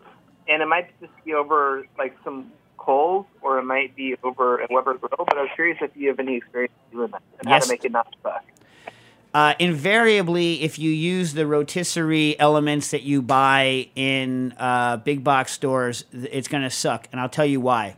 and 0.49 0.63
it 0.63 0.67
might 0.67 0.99
just 1.01 1.13
be 1.25 1.35
over 1.35 1.85
like 1.99 2.17
some 2.25 2.51
or 2.87 3.59
it 3.59 3.65
might 3.65 3.95
be 3.97 4.17
over 4.23 4.59
a 4.59 4.67
Weber 4.71 4.95
grill. 4.95 5.25
But 5.27 5.37
I 5.37 5.43
was 5.43 5.51
curious 5.55 5.79
if 5.81 5.91
you 5.95 6.09
have 6.09 6.19
any 6.19 6.37
experience 6.37 6.73
doing 6.93 7.11
that 7.11 7.23
and 7.41 7.49
how 7.49 7.59
to 7.59 7.69
make 7.69 7.85
it 7.85 7.93
not 7.93 8.15
suck. 8.23 8.45
Uh, 9.35 9.55
invariably, 9.59 10.63
if 10.63 10.79
you 10.79 10.91
use 10.91 11.35
the 11.35 11.47
rotisserie 11.47 12.39
elements 12.41 12.91
that 12.93 13.03
you 13.03 13.21
buy 13.21 13.89
in 13.95 14.55
uh, 14.59 14.97
big 14.97 15.23
box 15.23 15.53
stores, 15.53 16.05
it's 16.13 16.49
going 16.49 16.63
to 16.63 16.71
suck. 16.71 17.07
And 17.13 17.21
I'll 17.21 17.29
tell 17.29 17.45
you 17.45 17.61
why. 17.61 17.97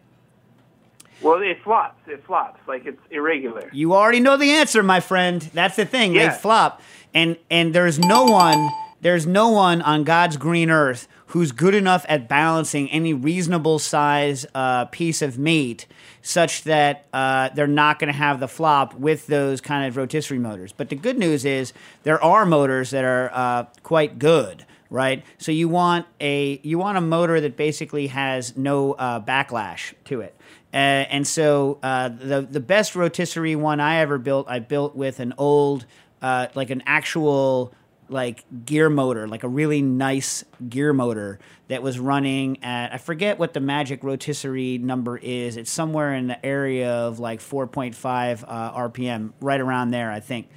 Well, 1.23 1.41
it 1.41 1.63
flops. 1.63 2.01
It 2.09 2.25
flops. 2.25 2.61
Like 2.67 2.87
it's 2.87 3.01
irregular. 3.11 3.71
You 3.73 3.95
already 3.95 4.21
know 4.21 4.37
the 4.37 4.51
answer, 4.51 4.83
my 4.83 5.01
friend. 5.01 5.43
That's 5.55 5.77
the 5.77 5.85
thing. 5.85 6.15
Yeah. 6.15 6.31
They 6.31 6.39
flop. 6.39 6.81
And 7.15 7.37
and 7.51 7.75
there's 7.75 7.99
no 7.99 8.25
one 8.25 8.69
there's 9.01 9.27
no 9.27 9.49
one 9.49 9.81
on 9.83 10.05
God's 10.05 10.37
green 10.37 10.71
earth 10.71 11.09
who's 11.29 11.53
good 11.53 11.75
enough 11.75 12.07
at 12.09 12.29
balancing 12.29 12.91
any 12.91 13.13
reasonable 13.13 13.79
size 13.79 14.47
uh, 14.55 14.87
piece 14.87 15.21
of 15.21 15.39
meat 15.39 15.87
such 16.23 16.65
that 16.65 17.07
uh, 17.13 17.51
they're 17.51 17.67
not 17.67 17.99
going 17.99 18.13
to 18.13 18.19
have 18.19 18.41
the 18.41 18.49
flop 18.49 18.95
with 18.95 19.27
those 19.27 19.61
kind 19.61 19.87
of 19.87 19.97
rotisserie 19.97 20.39
motors. 20.39 20.73
But 20.73 20.89
the 20.89 20.97
good 20.97 21.19
news 21.19 21.45
is 21.45 21.73
there 22.03 22.23
are 22.23 22.47
motors 22.47 22.91
that 22.91 23.05
are 23.05 23.31
uh, 23.33 23.65
quite 23.83 24.19
good 24.19 24.65
right? 24.91 25.23
So 25.37 25.53
you 25.53 25.69
want 25.69 26.07
a 26.19 26.61
you 26.63 26.79
want 26.79 26.97
a 26.97 27.03
motor 27.03 27.43
that 27.43 27.59
basically 27.59 28.07
has 28.07 28.57
no 28.57 28.95
uh, 28.95 29.21
backlash 29.21 29.93
to 30.07 30.23
it. 30.23 30.35
Uh, 30.73 30.77
and 30.77 31.27
so 31.27 31.79
uh, 31.83 32.09
the 32.09 32.41
the 32.41 32.61
best 32.61 32.97
rotisserie 32.97 33.55
one 33.55 33.81
I 33.81 33.97
ever 33.97 34.17
built, 34.17 34.47
I 34.49 34.61
built 34.61 34.97
with 34.97 35.21
an 35.21 35.35
old 35.37 35.85
like 36.23 36.71
an 36.71 36.83
actual 36.87 37.75
like 38.11 38.45
gear 38.65 38.89
motor, 38.89 39.29
like 39.29 39.43
a 39.45 39.49
really 39.49 39.83
nice 39.83 40.45
gear 40.69 40.93
motor 40.93 41.39
that 41.69 41.83
was 41.83 41.99
running 41.99 42.63
at 42.65 42.93
I 42.95 42.99
forget 42.99 43.39
what 43.39 43.53
the 43.53 43.61
magic 43.61 44.03
rotisserie 44.03 44.79
number 44.79 45.17
is. 45.19 45.57
It's 45.57 45.71
somewhere 45.71 46.15
in 46.15 46.27
the 46.29 46.45
area 46.47 46.91
of 46.91 47.19
like 47.19 47.41
4.5 47.41 48.45
uh, 48.47 48.73
RPM, 48.89 49.33
right 49.41 49.61
around 49.61 49.91
there, 49.91 50.11
I 50.11 50.21
think. 50.21 50.49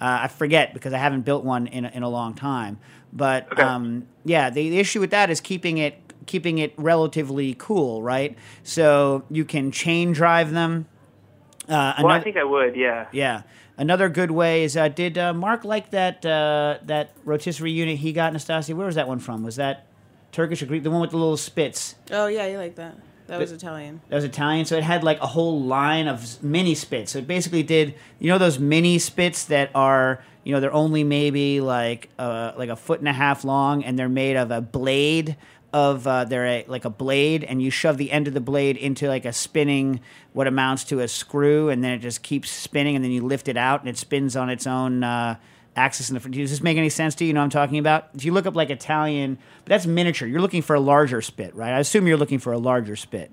Uh, 0.00 0.20
I 0.22 0.28
forget 0.28 0.72
because 0.72 0.92
I 0.92 0.98
haven't 0.98 1.22
built 1.22 1.44
one 1.44 1.66
in 1.66 1.84
a, 1.84 1.88
in 1.88 2.02
a 2.02 2.08
long 2.08 2.34
time. 2.34 2.78
But 3.12 3.50
Okay. 3.52 3.62
um, 3.62 4.06
yeah, 4.24 4.48
the, 4.50 4.70
the 4.70 4.78
issue 4.78 5.00
with 5.00 5.10
that 5.10 5.30
is 5.30 5.40
keeping 5.40 5.78
it 5.78 5.98
keeping 6.26 6.58
it 6.58 6.72
relatively 6.76 7.56
cool, 7.58 8.02
right? 8.02 8.36
So 8.62 9.24
you 9.30 9.44
can 9.44 9.72
chain 9.72 10.12
drive 10.12 10.52
them. 10.52 10.86
Uh, 11.68 11.94
Well, 11.98 12.08
I 12.08 12.20
think 12.20 12.36
I 12.36 12.44
would. 12.44 12.76
Yeah. 12.76 13.08
yeah. 13.10 13.42
Another 13.80 14.10
good 14.10 14.30
way 14.30 14.64
is 14.64 14.76
uh, 14.76 14.88
did 14.88 15.16
uh, 15.16 15.32
Mark 15.32 15.64
like 15.64 15.88
that 15.92 16.26
uh, 16.26 16.76
that 16.84 17.12
rotisserie 17.24 17.72
unit 17.72 17.96
he 17.96 18.12
got, 18.12 18.34
Nastasia? 18.34 18.76
Where 18.76 18.84
was 18.84 18.96
that 18.96 19.08
one 19.08 19.20
from? 19.20 19.42
Was 19.42 19.56
that 19.56 19.86
Turkish 20.32 20.60
or 20.62 20.66
Greek? 20.66 20.82
The 20.82 20.90
one 20.90 21.00
with 21.00 21.12
the 21.12 21.16
little 21.16 21.38
spits. 21.38 21.94
Oh 22.10 22.26
yeah, 22.26 22.46
you 22.46 22.58
like 22.58 22.74
that? 22.74 22.98
That 23.28 23.38
was 23.38 23.52
Italian. 23.52 24.02
That 24.10 24.16
was 24.16 24.24
Italian, 24.24 24.66
so 24.66 24.76
it 24.76 24.84
had 24.84 25.02
like 25.02 25.18
a 25.20 25.26
whole 25.26 25.62
line 25.62 26.08
of 26.08 26.42
mini 26.42 26.74
spits. 26.74 27.12
So 27.12 27.20
it 27.20 27.26
basically 27.26 27.62
did, 27.62 27.94
you 28.18 28.28
know, 28.28 28.36
those 28.36 28.58
mini 28.58 28.98
spits 28.98 29.46
that 29.46 29.70
are, 29.74 30.22
you 30.44 30.52
know, 30.52 30.60
they're 30.60 30.74
only 30.74 31.02
maybe 31.02 31.62
like 31.62 32.10
uh, 32.18 32.52
like 32.58 32.68
a 32.68 32.76
foot 32.76 32.98
and 32.98 33.08
a 33.08 33.14
half 33.14 33.44
long, 33.44 33.82
and 33.82 33.98
they're 33.98 34.10
made 34.10 34.36
of 34.36 34.50
a 34.50 34.60
blade 34.60 35.36
of 35.72 36.06
uh, 36.06 36.24
they're 36.24 36.46
a, 36.46 36.64
like 36.68 36.84
a 36.84 36.90
blade, 36.90 37.44
and 37.44 37.62
you 37.62 37.70
shove 37.70 37.98
the 37.98 38.10
end 38.10 38.28
of 38.28 38.34
the 38.34 38.40
blade 38.40 38.76
into 38.76 39.08
like 39.08 39.24
a 39.24 39.32
spinning, 39.32 40.00
what 40.32 40.46
amounts 40.46 40.84
to 40.84 41.00
a 41.00 41.08
screw, 41.08 41.68
and 41.68 41.82
then 41.82 41.92
it 41.92 41.98
just 41.98 42.22
keeps 42.22 42.50
spinning, 42.50 42.96
and 42.96 43.04
then 43.04 43.12
you 43.12 43.24
lift 43.24 43.48
it 43.48 43.56
out, 43.56 43.80
and 43.80 43.88
it 43.88 43.96
spins 43.96 44.36
on 44.36 44.50
its 44.50 44.66
own. 44.66 45.04
Uh, 45.04 45.36
axis 45.76 46.10
in 46.10 46.14
the 46.14 46.20
front. 46.20 46.34
Does 46.34 46.50
this 46.50 46.62
make 46.62 46.76
any 46.76 46.88
sense 46.88 47.14
to 47.14 47.24
you? 47.24 47.28
You 47.28 47.34
know 47.34 47.40
what 47.40 47.44
I'm 47.44 47.50
talking 47.50 47.78
about? 47.78 48.08
If 48.14 48.24
you 48.24 48.32
look 48.32 48.44
up 48.44 48.56
like 48.56 48.70
Italian, 48.70 49.38
but 49.64 49.68
that's 49.68 49.86
miniature. 49.86 50.26
You're 50.26 50.40
looking 50.40 50.62
for 50.62 50.74
a 50.74 50.80
larger 50.80 51.22
spit, 51.22 51.54
right? 51.54 51.72
I 51.72 51.78
assume 51.78 52.06
you're 52.06 52.16
looking 52.16 52.40
for 52.40 52.52
a 52.52 52.58
larger 52.58 52.96
spit. 52.96 53.30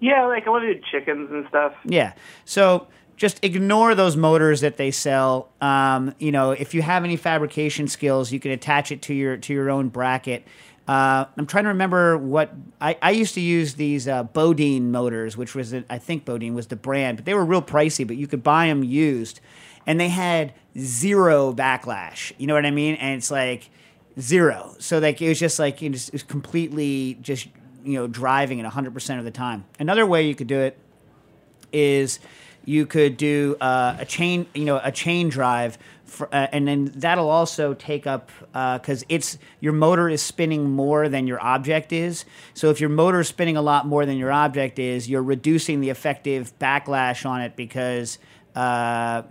Yeah, 0.00 0.26
like 0.26 0.46
I 0.46 0.50
want 0.50 0.64
to 0.64 0.74
do 0.74 0.80
chickens 0.90 1.30
and 1.30 1.46
stuff. 1.48 1.74
Yeah. 1.84 2.14
So 2.44 2.88
just 3.16 3.42
ignore 3.44 3.94
those 3.94 4.16
motors 4.16 4.60
that 4.60 4.76
they 4.76 4.90
sell. 4.90 5.50
Um, 5.60 6.14
you 6.18 6.32
know, 6.32 6.50
if 6.50 6.74
you 6.74 6.82
have 6.82 7.04
any 7.04 7.16
fabrication 7.16 7.88
skills, 7.88 8.32
you 8.32 8.40
can 8.40 8.50
attach 8.50 8.90
it 8.90 9.02
to 9.02 9.14
your 9.14 9.36
to 9.36 9.52
your 9.52 9.70
own 9.70 9.88
bracket. 9.88 10.46
Uh, 10.86 11.24
I'm 11.36 11.46
trying 11.46 11.64
to 11.64 11.68
remember 11.68 12.18
what 12.18 12.52
I, 12.80 12.98
I 13.00 13.12
used 13.12 13.34
to 13.34 13.40
use 13.40 13.74
these 13.74 14.06
uh, 14.06 14.24
Bodine 14.24 14.90
motors, 14.90 15.36
which 15.36 15.54
was 15.54 15.72
I 15.72 15.98
think 15.98 16.24
Bodine 16.24 16.54
was 16.54 16.66
the 16.66 16.76
brand, 16.76 17.16
but 17.16 17.24
they 17.24 17.34
were 17.34 17.44
real 17.44 17.62
pricey. 17.62 18.06
But 18.06 18.16
you 18.16 18.26
could 18.26 18.42
buy 18.42 18.66
them 18.66 18.84
used, 18.84 19.40
and 19.86 19.98
they 19.98 20.10
had 20.10 20.52
zero 20.78 21.54
backlash. 21.54 22.32
You 22.36 22.46
know 22.46 22.54
what 22.54 22.66
I 22.66 22.70
mean? 22.70 22.96
And 22.96 23.16
it's 23.16 23.30
like 23.30 23.70
zero. 24.20 24.74
So 24.78 24.98
like 24.98 25.22
it 25.22 25.28
was 25.28 25.40
just 25.40 25.58
like 25.58 25.82
it 25.82 25.92
was, 25.92 26.08
it 26.08 26.14
was 26.14 26.22
completely 26.22 27.18
just 27.22 27.48
you 27.82 27.94
know 27.94 28.06
driving 28.06 28.58
it 28.58 28.64
100 28.64 28.92
percent 28.92 29.18
of 29.18 29.24
the 29.24 29.30
time. 29.30 29.64
Another 29.78 30.04
way 30.04 30.26
you 30.26 30.34
could 30.34 30.48
do 30.48 30.60
it 30.60 30.78
is 31.72 32.20
you 32.64 32.86
could 32.86 33.16
do 33.16 33.56
uh, 33.60 33.96
a 33.98 34.04
chain, 34.04 34.46
you 34.54 34.64
know, 34.64 34.80
a 34.82 34.90
chain 34.90 35.28
drive, 35.28 35.78
for, 36.14 36.34
uh, 36.34 36.46
and 36.52 36.66
then 36.66 36.92
that'll 36.94 37.30
also 37.30 37.74
take 37.74 38.06
up 38.06 38.30
because 38.52 39.04
it's 39.08 39.38
your 39.60 39.72
motor 39.72 40.08
is 40.08 40.22
spinning 40.22 40.70
more 40.70 41.08
than 41.08 41.26
your 41.26 41.42
object 41.42 41.92
is. 41.92 42.24
So 42.54 42.70
if 42.70 42.80
your 42.80 42.90
motor 42.90 43.20
is 43.20 43.28
spinning 43.28 43.56
a 43.56 43.62
lot 43.62 43.86
more 43.86 44.06
than 44.06 44.16
your 44.16 44.32
object 44.32 44.78
is, 44.78 45.08
you're 45.08 45.22
reducing 45.22 45.80
the 45.80 45.90
effective 45.90 46.58
backlash 46.58 47.28
on 47.28 47.40
it 47.40 47.56
because. 47.56 48.18
Uh, 48.54 49.22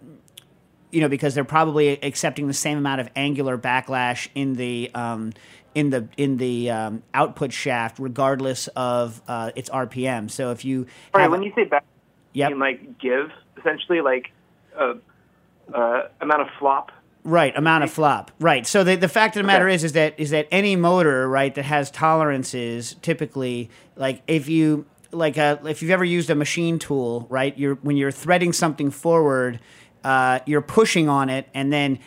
you 0.92 1.02
know, 1.02 1.10
because 1.10 1.34
they're 1.34 1.44
probably 1.44 2.00
accepting 2.04 2.46
the 2.46 2.54
same 2.54 2.78
amount 2.78 3.02
of 3.02 3.10
angular 3.16 3.58
backlash 3.58 4.28
in 4.36 4.54
the 4.54 4.92
um, 4.94 5.34
in 5.74 5.90
the 5.90 6.08
in 6.18 6.38
the 6.38 6.70
um, 6.70 7.02
output 7.16 7.52
shaft, 7.52 7.98
regardless 7.98 8.68
of 8.76 9.20
uh, 9.28 9.50
its 9.56 9.72
RPM. 9.72 10.30
So 10.30 10.52
if 10.52 10.64
you 10.64 10.86
All 11.16 11.22
right, 11.22 11.32
when 11.32 11.42
you 11.42 11.52
say 11.56 11.64
back, 11.64 11.84
Yep. 12.34 12.50
you 12.50 12.56
mean 12.56 12.60
like 12.60 13.00
give 13.00 13.32
essentially 13.58 14.02
like 14.02 14.32
a, 14.78 14.96
uh, 15.74 16.08
amount 16.22 16.42
of 16.42 16.48
flop. 16.60 16.92
Right, 17.26 17.56
amount 17.58 17.86
of 17.86 17.92
flop. 17.92 18.32
Right. 18.40 18.68
So 18.68 18.84
the, 18.84 18.96
the 18.98 19.08
fact 19.08 19.38
of 19.38 19.44
the 19.44 19.48
matter 19.48 19.66
Okay. 19.68 19.76
is 19.76 19.84
is 19.86 19.94
that 19.94 20.20
is 20.20 20.32
that 20.32 20.48
any 20.52 20.76
motor, 20.76 21.28
right, 21.30 21.56
that 21.56 21.64
has 21.64 21.90
tolerances 21.90 22.96
typically 23.02 23.70
like 23.96 24.22
if 24.28 24.50
you 24.50 24.86
like 25.12 25.38
uh 25.38 25.58
if 25.66 25.82
you've 25.82 25.92
ever 25.92 26.04
used 26.04 26.30
a 26.30 26.36
machine 26.36 26.80
tool, 26.80 27.26
right, 27.30 27.58
you're 27.58 27.76
when 27.76 27.96
you're 27.96 28.12
threading 28.12 28.52
something 28.52 28.92
forward, 28.92 29.62
uh, 30.04 30.40
you're 30.46 30.62
pushing 30.62 31.08
on 31.08 31.30
it 31.30 31.48
and 31.54 31.72
then 31.72 32.00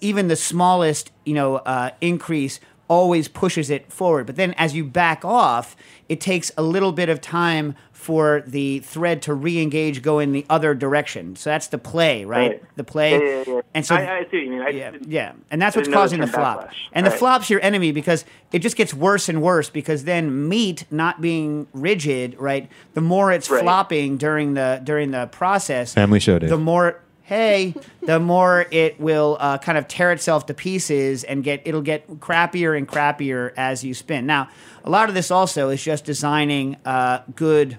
even 0.00 0.28
the 0.28 0.36
smallest, 0.36 1.10
you 1.24 1.34
know, 1.34 1.56
uh, 1.56 1.90
increase 2.00 2.60
always 2.92 3.26
pushes 3.26 3.70
it 3.70 3.90
forward. 3.90 4.26
But 4.26 4.36
then 4.36 4.52
as 4.58 4.74
you 4.74 4.84
back 4.84 5.24
off, 5.24 5.74
it 6.10 6.20
takes 6.20 6.52
a 6.58 6.62
little 6.62 6.92
bit 6.92 7.08
of 7.08 7.20
time 7.22 7.74
for 7.92 8.42
the 8.46 8.80
thread 8.80 9.22
to 9.22 9.32
re-engage, 9.32 10.02
go 10.02 10.18
in 10.18 10.32
the 10.32 10.44
other 10.50 10.74
direction. 10.74 11.36
So 11.36 11.48
that's 11.50 11.68
the 11.68 11.78
play, 11.78 12.24
right? 12.24 12.50
Right. 12.52 12.76
The 12.76 12.84
play. 12.84 13.12
Yeah, 13.12 13.18
yeah, 13.46 13.54
yeah. 13.54 13.60
And 13.74 13.86
so 13.86 13.94
I, 13.94 14.18
I 14.18 14.20
see 14.28 14.36
what 14.38 14.42
you 14.44 14.50
mean. 14.50 14.60
I, 14.60 14.68
yeah, 14.70 14.90
yeah, 15.06 15.32
and 15.50 15.62
that's 15.62 15.74
what's 15.76 15.88
causing 15.88 16.20
the 16.20 16.26
the 16.26 16.32
flop. 16.32 16.68
backlash. 16.68 16.74
And 16.92 17.06
the 17.06 17.10
flop's 17.12 17.48
your 17.48 17.62
enemy 17.62 17.92
because 17.92 18.24
it 18.50 18.58
just 18.58 18.76
gets 18.76 18.92
worse 18.92 19.28
and 19.28 19.40
worse 19.40 19.70
because 19.70 20.04
then 20.04 20.48
meat 20.48 20.84
not 20.90 21.20
being 21.20 21.68
rigid, 21.72 22.36
right? 22.38 22.68
The 22.94 23.00
more 23.00 23.32
it's 23.32 23.48
Right. 23.48 23.62
flopping 23.62 24.16
during 24.18 24.54
the 24.54 24.80
during 24.84 25.12
the 25.12 25.26
process, 25.28 25.94
Family 25.94 26.20
show, 26.20 26.38
Dave. 26.40 26.50
the 26.50 26.58
more 26.58 27.00
hey, 27.22 27.74
the 28.02 28.18
more 28.20 28.66
it 28.70 29.00
will 29.00 29.36
uh, 29.40 29.58
kind 29.58 29.78
of 29.78 29.88
tear 29.88 30.12
itself 30.12 30.46
to 30.46 30.54
pieces 30.54 31.24
and 31.24 31.42
get 31.44 31.62
it'll 31.64 31.82
get 31.82 32.08
crappier 32.20 32.76
and 32.76 32.86
crappier 32.88 33.52
as 33.56 33.84
you 33.84 33.94
spin. 33.94 34.26
Now, 34.26 34.48
a 34.84 34.90
lot 34.90 35.08
of 35.08 35.14
this 35.14 35.30
also 35.30 35.70
is 35.70 35.82
just 35.82 36.04
designing 36.04 36.76
uh, 36.84 37.20
good 37.34 37.78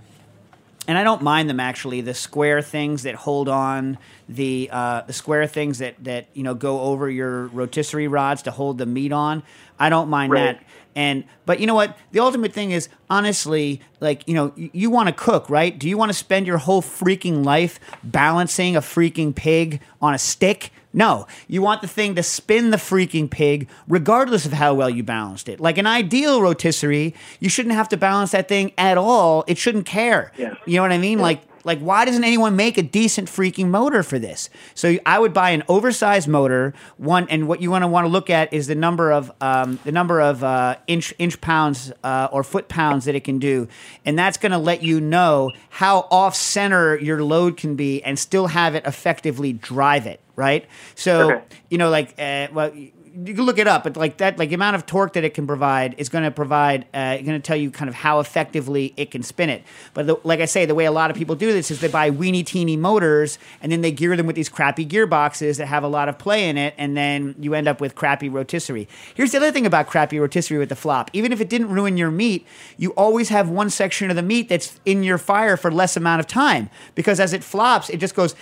and 0.88 0.98
I 0.98 1.04
don't 1.04 1.22
mind 1.22 1.50
them 1.50 1.60
actually. 1.60 2.02
The 2.02 2.14
square 2.14 2.62
things 2.62 3.04
that 3.04 3.16
hold 3.16 3.50
on, 3.50 3.98
the 4.28 4.70
uh, 4.72 5.02
the 5.02 5.14
square 5.14 5.48
things 5.48 5.80
that 5.80 5.96
that 6.04 6.28
you 6.34 6.44
know 6.44 6.54
go 6.54 6.82
over 6.82 7.10
your 7.10 7.48
rotisserie 7.48 8.08
rods 8.08 8.42
to 8.44 8.52
hold 8.52 8.78
the 8.78 8.86
meat 8.86 9.12
on. 9.12 9.44
I 9.80 9.90
don't 9.90 10.10
mind 10.10 10.32
Right. 10.34 10.58
that. 10.58 10.66
And 10.96 11.24
but 11.46 11.60
you 11.60 11.66
know 11.68 11.74
what? 11.74 11.98
The 12.12 12.20
ultimate 12.20 12.54
thing 12.54 12.72
is 12.72 12.88
honestly, 13.10 13.82
like 14.00 14.28
you 14.28 14.34
know, 14.36 14.52
you, 14.56 14.70
you 14.74 14.90
want 14.92 15.08
to 15.10 15.14
cook, 15.14 15.50
right? 15.50 15.78
Do 15.78 15.90
you 15.90 15.98
want 15.98 16.10
to 16.10 16.14
spend 16.14 16.46
your 16.46 16.60
whole 16.60 16.82
freaking 16.82 17.44
life 17.44 17.80
balancing 18.04 18.76
a 18.76 18.82
freaking 18.82 19.34
pig 19.34 19.82
on 20.02 20.14
a 20.14 20.20
stick? 20.20 20.72
No, 20.94 21.26
you 21.48 21.62
want 21.62 21.82
the 21.82 21.88
thing 21.88 22.16
to 22.16 22.24
spin 22.24 22.70
the 22.70 22.78
freaking 22.78 23.30
pig 23.30 23.68
regardless 23.88 24.46
of 24.46 24.54
how 24.54 24.76
well 24.76 24.90
you 24.90 25.04
balanced 25.04 25.50
it. 25.50 25.60
Like 25.60 25.80
an 25.80 25.88
ideal 25.88 26.42
rotisserie, 26.42 27.16
you 27.40 27.50
shouldn't 27.50 27.74
have 27.74 27.90
to 27.90 27.98
balance 27.98 28.32
that 28.32 28.48
thing 28.48 28.72
at 28.78 28.98
all. 28.98 29.44
It 29.48 29.58
shouldn't 29.58 29.88
care. 29.88 30.32
Yeah. 30.38 30.54
You 30.68 30.76
know 30.76 30.84
what 30.84 30.92
I 30.92 31.00
mean? 31.00 31.20
Like 31.20 31.42
like 31.64 31.80
why 31.80 32.06
doesn't 32.06 32.24
anyone 32.24 32.56
make 32.56 32.78
a 32.78 32.84
decent 32.84 33.30
freaking 33.30 33.70
motor 33.70 34.04
for 34.04 34.20
this? 34.20 34.50
So 34.76 34.98
I 35.06 35.18
would 35.18 35.34
buy 35.34 35.52
an 35.52 35.64
oversized 35.68 36.28
motor. 36.28 36.74
One 36.98 37.28
and 37.30 37.48
what 37.48 37.62
you 37.62 37.72
want 37.72 37.84
to 37.84 37.88
want 37.88 38.06
to 38.06 38.10
look 38.10 38.30
at 38.30 38.54
is 38.54 38.68
the 38.68 38.76
number 38.76 39.12
of 39.12 39.32
um, 39.42 39.80
the 39.84 39.92
number 39.92 40.22
of 40.22 40.44
uh, 40.44 40.76
inch 40.88 41.14
inch 41.20 41.40
pounds 41.42 41.92
uh, 42.04 42.28
or 42.32 42.44
foot 42.44 42.68
pounds 42.68 43.06
that 43.06 43.16
it 43.16 43.24
can 43.24 43.40
do, 43.40 43.68
and 44.06 44.18
that's 44.18 44.38
going 44.38 44.52
to 44.52 44.58
let 44.58 44.84
you 44.84 45.00
know 45.00 45.52
how 45.70 46.08
off 46.12 46.36
center 46.36 46.98
your 46.98 47.24
load 47.24 47.58
can 47.58 47.76
be 47.76 48.04
and 48.04 48.20
still 48.20 48.48
have 48.48 48.76
it 48.76 48.86
effectively 48.86 49.54
drive 49.54 50.06
it. 50.06 50.20
Right. 50.36 50.66
So 50.96 51.32
Okay. 51.32 51.44
you 51.70 51.78
know 51.78 51.90
like 51.90 52.16
uh, 52.20 52.48
well. 52.54 52.72
You 53.16 53.36
can 53.36 53.46
look 53.46 53.60
it 53.60 53.68
up, 53.68 53.84
but 53.84 53.96
like 53.96 54.18
that, 54.18 54.40
like 54.40 54.50
the 54.50 54.56
amount 54.56 54.76
of 54.76 54.88
torque 54.88 55.14
that 55.14 55.24
it 55.24 55.36
can 55.36 55.46
provide 55.46 55.94
is 56.00 56.10
going 56.10 56.24
to 56.24 56.32
provide, 56.32 56.88
uh, 56.96 57.18
going 57.18 57.26
to 57.26 57.40
tell 57.40 57.56
you 57.56 57.70
kind 57.70 57.88
of 57.88 57.94
how 57.94 58.20
effectively 58.20 58.92
it 58.98 59.12
can 59.12 59.22
spin 59.22 59.50
it. 59.50 59.64
But 59.94 60.08
the, 60.08 60.18
like 60.24 60.40
I 60.40 60.46
say, 60.46 60.66
the 60.66 60.74
way 60.74 60.86
a 60.86 60.92
lot 60.92 61.12
of 61.12 61.18
people 61.18 61.36
do 61.36 61.52
this 61.54 61.70
is 61.70 61.80
they 61.80 61.90
buy 61.90 62.10
weeny 62.10 62.44
teeny 62.44 62.76
motors 62.76 63.38
and 63.62 63.72
then 63.72 63.82
they 63.82 63.92
gear 63.92 64.18
them 64.18 64.26
with 64.26 64.36
these 64.36 64.50
crappy 64.50 64.84
gearboxes 64.84 65.58
that 65.58 65.68
have 65.68 65.84
a 65.84 65.88
lot 65.88 66.10
of 66.10 66.18
play 66.18 66.50
in 66.50 66.58
it, 66.58 66.74
and 66.78 66.98
then 66.98 67.36
you 67.40 67.54
end 67.54 67.68
up 67.68 67.80
with 67.80 67.94
crappy 67.94 68.30
rotisserie. 68.30 68.88
Here's 69.14 69.32
the 69.32 69.38
other 69.38 69.52
thing 69.52 69.68
about 69.68 69.88
crappy 69.88 70.18
rotisserie 70.18 70.58
with 70.58 70.70
the 70.70 70.76
flop: 70.76 71.12
even 71.14 71.32
if 71.32 71.40
it 71.40 71.50
didn't 71.50 71.70
ruin 71.70 71.98
your 71.98 72.10
meat, 72.10 72.48
you 72.78 72.92
always 72.92 73.30
have 73.30 73.48
one 73.50 73.70
section 73.70 74.10
of 74.10 74.16
the 74.16 74.24
meat 74.24 74.50
that's 74.50 74.80
in 74.86 75.04
your 75.04 75.20
fire 75.20 75.56
for 75.56 75.72
less 75.72 75.96
amount 75.96 76.20
of 76.20 76.26
time 76.26 76.70
because 76.96 77.20
as 77.20 77.34
it 77.34 77.44
flops, 77.44 77.92
it 77.92 77.98
just 77.98 78.16
goes 78.16 78.34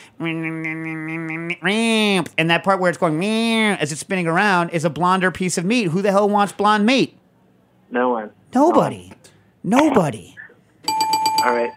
and 2.38 2.50
that 2.50 2.64
part 2.64 2.80
where 2.80 2.90
it's 2.90 2.98
going 2.98 3.22
as 3.22 3.92
it's 3.92 4.00
spinning 4.02 4.28
around 4.28 4.61
is 4.70 4.86
a 4.86 4.90
blonder 4.90 5.32
piece 5.32 5.58
of 5.58 5.66
meat. 5.66 5.86
Who 5.90 6.02
the 6.02 6.12
hell 6.12 6.30
wants 6.30 6.54
blonde 6.54 6.86
meat? 6.86 7.18
No 7.90 8.10
one. 8.10 8.32
Nobody. 8.54 9.12
Nobody. 9.64 10.36
All 11.46 11.54
right. 11.56 11.72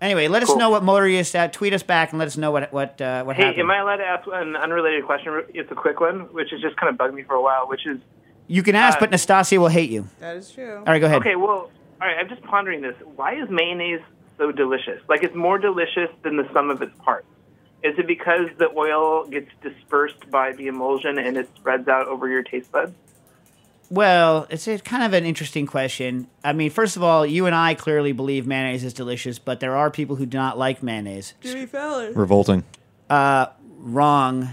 Anyway, 0.00 0.28
let 0.28 0.42
us 0.42 0.54
know 0.56 0.68
what 0.70 0.84
motor 0.84 1.08
you 1.08 1.22
at. 1.34 1.52
Tweet 1.52 1.72
us 1.72 1.82
back 1.82 2.10
and 2.10 2.18
let 2.18 2.26
us 2.26 2.36
know 2.36 2.50
what 2.50 2.70
what 2.72 3.00
uh, 3.00 3.24
what 3.24 3.36
Hey, 3.36 3.44
happened. 3.44 3.62
am 3.62 3.70
I 3.70 3.78
allowed 3.78 3.96
to 3.96 4.04
ask 4.04 4.26
an 4.30 4.54
unrelated 4.54 5.04
question? 5.06 5.42
It's 5.54 5.70
a 5.70 5.74
quick 5.74 6.00
one, 6.00 6.32
which 6.34 6.50
has 6.50 6.60
just 6.60 6.76
kind 6.76 6.90
of 6.90 6.98
bugged 6.98 7.14
me 7.14 7.22
for 7.22 7.34
a 7.34 7.40
while. 7.42 7.66
Which 7.66 7.86
is, 7.86 7.98
you 8.46 8.62
can 8.62 8.74
ask, 8.74 8.98
uh, 8.98 9.00
but 9.00 9.10
Nastasia 9.10 9.58
will 9.58 9.68
hate 9.68 9.90
you. 9.90 10.06
That 10.20 10.36
is 10.36 10.50
true. 10.50 10.76
All 10.78 10.84
right, 10.84 10.98
go 10.98 11.06
ahead. 11.06 11.20
okay, 11.22 11.34
well, 11.36 11.48
all 11.50 11.70
right. 12.00 12.16
I'm 12.18 12.28
just 12.28 12.42
pondering 12.42 12.82
this. 12.82 12.94
Why 13.16 13.34
is 13.40 13.48
mayonnaise 13.48 14.00
so 14.36 14.52
delicious? 14.52 15.00
Like 15.08 15.22
it's 15.24 15.34
more 15.34 15.58
delicious 15.58 16.10
than 16.22 16.36
the 16.36 16.46
sum 16.52 16.68
of 16.70 16.82
its 16.82 16.92
parts. 16.98 17.26
Is 17.82 17.98
it 17.98 18.06
because 18.06 18.48
the 18.58 18.70
oil 18.76 19.26
gets 19.26 19.50
dispersed 19.62 20.30
by 20.30 20.52
the 20.52 20.66
emulsion 20.66 21.18
and 21.18 21.36
it 21.36 21.48
spreads 21.56 21.86
out 21.88 22.08
over 22.08 22.28
your 22.28 22.42
taste 22.42 22.72
buds? 22.72 22.92
Well, 23.88 24.48
it's 24.50 24.66
a, 24.66 24.78
kind 24.78 25.04
of 25.04 25.12
an 25.12 25.24
interesting 25.24 25.66
question. 25.66 26.26
I 26.42 26.52
mean, 26.52 26.70
first 26.70 26.96
of 26.96 27.04
all, 27.04 27.24
you 27.24 27.46
and 27.46 27.54
I 27.54 27.74
clearly 27.74 28.10
believe 28.10 28.44
mayonnaise 28.46 28.82
is 28.82 28.92
delicious, 28.92 29.38
but 29.38 29.60
there 29.60 29.76
are 29.76 29.90
people 29.90 30.16
who 30.16 30.26
do 30.26 30.36
not 30.36 30.58
like 30.58 30.82
mayonnaise. 30.82 31.34
Jimmy 31.40 31.66
Fallon. 31.66 32.12
Revolting. 32.14 32.64
Uh, 33.08 33.46
wrong 33.78 34.48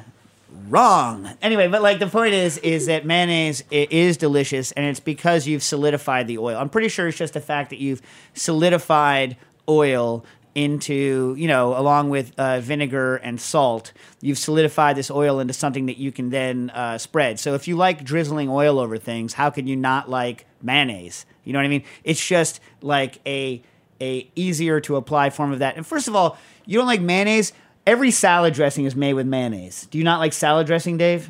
wrong 0.69 1.27
anyway 1.41 1.67
but 1.67 1.81
like 1.81 1.97
the 1.97 2.05
point 2.07 2.33
is 2.33 2.59
is 2.59 2.85
that 2.85 3.03
mayonnaise 3.05 3.63
i- 3.71 3.87
is 3.89 4.17
delicious 4.17 4.71
and 4.73 4.85
it's 4.85 4.99
because 4.99 5.47
you've 5.47 5.63
solidified 5.63 6.27
the 6.27 6.37
oil 6.37 6.55
i'm 6.59 6.69
pretty 6.69 6.87
sure 6.87 7.07
it's 7.07 7.17
just 7.17 7.33
the 7.33 7.41
fact 7.41 7.71
that 7.71 7.79
you've 7.79 8.01
solidified 8.35 9.35
oil 9.67 10.23
into 10.55 11.35
you 11.37 11.47
know 11.47 11.75
along 11.77 12.09
with 12.09 12.31
uh, 12.37 12.59
vinegar 12.59 13.15
and 13.15 13.41
salt 13.41 13.91
you've 14.21 14.37
solidified 14.37 14.95
this 14.95 15.09
oil 15.09 15.39
into 15.39 15.53
something 15.53 15.87
that 15.87 15.97
you 15.97 16.11
can 16.11 16.29
then 16.29 16.69
uh, 16.71 16.97
spread. 16.97 17.39
So 17.39 17.55
if 17.55 17.67
you 17.67 17.75
like 17.75 18.03
drizzling 18.03 18.49
oil 18.49 18.79
over 18.79 18.97
things 18.97 19.33
how 19.33 19.49
could 19.49 19.67
you 19.67 19.75
not 19.75 20.09
like 20.09 20.45
mayonnaise? 20.61 21.25
You 21.43 21.53
know 21.53 21.59
what 21.59 21.65
i 21.65 21.69
mean? 21.69 21.83
It's 22.03 22.25
just 22.25 22.59
like 22.81 23.19
a 23.25 23.61
a 24.01 24.29
easier 24.35 24.79
to 24.81 24.95
apply 24.95 25.29
form 25.29 25.51
of 25.51 25.59
that. 25.59 25.75
And 25.75 25.85
first 25.85 26.07
of 26.07 26.15
all 26.15 26.37
you 26.65 26.77
don't 26.77 26.87
like 26.87 27.01
mayonnaise? 27.01 27.53
Every 27.85 28.11
salad 28.11 28.53
dressing 28.53 28.85
is 28.85 28.95
made 28.95 29.13
with 29.13 29.27
mayonnaise. 29.27 29.87
Do 29.91 29.97
you 29.97 30.05
not 30.05 30.19
like 30.19 30.31
salad 30.31 30.67
dressing, 30.67 30.97
Dave? 30.97 31.29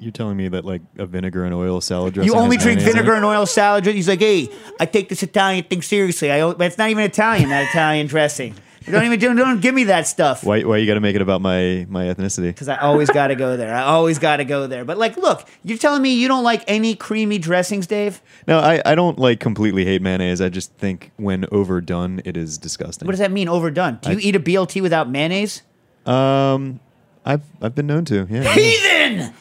You're 0.00 0.12
telling 0.12 0.36
me 0.36 0.48
that 0.48 0.64
like 0.64 0.82
a 0.98 1.06
vinegar 1.06 1.44
and 1.44 1.54
oil 1.54 1.80
salad 1.80 2.14
dressing. 2.14 2.32
You 2.32 2.38
only 2.38 2.56
has 2.56 2.64
drink 2.64 2.78
mayonnaise 2.78 2.94
in 2.94 2.96
vinegar 2.96 3.14
it? 3.14 3.16
and 3.18 3.24
oil 3.26 3.46
salad. 3.46 3.84
dressing. 3.84 3.96
He's 3.96 4.08
like, 4.08 4.20
hey, 4.20 4.48
I 4.78 4.86
take 4.86 5.08
this 5.08 5.22
Italian 5.22 5.64
thing 5.64 5.82
seriously. 5.82 6.30
I, 6.30 6.52
but 6.52 6.66
it's 6.66 6.78
not 6.78 6.90
even 6.90 7.04
Italian, 7.04 7.50
that 7.50 7.68
Italian 7.70 8.06
dressing. 8.06 8.54
don't 8.90 9.04
even 9.04 9.20
don't, 9.20 9.36
don't 9.36 9.60
give 9.60 9.74
me 9.74 9.84
that 9.84 10.06
stuff. 10.06 10.42
Why? 10.42 10.62
Why 10.62 10.78
you 10.78 10.86
got 10.86 10.94
to 10.94 11.00
make 11.00 11.14
it 11.14 11.20
about 11.22 11.42
my 11.42 11.86
my 11.88 12.06
ethnicity? 12.06 12.44
Because 12.48 12.68
I 12.68 12.76
always 12.78 13.10
got 13.10 13.26
to 13.28 13.34
go 13.34 13.56
there. 13.58 13.74
I 13.74 13.82
always 13.82 14.18
got 14.18 14.38
to 14.38 14.44
go 14.44 14.66
there. 14.66 14.84
But 14.86 14.96
like, 14.96 15.16
look, 15.18 15.46
you're 15.62 15.76
telling 15.78 16.00
me 16.00 16.14
you 16.14 16.28
don't 16.28 16.42
like 16.44 16.64
any 16.66 16.94
creamy 16.96 17.38
dressings, 17.38 17.86
Dave? 17.86 18.22
No, 18.48 18.58
I, 18.58 18.80
I 18.86 18.94
don't 18.94 19.18
like 19.18 19.38
completely 19.38 19.84
hate 19.84 20.00
mayonnaise. 20.00 20.40
I 20.40 20.48
just 20.48 20.72
think 20.74 21.12
when 21.18 21.44
overdone, 21.52 22.22
it 22.24 22.38
is 22.38 22.56
disgusting. 22.56 23.04
What 23.06 23.12
does 23.12 23.20
that 23.20 23.30
mean? 23.30 23.48
Overdone? 23.48 23.98
Do 24.00 24.12
you 24.12 24.16
I- 24.16 24.20
eat 24.20 24.34
a 24.36 24.40
BLT 24.40 24.80
without 24.80 25.10
mayonnaise? 25.10 25.60
Um, 26.06 26.80
I've 27.24 27.42
I've 27.60 27.74
been 27.74 27.86
known 27.86 28.06
to. 28.06 28.26
Yeah. 28.30 28.54
Heathen! 28.54 29.34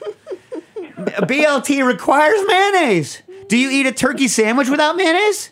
A 1.23 1.25
BLT 1.25 1.85
requires 1.85 2.39
mayonnaise. 2.47 3.21
Do 3.47 3.57
you 3.57 3.69
eat 3.69 3.85
a 3.85 3.91
turkey 3.91 4.27
sandwich 4.27 4.69
without 4.69 4.95
mayonnaise? 4.95 5.51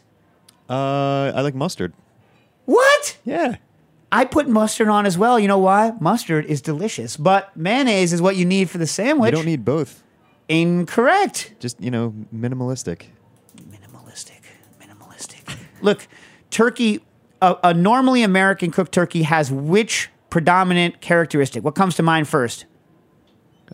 Uh, 0.70 1.32
I 1.36 1.42
like 1.42 1.56
mustard. 1.56 1.94
What? 2.66 3.18
Yeah. 3.26 3.58
I 4.12 4.24
put 4.26 4.48
mustard 4.48 4.88
on 4.88 5.06
as 5.06 5.18
well. 5.18 5.40
You 5.40 5.48
know 5.48 5.58
why? 5.58 5.94
Mustard 6.00 6.46
is 6.46 6.62
delicious, 6.62 7.18
but 7.18 7.56
mayonnaise 7.58 8.14
is 8.14 8.22
what 8.22 8.38
you 8.38 8.46
need 8.46 8.70
for 8.70 8.78
the 8.78 8.88
sandwich. 8.88 9.32
You 9.32 9.36
don't 9.38 9.46
need 9.46 9.66
both. 9.66 10.04
Incorrect. 10.48 11.56
Just 11.60 11.82
you 11.82 11.92
know, 11.92 12.14
minimalistic. 12.34 13.08
Minimalistic. 13.58 14.40
Minimalistic. 14.80 15.58
Look, 15.82 16.08
turkey, 16.50 17.02
a, 17.42 17.58
a 17.64 17.74
normally 17.74 18.24
American 18.24 18.72
cooked 18.72 18.94
turkey 18.94 19.24
has 19.24 19.52
which 19.52 20.10
predominant 20.30 21.02
characteristic? 21.02 21.64
What 21.64 21.76
comes 21.76 21.96
to 21.96 22.04
mind 22.04 22.28
first? 22.28 22.66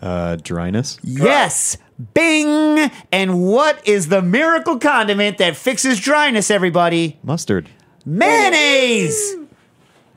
Uh, 0.02 0.36
dryness. 0.38 1.00
Yes. 1.04 1.78
Bing. 2.14 2.92
And 3.12 3.42
what 3.44 3.88
is 3.88 4.08
the 4.10 4.22
miracle 4.22 4.80
condiment 4.80 5.38
that 5.38 5.56
fixes 5.56 6.00
dryness, 6.00 6.50
everybody? 6.52 7.20
Mustard. 7.24 7.70
Mayonnaise. 8.06 9.36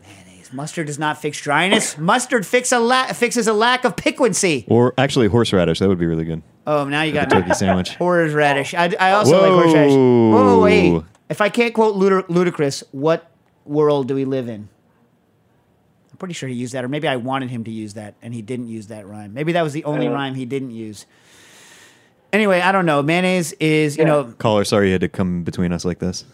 Mayonnaise. 0.03 0.53
Mustard 0.53 0.87
does 0.87 0.99
not 0.99 1.19
fix 1.19 1.41
dryness. 1.41 1.99
Mustard 1.99 2.47
fix 2.47 2.73
a 2.73 2.79
la- 2.79 3.13
fixes 3.13 3.47
a 3.47 3.53
lack 3.53 3.85
of 3.85 3.97
piquancy. 3.97 4.65
Or 4.69 4.95
actually, 4.99 5.29
horseradish. 5.29 5.79
That 5.79 5.89
would 5.89 5.99
be 5.99 6.07
really 6.07 6.25
good. 6.25 6.43
Oh, 6.67 6.85
now 6.89 7.03
you 7.03 7.13
got 7.13 7.31
Turkey 7.31 7.55
sandwich. 7.55 7.95
horseradish. 7.97 8.75
I, 8.75 8.93
I 8.99 9.13
also 9.13 9.41
like 9.41 9.51
horseradish. 9.51 9.93
Whoa. 9.95 10.31
Whoa, 10.57 10.61
wait. 10.63 11.03
If 11.29 11.41
I 11.41 11.49
can't 11.49 11.75
quote 11.75 11.97
Ludic- 11.97 12.29
Ludacris, 12.29 12.83
what 12.93 13.31
world 13.65 14.09
do 14.09 14.15
we 14.15 14.25
live 14.25 14.49
in? 14.49 14.69
I'm 16.17 16.19
pretty 16.19 16.33
sure 16.33 16.49
he 16.49 16.55
used 16.55 16.73
that, 16.73 16.83
or 16.83 16.89
maybe 16.89 17.07
I 17.07 17.17
wanted 17.17 17.51
him 17.51 17.65
to 17.65 17.71
use 17.71 17.93
that, 17.93 18.15
and 18.23 18.33
he 18.33 18.41
didn't 18.41 18.69
use 18.69 18.87
that 18.87 19.07
rhyme. 19.07 19.35
Maybe 19.35 19.53
that 19.53 19.61
was 19.61 19.75
the 19.75 19.85
only 19.85 20.07
uh-huh. 20.07 20.17
rhyme 20.17 20.35
he 20.35 20.47
didn't 20.47 20.71
use. 20.71 21.05
Anyway, 22.33 22.59
I 22.63 22.73
don't 22.73 22.87
know. 22.87 23.03
Mayonnaise 23.03 23.53
is, 23.61 23.99
you 23.99 24.05
Yeah. 24.05 24.09
know, 24.09 24.25
Caller, 24.39 24.65
sorry 24.65 24.87
you 24.87 24.93
had 24.93 25.03
to 25.03 25.11
come 25.11 25.43
between 25.43 25.73
us 25.73 25.85
like 25.85 25.99
this. 25.99 26.25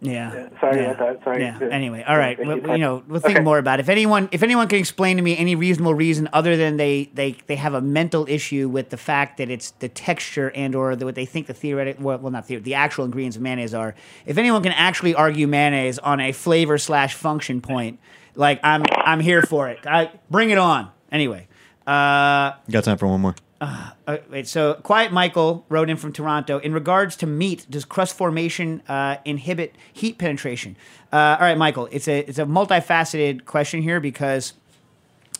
Yeah. 0.00 0.48
sorry 0.60 0.82
yeah. 0.82 0.90
about 0.92 0.98
that. 0.98 1.24
Sorry 1.24 1.42
Yeah. 1.42 1.58
to- 1.58 1.72
Anyway, 1.72 2.04
all 2.06 2.16
right. 2.18 2.36
Thank 2.36 2.48
Well, 2.48 2.58
you. 2.58 2.72
you 2.74 2.78
know, 2.78 3.02
we'll 3.08 3.20
think 3.20 3.36
Okay. 3.38 3.44
more 3.44 3.58
about 3.58 3.80
it. 3.80 3.82
If 3.82 3.88
anyone, 3.88 4.28
if 4.30 4.44
anyone 4.44 4.68
can 4.68 4.78
explain 4.78 5.16
to 5.16 5.22
me 5.22 5.36
any 5.36 5.56
reasonable 5.56 5.94
reason 5.94 6.28
other 6.32 6.56
than 6.56 6.76
they 6.76 7.10
they 7.14 7.34
they 7.48 7.56
have 7.56 7.74
a 7.74 7.80
mental 7.80 8.26
issue 8.28 8.68
with 8.68 8.90
the 8.90 8.96
fact 8.96 9.38
that 9.38 9.50
it's 9.50 9.72
the 9.72 9.88
texture 9.88 10.52
and 10.54 10.74
or 10.76 10.94
the, 10.94 11.06
what 11.06 11.16
they 11.16 11.26
think 11.26 11.48
the 11.48 11.54
theoretic 11.54 11.96
well, 11.98 12.18
well 12.18 12.30
not 12.30 12.46
the 12.46 12.56
the 12.56 12.74
actual 12.74 13.04
ingredients 13.04 13.36
of 13.36 13.42
mayonnaise 13.42 13.74
are. 13.74 13.94
If 14.26 14.38
anyone 14.38 14.62
can 14.62 14.72
actually 14.72 15.14
argue 15.14 15.46
mayonnaise 15.48 15.98
on 15.98 16.20
a 16.20 16.30
flavor 16.30 16.78
slash 16.78 17.14
function 17.14 17.60
point, 17.60 17.98
like 18.36 18.60
I'm 18.62 18.84
I'm 18.92 19.20
here 19.20 19.42
for 19.42 19.68
it. 19.68 19.86
I 19.86 20.10
bring 20.30 20.50
it 20.50 20.58
on. 20.58 20.90
Anyway. 21.10 21.48
Uh, 21.86 22.52
Got 22.70 22.84
time 22.84 22.98
for 22.98 23.06
one 23.06 23.20
more? 23.20 23.34
uh, 23.60 24.18
wait, 24.30 24.46
so 24.46 24.74
Quiet 24.74 25.12
Michael 25.12 25.64
wrote 25.68 25.88
in 25.88 25.96
from 25.96 26.12
Toronto. 26.12 26.58
In 26.58 26.74
regards 26.74 27.16
to 27.16 27.26
meat, 27.26 27.66
does 27.70 27.84
crust 27.84 28.16
formation 28.16 28.82
uh, 28.88 29.16
inhibit 29.24 29.74
heat 29.92 30.18
penetration? 30.18 30.76
Uh, 31.12 31.36
all 31.38 31.46
right, 31.46 31.56
Michael, 31.56 31.88
it's 31.90 32.08
a 32.08 32.18
it's 32.28 32.38
a 32.38 32.44
multifaceted 32.44 33.44
question 33.46 33.82
here 33.82 34.00
because 34.00 34.52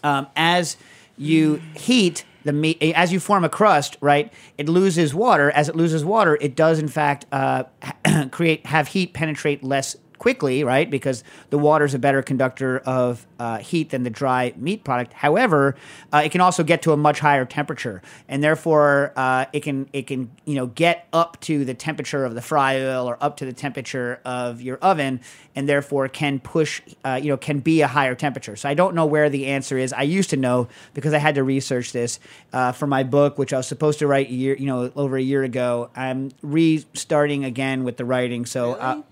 um, 0.03 0.29
as 0.35 0.77
you 1.19 1.61
heat 1.75 2.25
the 2.45 2.53
meat, 2.53 2.81
as 2.81 3.13
you 3.13 3.21
form 3.21 3.45
a 3.45 3.49
crust, 3.49 3.97
right, 4.01 4.33
it 4.57 4.69
loses 4.69 5.15
water. 5.15 5.51
As 5.51 5.69
it 5.69 5.77
loses 5.77 6.05
water, 6.05 6.39
it 6.41 6.55
does 6.55 6.79
in 6.79 6.89
fact 6.89 7.27
uh, 7.33 7.65
create 8.31 8.65
have 8.67 8.89
heat 8.89 9.13
penetrate 9.13 9.63
less 9.63 9.97
quickly, 10.19 10.65
right? 10.65 10.91
Because 10.91 11.25
the 11.51 11.59
water 11.59 11.85
is 11.85 11.95
a 11.95 11.99
better 11.99 12.23
conductor 12.23 12.79
of 12.79 13.27
uh, 13.39 13.59
heat 13.59 13.91
than 13.91 14.03
the 14.03 14.11
dry 14.11 14.53
meat 14.57 14.85
product. 14.85 15.13
However, 15.13 15.77
uh, 16.13 16.23
it 16.25 16.33
can 16.33 16.41
also 16.41 16.65
get 16.65 16.83
to 16.83 16.93
a 16.93 16.97
much 16.97 17.21
higher 17.21 17.45
temperature, 17.45 18.03
and 18.29 18.43
therefore 18.43 19.13
uh, 19.17 19.47
it 19.53 19.61
can 19.61 19.89
it 19.93 20.07
can 20.07 20.31
you 20.45 20.55
know 20.55 20.67
get 20.67 21.07
up 21.13 21.41
to 21.41 21.65
the 21.65 21.75
temperature 21.75 22.25
of 22.25 22.35
the 22.35 22.43
fry 22.43 22.81
oil 22.81 23.09
or 23.09 23.19
up 23.21 23.37
to 23.39 23.45
the 23.45 23.53
temperature 23.53 24.21
of 24.25 24.63
your 24.63 24.79
oven, 24.79 25.21
and 25.55 25.69
therefore 25.69 26.09
can 26.09 26.41
push 26.41 26.81
uh, 27.05 27.19
you 27.23 27.29
know 27.29 27.37
can 27.37 27.61
be 27.61 27.83
a 27.83 27.87
higher 27.87 28.15
temperature. 28.15 28.57
So 28.57 28.69
I 28.69 28.75
don't 28.75 28.95
know 28.95 29.07
where 29.07 29.29
the 29.29 29.47
answer 29.47 29.77
is. 29.77 29.93
I 29.93 30.03
used 30.03 30.31
to 30.31 30.37
know 30.37 30.69
because 30.95 31.13
I 31.13 31.19
had 31.19 31.35
to 31.35 31.45
research 31.45 31.93
this 31.93 32.19
uh, 32.53 32.73
for 32.73 32.87
my 32.87 33.03
book, 33.03 33.39
which 33.39 33.53
I 33.53 33.59
was 33.59 33.67
supposed 33.67 33.99
to 33.99 34.07
write 34.07 34.31
year 34.31 34.57
you 34.57 34.67
know 34.67 34.91
over 34.97 35.17
a 35.17 35.23
year 35.23 35.43
ago. 35.43 35.91
I'm 35.95 36.31
restarting 36.43 37.45
again 37.45 37.85
with 37.85 37.97
the 37.97 38.05
writing. 38.05 38.47
So. 38.47 38.73
Uh, 38.73 38.95
Really? 38.95 39.05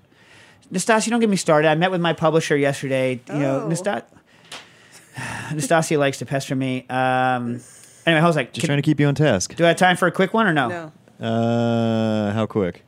Nastasia, 0.71 1.11
don't 1.11 1.21
get 1.21 1.29
me 1.29 1.37
started. 1.37 1.69
I 1.69 1.75
met 1.75 1.91
with 1.91 2.01
my 2.01 2.13
publisher 2.13 2.57
yesterday. 2.57 3.21
You 3.29 3.35
know, 3.35 3.61
Oh. 3.65 3.69
Nasta- 3.69 4.05
Nastasia 5.53 5.99
likes 5.99 6.19
to 6.19 6.27
pester 6.27 6.55
me. 6.57 6.87
Um, 6.89 7.61
anyway, 8.07 8.21
I 8.21 8.27
was 8.27 8.37
like, 8.37 8.53
Just 8.53 8.67
trying 8.67 8.79
to 8.79 8.83
keep 8.83 8.99
you 9.01 9.07
on 9.07 9.15
task. 9.15 9.55
do 9.55 9.65
I 9.65 9.69
have 9.69 9.77
time 9.77 9.97
for 9.97 10.07
a 10.09 10.13
quick 10.13 10.35
one 10.35 10.47
or 10.47 10.53
no? 10.53 10.91
No. 11.21 11.27
Uh, 11.27 12.33
how 12.33 12.47
quick? 12.47 12.83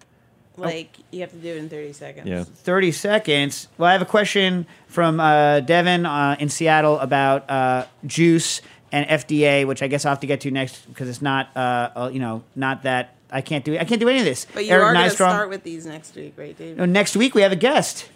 Like 0.58 0.96
you 1.10 1.20
have 1.20 1.30
to 1.32 1.36
do 1.36 1.48
it 1.48 1.58
in 1.58 1.68
30 1.68 1.92
seconds. 1.92 2.26
Yeah. 2.26 2.42
30 2.44 2.90
seconds. 2.92 3.68
Well, 3.76 3.88
I 3.90 3.92
have 3.92 4.00
a 4.02 4.06
question 4.06 4.66
from 4.88 5.20
uh, 5.20 5.60
Devin 5.60 6.06
uh, 6.06 6.36
in 6.40 6.48
Seattle 6.48 6.98
about 6.98 7.48
uh, 7.50 7.84
juice 8.06 8.62
and 8.90 9.06
FDA, 9.06 9.66
which 9.66 9.82
I 9.82 9.86
guess 9.88 10.06
I'll 10.06 10.12
have 10.12 10.20
to 10.20 10.26
get 10.26 10.40
to 10.42 10.50
next 10.50 10.86
because 10.88 11.10
it's 11.10 11.20
not, 11.20 11.54
uh, 11.54 11.90
uh, 11.94 12.10
you 12.12 12.20
know, 12.20 12.42
not 12.54 12.84
that 12.84 13.15
I 13.30 13.40
can't 13.40 13.64
do 13.64 13.76
I 13.78 13.84
can't 13.84 14.00
do 14.00 14.08
any 14.08 14.20
of 14.20 14.24
this. 14.24 14.46
But 14.52 14.64
you 14.64 14.72
Eric 14.72 14.84
are 14.84 14.94
going 14.94 15.08
to 15.08 15.14
start 15.14 15.48
with 15.48 15.62
these 15.62 15.86
next 15.86 16.14
week, 16.14 16.34
right, 16.36 16.56
Dave? 16.56 16.76
No, 16.76 16.84
next 16.84 17.16
week 17.16 17.34
we 17.34 17.42
have 17.42 17.52
a 17.52 17.56
guest. 17.56 18.08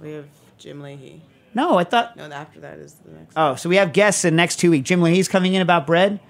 We 0.00 0.12
have 0.12 0.26
Jim 0.58 0.80
Lahey. 0.80 1.20
No, 1.54 1.78
I 1.78 1.84
thought. 1.84 2.16
No, 2.16 2.24
after 2.24 2.60
that 2.60 2.78
is 2.78 2.94
the 2.94 3.10
next. 3.10 3.32
Oh, 3.36 3.54
so 3.56 3.68
we 3.68 3.76
have 3.76 3.92
guests 3.92 4.24
in 4.24 4.36
next 4.36 4.56
two 4.56 4.70
weeks. 4.70 4.88
Jim 4.88 5.00
Lahey's 5.00 5.28
coming 5.28 5.54
in 5.54 5.62
about 5.62 5.86
bread. 5.86 6.20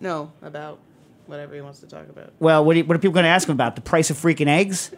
No, 0.00 0.32
about 0.42 0.78
whatever 1.26 1.54
he 1.54 1.60
wants 1.60 1.80
to 1.80 1.86
talk 1.86 2.08
about. 2.08 2.32
Well, 2.38 2.64
what, 2.64 2.74
do 2.74 2.78
you, 2.80 2.84
what 2.84 2.96
are 2.96 3.00
people 3.00 3.14
going 3.14 3.24
to 3.24 3.30
ask 3.30 3.48
him 3.48 3.52
about? 3.52 3.74
The 3.74 3.80
price 3.80 4.10
of 4.10 4.16
freaking 4.16 4.46
eggs? 4.46 4.90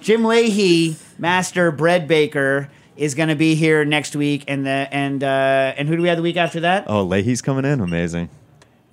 Jim 0.00 0.22
Lahey, 0.22 0.96
master 1.18 1.70
bread 1.70 2.08
baker, 2.08 2.70
is 2.96 3.14
going 3.14 3.28
to 3.28 3.34
be 3.34 3.54
here 3.54 3.84
next 3.84 4.16
week, 4.16 4.44
and 4.48 4.66
the 4.66 4.88
and 4.90 5.22
uh, 5.22 5.74
and 5.76 5.88
who 5.88 5.96
do 5.96 6.02
we 6.02 6.08
have 6.08 6.16
the 6.16 6.22
week 6.22 6.36
after 6.36 6.60
that? 6.60 6.84
Oh, 6.86 7.06
Lahey's 7.06 7.42
coming 7.42 7.64
in. 7.64 7.80
Amazing. 7.80 8.30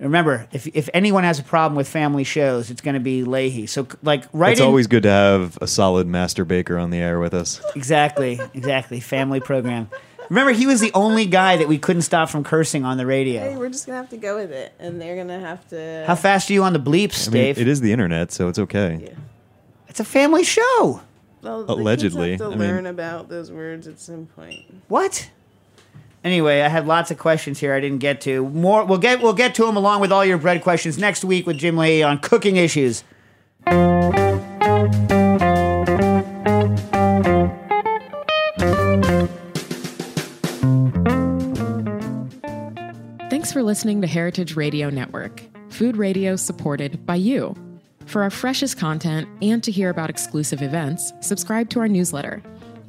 Remember, 0.00 0.46
if 0.52 0.66
if 0.68 0.88
anyone 0.94 1.24
has 1.24 1.38
a 1.40 1.42
problem 1.42 1.76
with 1.76 1.88
family 1.88 2.22
shows, 2.24 2.70
it's 2.70 2.80
going 2.80 2.94
to 2.94 3.00
be 3.00 3.22
Lahey. 3.24 3.68
So 3.68 3.86
like 4.02 4.24
right 4.32 4.52
It's 4.52 4.60
in 4.60 4.66
always 4.66 4.86
good 4.86 5.02
to 5.02 5.10
have 5.10 5.58
a 5.60 5.66
solid 5.66 6.06
master 6.06 6.44
baker 6.44 6.78
on 6.78 6.90
the 6.90 6.98
air 6.98 7.18
with 7.18 7.34
us. 7.34 7.60
exactly 7.74 8.40
exactly 8.54 9.00
family 9.00 9.40
program. 9.40 9.88
Remember, 10.30 10.52
he 10.52 10.66
was 10.66 10.80
the 10.80 10.92
only 10.92 11.24
guy 11.24 11.56
that 11.56 11.68
we 11.68 11.78
couldn't 11.78 12.02
stop 12.02 12.28
from 12.28 12.44
cursing 12.44 12.84
on 12.84 12.96
the 12.98 13.02
Hey, 13.02 13.06
radio. 13.06 13.58
we're 13.58 13.70
just 13.70 13.86
gonna 13.86 13.96
have 13.98 14.10
to 14.10 14.18
go 14.18 14.36
with 14.36 14.52
it, 14.52 14.72
and 14.78 15.00
they're 15.00 15.16
gonna 15.16 15.40
have 15.40 15.66
to. 15.70 16.04
How 16.06 16.14
fast 16.14 16.50
are 16.50 16.52
you 16.52 16.62
on 16.64 16.74
the 16.74 16.78
bleeps, 16.78 17.26
I 17.28 17.32
mean, 17.32 17.42
Dave? 17.44 17.58
it 17.58 17.66
is 17.66 17.80
the 17.80 17.92
internet, 17.92 18.30
so 18.30 18.46
it's 18.48 18.58
okay. 18.58 19.00
Yeah. 19.02 19.10
It's 19.88 20.00
a 20.00 20.04
family 20.04 20.44
show. 20.44 21.00
Well, 21.42 21.64
the 21.64 21.72
Allegedly, 21.72 22.30
kids 22.32 22.42
have 22.42 22.50
to 22.50 22.56
I 22.56 22.58
mean- 22.58 22.68
learn 22.68 22.86
about 22.86 23.30
those 23.30 23.50
words 23.50 23.86
at 23.88 23.98
some 24.00 24.26
point. 24.26 24.64
What? 24.88 25.30
Anyway, 26.24 26.62
I 26.62 26.68
had 26.68 26.86
lots 26.86 27.10
of 27.10 27.18
questions 27.18 27.60
here 27.60 27.72
I 27.72 27.80
didn't 27.80 27.98
get 27.98 28.20
to. 28.22 28.48
More, 28.48 28.84
we'll 28.84 28.98
get 28.98 29.22
we'll 29.22 29.34
get 29.34 29.54
to 29.56 29.64
them 29.64 29.76
along 29.76 30.00
with 30.00 30.12
all 30.12 30.24
your 30.24 30.38
bread 30.38 30.62
questions 30.62 30.98
next 30.98 31.24
week 31.24 31.46
with 31.46 31.58
Jim 31.58 31.76
Lee 31.76 32.02
on 32.02 32.18
cooking 32.18 32.56
issues. 32.56 33.04
Thanks 43.30 43.52
for 43.52 43.62
listening 43.62 44.00
to 44.00 44.06
Heritage 44.06 44.56
Radio 44.56 44.90
Network, 44.90 45.42
food 45.70 45.96
radio 45.96 46.34
supported 46.34 47.06
by 47.06 47.14
you. 47.14 47.54
For 48.06 48.22
our 48.22 48.30
freshest 48.30 48.78
content 48.78 49.28
and 49.42 49.62
to 49.62 49.70
hear 49.70 49.90
about 49.90 50.10
exclusive 50.10 50.62
events, 50.62 51.12
subscribe 51.20 51.68
to 51.70 51.80
our 51.80 51.88
newsletter. 51.88 52.42